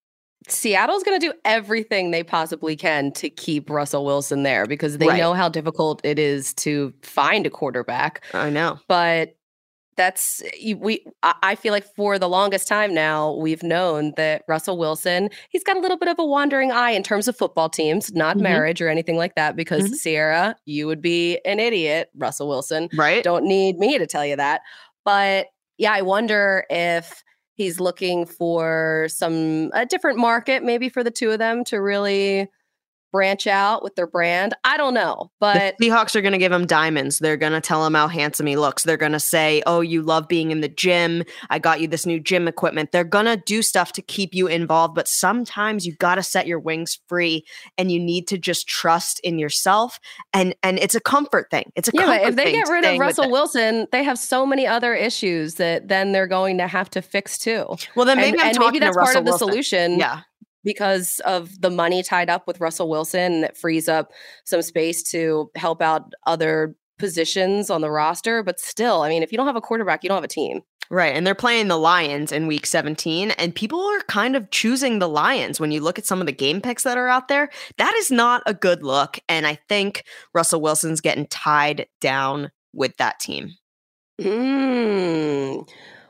Seattle's 0.49 1.03
going 1.03 1.17
to 1.19 1.25
do 1.25 1.33
everything 1.45 2.11
they 2.11 2.21
possibly 2.23 2.75
can 2.75 3.13
to 3.13 3.29
keep 3.29 3.69
Russell 3.69 4.03
Wilson 4.03 4.43
there 4.43 4.65
because 4.67 4.97
they 4.97 5.07
Right. 5.07 5.17
know 5.17 5.33
how 5.33 5.47
difficult 5.47 6.01
it 6.03 6.19
is 6.19 6.53
to 6.55 6.93
find 7.01 7.45
a 7.45 7.49
quarterback. 7.49 8.23
I 8.33 8.49
know. 8.49 8.77
But 8.89 9.37
that's 9.95 10.41
we 10.77 11.05
I 11.23 11.55
feel 11.55 11.71
like 11.71 11.85
for 11.95 12.17
the 12.19 12.27
longest 12.29 12.67
time 12.67 12.93
now 12.93 13.33
we've 13.33 13.63
known 13.63 14.13
that 14.17 14.43
Russell 14.47 14.77
Wilson 14.77 15.29
he's 15.49 15.63
got 15.63 15.77
a 15.77 15.79
little 15.79 15.97
bit 15.97 16.07
of 16.09 16.17
a 16.19 16.25
wandering 16.25 16.71
eye 16.71 16.91
in 16.91 17.03
terms 17.03 17.27
of 17.27 17.35
football 17.37 17.69
teams 17.69 18.11
not 18.13 18.37
Mhm. 18.37 18.41
marriage 18.41 18.81
or 18.81 18.89
anything 18.89 19.17
like 19.17 19.35
that 19.35 19.55
because 19.55 19.89
Mhm. 19.89 20.03
Ciara 20.03 20.55
you 20.65 20.87
would 20.87 21.01
be 21.01 21.39
an 21.45 21.59
idiot 21.59 22.09
Russell 22.17 22.47
Wilson 22.47 22.89
Right. 22.97 23.23
don't 23.23 23.45
need 23.45 23.77
me 23.77 23.97
to 23.97 24.07
tell 24.07 24.25
you 24.25 24.35
that 24.35 24.61
but 25.05 25.47
yeah 25.77 25.93
I 25.93 26.01
wonder 26.01 26.65
if 26.69 27.23
he's 27.55 27.79
looking 27.79 28.25
for 28.25 29.07
some 29.09 29.69
a 29.73 29.85
different 29.85 30.17
market 30.17 30.63
maybe 30.63 30.89
for 30.89 31.03
the 31.03 31.11
two 31.11 31.31
of 31.31 31.39
them 31.39 31.63
to 31.65 31.77
really 31.81 32.49
branch 33.13 33.47
out 33.47 33.81
with 33.81 33.95
their 33.95 34.07
brand 34.07 34.53
I 34.65 34.75
don't 34.75 34.93
know 34.93 35.31
but 35.39 35.75
the 35.79 35.89
Seahawks 35.93 36.15
are 36.15 36.21
going 36.21 36.33
to 36.33 36.37
give 36.37 36.51
him 36.51 36.65
diamonds. 36.65 37.19
They're 37.19 37.37
going 37.37 37.53
to 37.53 37.61
tell 37.61 37.85
him 37.85 37.93
how 37.93 38.07
handsome 38.07 38.45
he 38.45 38.55
looks. 38.55 38.83
They're 38.83 38.97
going 38.97 39.11
to 39.11 39.19
say, 39.19 39.61
"Oh, 39.65 39.81
you 39.81 40.01
love 40.01 40.27
being 40.27 40.51
in 40.51 40.61
the 40.61 40.69
gym. 40.69 41.23
I 41.49 41.59
got 41.59 41.81
you 41.81 41.87
this 41.87 42.05
new 42.05 42.19
gym 42.19 42.47
equipment." 42.47 42.91
They're 42.91 43.03
going 43.03 43.25
to 43.25 43.37
do 43.37 43.61
stuff 43.61 43.91
to 43.93 44.01
keep 44.01 44.33
you 44.33 44.47
involved, 44.47 44.95
but 44.95 45.07
sometimes 45.07 45.85
you 45.85 45.95
got 45.95 46.15
to 46.15 46.23
set 46.23 46.47
your 46.47 46.59
wings 46.59 46.99
free 47.07 47.45
and 47.77 47.91
you 47.91 47.99
need 47.99 48.27
to 48.29 48.37
just 48.37 48.67
trust 48.67 49.19
in 49.19 49.37
yourself 49.39 49.99
and 50.33 50.55
and 50.63 50.79
it's 50.79 50.95
a 50.95 51.01
comfort 51.01 51.49
thing. 51.51 51.71
It's 51.75 51.89
a 51.89 51.91
yeah, 51.93 52.27
if 52.27 52.35
they 52.35 52.51
get 52.51 52.69
rid 52.69 52.85
of 52.85 52.97
Russell. 52.99 53.29
Wilson, 53.29 53.87
they 53.91 54.03
have 54.03 54.17
so 54.17 54.45
many 54.45 54.65
other 54.65 54.93
issues 54.93 55.55
that 55.55 55.87
then 55.87 56.11
they're 56.11 56.27
going 56.27 56.57
to 56.57 56.67
have 56.67 56.89
to 56.91 57.01
fix 57.01 57.37
too. 57.37 57.75
Well, 57.95 58.05
then 58.05 58.17
maybe 58.17 58.37
and, 58.37 58.41
I'm 58.41 58.47
and 58.47 58.55
talking 58.55 58.67
maybe 58.67 58.79
to 58.79 58.85
that's 58.85 58.95
part 58.97 59.07
Russell 59.07 59.19
of 59.19 59.25
the 59.25 59.31
Wilson. 59.31 59.47
solution. 59.49 59.99
Yeah. 59.99 60.21
Because 60.63 61.19
of 61.25 61.59
the 61.61 61.69
money 61.69 62.03
tied 62.03 62.29
up 62.29 62.47
with 62.47 62.59
Russell 62.59 62.89
Wilson, 62.89 63.41
that 63.41 63.57
frees 63.57 63.89
up 63.89 64.11
some 64.45 64.61
space 64.61 65.03
to 65.11 65.51
help 65.55 65.81
out 65.81 66.13
other 66.25 66.75
positions 66.99 67.69
on 67.69 67.81
the 67.81 67.91
roster. 67.91 68.43
But 68.43 68.59
still, 68.59 69.01
I 69.01 69.09
mean, 69.09 69.23
if 69.23 69.31
you 69.31 69.37
don't 69.37 69.47
have 69.47 69.55
a 69.55 69.61
quarterback, 69.61 70.03
you 70.03 70.07
don't 70.07 70.17
have 70.17 70.23
a 70.23 70.27
team. 70.27 70.61
Right. 70.89 71.15
And 71.15 71.25
they're 71.25 71.33
playing 71.33 71.69
the 71.69 71.77
Lions 71.77 72.31
in 72.31 72.45
week 72.45 72.65
17. 72.65 73.31
And 73.31 73.55
people 73.55 73.81
are 73.81 74.01
kind 74.01 74.35
of 74.35 74.49
choosing 74.51 74.99
the 74.99 75.09
Lions 75.09 75.59
when 75.59 75.71
you 75.71 75.81
look 75.81 75.97
at 75.97 76.05
some 76.05 76.19
of 76.19 76.27
the 76.27 76.31
game 76.31 76.61
picks 76.61 76.83
that 76.83 76.97
are 76.97 77.07
out 77.07 77.29
there. 77.29 77.49
That 77.77 77.93
is 77.95 78.11
not 78.11 78.43
a 78.45 78.53
good 78.53 78.83
look. 78.83 79.19
And 79.27 79.47
I 79.47 79.57
think 79.69 80.03
Russell 80.33 80.61
Wilson's 80.61 81.01
getting 81.01 81.27
tied 81.27 81.87
down 81.99 82.51
with 82.73 82.95
that 82.97 83.19
team. 83.19 83.55
Mm. 84.21 85.67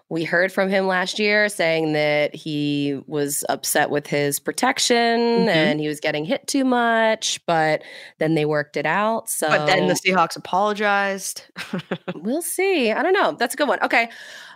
We 0.10 0.24
heard 0.24 0.52
from 0.52 0.70
him 0.70 0.86
last 0.86 1.18
year 1.18 1.50
saying 1.50 1.94
that 1.94 2.36
he 2.36 3.02
was 3.08 3.44
upset 3.50 3.90
with 3.90 4.06
his 4.06 4.40
protection 4.40 4.96
Mhm. 4.98 5.48
and 5.48 5.80
he 5.80 5.88
was 5.88 6.00
getting 6.00 6.24
hit 6.24 6.46
too 6.46 6.64
much, 6.66 7.40
but 7.48 7.82
then 8.20 8.36
they 8.36 8.46
worked 8.46 8.78
it 8.78 8.86
out. 8.86 9.28
So 9.30 9.48
But 9.48 9.66
then 9.66 9.88
the 9.88 9.96
Seahawks 9.96 10.36
apologized. 10.36 11.44
we'll 12.16 12.42
see. 12.44 12.92
I 12.92 13.02
don't 13.02 13.14
know. 13.14 13.32
That's 13.32 13.54
a 13.56 13.58
good 13.58 13.68
one. 13.68 13.80
Okay. 13.82 14.10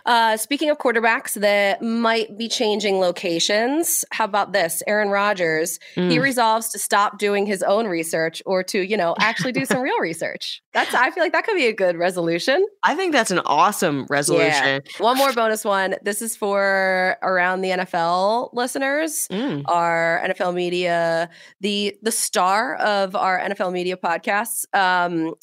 Uh, 0.06 0.36
speaking 0.38 0.70
of 0.70 0.78
quarterbacks 0.78 1.34
that 1.34 1.82
might 1.82 2.38
be 2.38 2.48
changing 2.48 2.98
locations, 2.98 4.06
how 4.10 4.24
about 4.24 4.52
this? 4.54 4.82
Aaron 4.86 5.10
Rodgers, 5.10 5.78
he 5.94 6.00
Mm. 6.18 6.22
resolves 6.22 6.70
to 6.70 6.78
stop 6.78 7.18
doing 7.18 7.44
his 7.44 7.62
own 7.62 7.86
research 7.86 8.40
or 8.46 8.62
to, 8.62 8.80
you 8.80 8.96
know, 8.96 9.14
actually 9.20 9.52
do 9.52 9.66
some 9.66 9.80
real 9.82 9.98
research. 9.98 10.62
That's, 10.72 10.94
I 10.94 11.10
feel 11.10 11.22
like 11.22 11.32
that 11.32 11.44
could 11.44 11.56
be 11.56 11.66
a 11.66 11.72
good 11.74 11.96
resolution. 11.98 12.64
I 12.82 12.94
think 12.94 13.12
that's 13.12 13.30
an 13.30 13.40
awesome 13.40 14.06
resolution. 14.08 14.80
Yeah. 14.84 15.02
One 15.04 15.18
more 15.18 15.32
bonus 15.38 15.64
one. 15.64 15.94
This 16.02 16.20
is 16.20 16.34
for 16.34 17.16
around 17.22 17.60
the 17.60 17.70
NFL 17.70 18.50
listeners. 18.54 19.28
Mm. 19.28 19.62
Our 19.66 20.20
NFL 20.26 20.52
media, 20.52 21.30
the 21.60 21.96
the 22.02 22.10
star 22.10 22.74
of 22.74 23.14
our 23.14 23.38
NFL 23.38 23.72
media 23.72 23.96
podcasts. 23.96 24.64
Um, 24.76 25.34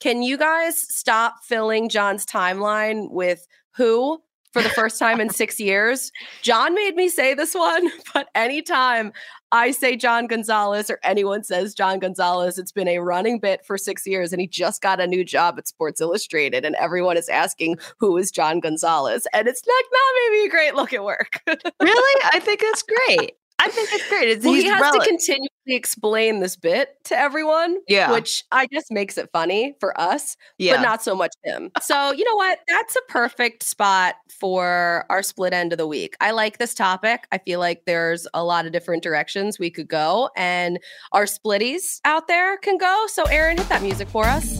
can 0.00 0.24
you 0.24 0.36
guys 0.36 0.76
stop 0.76 1.36
filling 1.44 1.88
John's 1.88 2.26
timeline 2.26 3.12
with 3.12 3.46
who 3.76 4.20
for 4.52 4.60
the 4.60 4.70
first 4.70 4.98
time 4.98 5.20
in 5.20 5.30
six 5.30 5.60
years? 5.70 6.10
John 6.42 6.74
made 6.74 6.96
me 6.96 7.08
say 7.08 7.32
this 7.34 7.54
one, 7.54 7.92
but 8.12 8.30
anytime 8.34 9.12
I 9.54 9.70
say 9.70 9.94
John 9.94 10.26
Gonzalez 10.26 10.90
or 10.90 10.98
anyone 11.04 11.44
says 11.44 11.74
John 11.74 12.00
Gonzalez, 12.00 12.58
it's 12.58 12.72
been 12.72 12.88
a 12.88 12.98
running 12.98 13.38
bit 13.38 13.64
for 13.64 13.78
six 13.78 14.04
years, 14.04 14.32
and 14.32 14.40
he 14.40 14.48
just 14.48 14.82
got 14.82 15.00
a 15.00 15.06
new 15.06 15.24
job 15.24 15.54
at 15.58 15.68
Sports 15.68 16.00
Illustrated, 16.00 16.64
and 16.64 16.74
everyone 16.74 17.16
is 17.16 17.28
asking 17.28 17.78
who 17.98 18.16
is 18.16 18.32
John 18.32 18.58
Gonzalez, 18.58 19.28
and 19.32 19.46
it's 19.46 19.62
like 19.64 19.84
not 19.92 20.32
maybe 20.32 20.46
a 20.48 20.50
great 20.50 20.74
look 20.74 20.92
at 20.92 21.04
work. 21.04 21.40
really? 21.46 22.22
I 22.32 22.40
think 22.40 22.62
it's 22.64 22.82
great. 22.82 23.36
I 23.64 23.68
think 23.70 23.88
it's 23.92 24.08
great. 24.08 24.28
It's, 24.28 24.44
well, 24.44 24.54
he 24.54 24.64
has 24.66 24.82
rele- 24.82 24.92
to 25.00 25.06
continually 25.06 25.48
explain 25.66 26.40
this 26.40 26.56
bit 26.56 26.90
to 27.04 27.18
everyone, 27.18 27.78
Yeah. 27.88 28.12
which 28.12 28.44
I 28.52 28.66
guess 28.66 28.84
makes 28.90 29.16
it 29.16 29.30
funny 29.32 29.74
for 29.80 29.98
us, 29.98 30.36
Yeah. 30.58 30.76
but 30.76 30.82
not 30.82 31.02
so 31.02 31.14
much 31.14 31.32
him. 31.42 31.70
So 31.80 32.12
you 32.12 32.24
know 32.24 32.36
what? 32.36 32.58
That's 32.68 32.94
a 32.96 33.00
perfect 33.08 33.62
spot 33.62 34.16
for 34.38 35.06
our 35.08 35.22
split 35.22 35.52
end 35.54 35.72
of 35.72 35.78
the 35.78 35.86
week. 35.86 36.16
I 36.20 36.32
like 36.32 36.58
this 36.58 36.74
topic. 36.74 37.26
I 37.32 37.38
feel 37.38 37.60
like 37.60 37.84
there's 37.86 38.26
a 38.34 38.44
lot 38.44 38.66
of 38.66 38.72
different 38.72 39.02
directions 39.02 39.58
we 39.58 39.70
could 39.70 39.88
go, 39.88 40.28
and 40.36 40.78
our 41.12 41.24
splitties 41.24 42.00
out 42.04 42.28
there 42.28 42.58
can 42.58 42.76
go. 42.76 43.06
So 43.08 43.24
Aaron, 43.24 43.56
hit 43.56 43.68
that 43.70 43.80
music 43.82 44.08
for 44.08 44.24
us. 44.26 44.58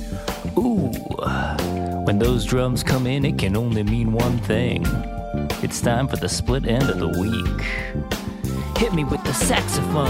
Ooh, 0.57 0.91
when 2.07 2.19
those 2.19 2.45
drums 2.47 2.83
come 2.83 3.07
in, 3.07 3.25
it 3.25 3.37
can 3.39 3.57
only 3.57 3.83
mean 3.83 4.13
one 4.13 4.39
thing. 4.39 4.87
It's 5.63 5.81
time 5.81 6.09
for 6.09 6.17
the 6.17 6.29
split 6.29 6.67
end 6.67 6.89
of 6.89 6.99
the 6.99 7.09
week. 7.09 8.24
Hit 8.77 8.93
me 8.93 9.05
with 9.05 9.23
the 9.25 9.33
saxophone. 9.33 10.09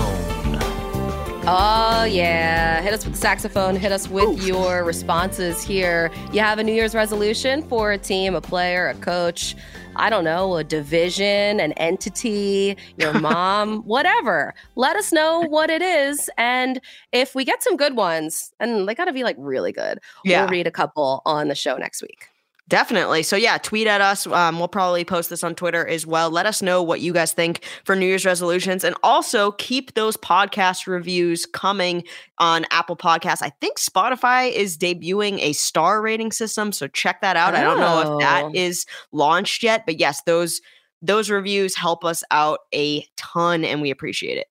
Oh, 1.46 2.04
yeah. 2.08 2.80
Hit 2.80 2.94
us 2.94 3.04
with 3.04 3.14
the 3.14 3.20
saxophone. 3.20 3.76
Hit 3.76 3.92
us 3.92 4.08
with 4.08 4.42
your 4.46 4.82
responses 4.82 5.62
here. 5.62 6.10
You 6.32 6.40
have 6.40 6.58
a 6.58 6.64
New 6.64 6.72
Year's 6.72 6.94
resolution 6.94 7.62
for 7.62 7.92
a 7.92 7.98
team, 7.98 8.34
a 8.34 8.40
player, 8.40 8.88
a 8.88 8.94
coach, 8.94 9.54
I 9.96 10.08
don't 10.08 10.24
know, 10.24 10.56
a 10.56 10.64
division, 10.64 11.60
an 11.60 11.72
entity, 11.74 12.76
your 12.96 13.12
mom, 13.20 13.82
whatever. 13.82 14.54
Let 14.74 14.96
us 14.96 15.12
know 15.12 15.40
what 15.40 15.68
it 15.68 15.82
is. 15.82 16.30
And 16.38 16.80
if 17.12 17.34
we 17.34 17.44
get 17.44 17.62
some 17.62 17.76
good 17.76 17.94
ones, 17.96 18.52
and 18.58 18.88
they 18.88 18.94
got 18.94 19.04
to 19.04 19.12
be 19.12 19.22
like 19.24 19.36
really 19.38 19.72
good, 19.72 19.98
Yeah. 20.24 20.40
we'll 20.42 20.50
read 20.50 20.66
a 20.66 20.70
couple 20.72 21.20
on 21.26 21.48
the 21.48 21.54
show 21.54 21.76
next 21.76 22.00
week. 22.00 22.28
Definitely. 22.66 23.22
So 23.24 23.36
yeah, 23.36 23.58
tweet 23.58 23.86
at 23.86 24.00
us. 24.00 24.26
Um, 24.26 24.58
we'll 24.58 24.68
probably 24.68 25.04
post 25.04 25.28
this 25.28 25.44
on 25.44 25.54
Twitter 25.54 25.86
as 25.86 26.06
well. 26.06 26.30
Let 26.30 26.46
us 26.46 26.62
know 26.62 26.82
what 26.82 27.02
you 27.02 27.12
guys 27.12 27.34
think 27.34 27.62
for 27.84 27.94
New 27.94 28.06
Year's 28.06 28.24
resolutions, 28.24 28.84
and 28.84 28.96
also 29.02 29.52
keep 29.52 29.92
those 29.92 30.16
podcast 30.16 30.86
reviews 30.86 31.44
coming 31.44 32.04
on 32.38 32.64
Apple 32.70 32.96
Podcasts. 32.96 33.42
I 33.42 33.50
think 33.60 33.78
Spotify 33.78 34.50
is 34.50 34.78
debuting 34.78 35.40
a 35.40 35.52
star 35.52 36.00
rating 36.00 36.32
system, 36.32 36.72
so 36.72 36.86
check 36.88 37.20
that 37.20 37.36
out. 37.36 37.54
I 37.54 37.60
don't 37.62 37.80
know 37.80 38.00
if 38.00 38.06
Oh. 38.06 38.18
that 38.20 38.54
is 38.56 38.86
launched 39.12 39.62
yet, 39.62 39.84
but 39.84 39.98
yes, 40.00 40.22
those 40.24 40.60
those 41.02 41.28
reviews 41.28 41.76
help 41.76 42.02
us 42.02 42.24
out 42.30 42.60
a 42.74 43.06
ton, 43.18 43.62
and 43.66 43.82
we 43.82 43.90
appreciate 43.90 44.38
it. 44.38 44.46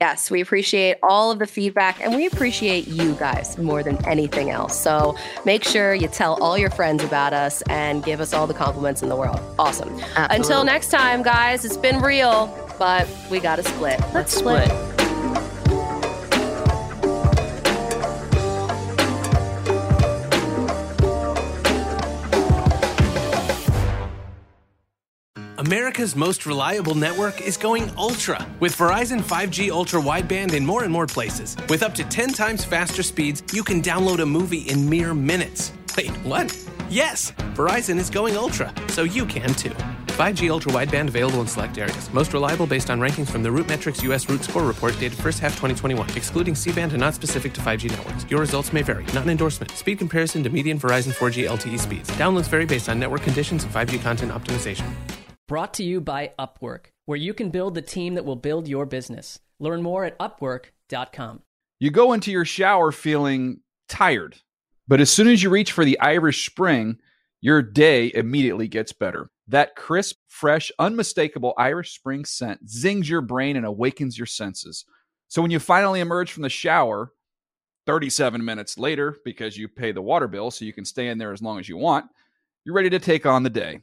Yes, 0.00 0.30
we 0.30 0.42
appreciate 0.42 0.98
all 1.02 1.30
of 1.30 1.38
the 1.38 1.46
feedback 1.46 2.02
and 2.02 2.14
we 2.14 2.26
appreciate 2.26 2.86
you 2.86 3.14
guys 3.14 3.56
more 3.56 3.82
than 3.82 3.96
anything 4.06 4.50
else. 4.50 4.78
So 4.78 5.16
make 5.46 5.64
sure 5.64 5.94
you 5.94 6.06
tell 6.08 6.34
all 6.42 6.58
your 6.58 6.68
friends 6.68 7.02
about 7.02 7.32
us 7.32 7.62
and 7.70 8.04
give 8.04 8.20
us 8.20 8.34
all 8.34 8.46
the 8.46 8.52
compliments 8.52 9.02
in 9.02 9.08
the 9.08 9.16
world. 9.16 9.40
Awesome. 9.58 9.88
Absolutely. 9.98 10.36
Until 10.36 10.64
next 10.64 10.90
time, 10.90 11.22
guys, 11.22 11.64
it's 11.64 11.78
been 11.78 12.00
real, 12.00 12.54
but 12.78 13.08
we 13.30 13.40
got 13.40 13.56
to 13.56 13.62
split. 13.62 13.98
Let's, 14.12 14.36
split. 14.36 14.95
America's 25.96 26.14
most 26.14 26.44
reliable 26.44 26.94
network 26.94 27.40
is 27.40 27.56
going 27.56 27.90
ultra 27.96 28.46
with 28.60 28.76
Verizon 28.76 29.18
5G 29.18 29.70
ultra 29.70 29.98
wideband 29.98 30.52
in 30.52 30.66
more 30.66 30.84
and 30.84 30.92
more 30.92 31.06
places. 31.06 31.56
With 31.70 31.82
up 31.82 31.94
to 31.94 32.04
10 32.04 32.34
times 32.34 32.66
faster 32.66 33.02
speeds, 33.02 33.42
you 33.54 33.64
can 33.64 33.80
download 33.80 34.20
a 34.20 34.26
movie 34.26 34.68
in 34.68 34.90
mere 34.90 35.14
minutes. 35.14 35.72
Wait, 35.96 36.10
what? 36.22 36.54
Yes, 36.90 37.32
Verizon 37.54 37.96
is 37.96 38.10
going 38.10 38.36
ultra, 38.36 38.74
so 38.88 39.04
you 39.04 39.24
can 39.24 39.54
too. 39.54 39.74
5G 40.18 40.50
ultra 40.50 40.70
wideband 40.70 41.08
available 41.08 41.40
in 41.40 41.46
select 41.46 41.78
areas. 41.78 42.12
Most 42.12 42.34
reliable 42.34 42.66
based 42.66 42.90
on 42.90 43.00
rankings 43.00 43.30
from 43.30 43.42
the 43.42 43.48
RootMetrics 43.48 44.02
US 44.02 44.28
Root 44.28 44.44
Score 44.44 44.64
report 44.66 44.92
dated 45.00 45.16
first 45.16 45.38
half 45.38 45.52
2021, 45.52 46.10
excluding 46.14 46.54
C-band 46.54 46.92
and 46.92 47.00
not 47.00 47.14
specific 47.14 47.54
to 47.54 47.62
5G 47.62 47.88
networks. 47.88 48.26
Your 48.28 48.40
results 48.40 48.70
may 48.70 48.82
vary, 48.82 49.04
not 49.14 49.24
an 49.24 49.30
endorsement. 49.30 49.70
Speed 49.70 49.96
comparison 49.98 50.42
to 50.42 50.50
median 50.50 50.78
Verizon 50.78 51.14
4G 51.14 51.48
LTE 51.48 51.80
speeds. 51.80 52.10
Downloads 52.10 52.48
vary 52.48 52.66
based 52.66 52.90
on 52.90 53.00
network 53.00 53.22
conditions 53.22 53.64
and 53.64 53.72
5G 53.72 54.02
content 54.02 54.30
optimization. 54.30 54.84
Brought 55.48 55.74
to 55.74 55.84
you 55.84 56.00
by 56.00 56.32
Upwork, 56.40 56.86
where 57.04 57.16
you 57.16 57.32
can 57.32 57.50
build 57.50 57.76
the 57.76 57.82
team 57.82 58.14
that 58.14 58.24
will 58.24 58.34
build 58.34 58.66
your 58.66 58.84
business. 58.84 59.38
Learn 59.60 59.80
more 59.80 60.04
at 60.04 60.18
upwork.com. 60.18 61.42
You 61.78 61.92
go 61.92 62.12
into 62.12 62.32
your 62.32 62.44
shower 62.44 62.90
feeling 62.90 63.60
tired, 63.88 64.38
but 64.88 65.00
as 65.00 65.08
soon 65.08 65.28
as 65.28 65.44
you 65.44 65.50
reach 65.50 65.70
for 65.70 65.84
the 65.84 66.00
Irish 66.00 66.50
Spring, 66.50 66.98
your 67.40 67.62
day 67.62 68.10
immediately 68.12 68.66
gets 68.66 68.92
better. 68.92 69.30
That 69.46 69.76
crisp, 69.76 70.16
fresh, 70.26 70.72
unmistakable 70.80 71.54
Irish 71.56 71.94
Spring 71.94 72.24
scent 72.24 72.68
zings 72.68 73.08
your 73.08 73.20
brain 73.20 73.54
and 73.54 73.64
awakens 73.64 74.18
your 74.18 74.26
senses. 74.26 74.84
So 75.28 75.42
when 75.42 75.52
you 75.52 75.60
finally 75.60 76.00
emerge 76.00 76.32
from 76.32 76.42
the 76.42 76.48
shower, 76.48 77.12
37 77.86 78.44
minutes 78.44 78.78
later, 78.78 79.16
because 79.24 79.56
you 79.56 79.68
pay 79.68 79.92
the 79.92 80.02
water 80.02 80.26
bill 80.26 80.50
so 80.50 80.64
you 80.64 80.72
can 80.72 80.84
stay 80.84 81.06
in 81.06 81.18
there 81.18 81.32
as 81.32 81.40
long 81.40 81.60
as 81.60 81.68
you 81.68 81.76
want, 81.76 82.06
you're 82.64 82.74
ready 82.74 82.90
to 82.90 82.98
take 82.98 83.26
on 83.26 83.44
the 83.44 83.50
day 83.50 83.82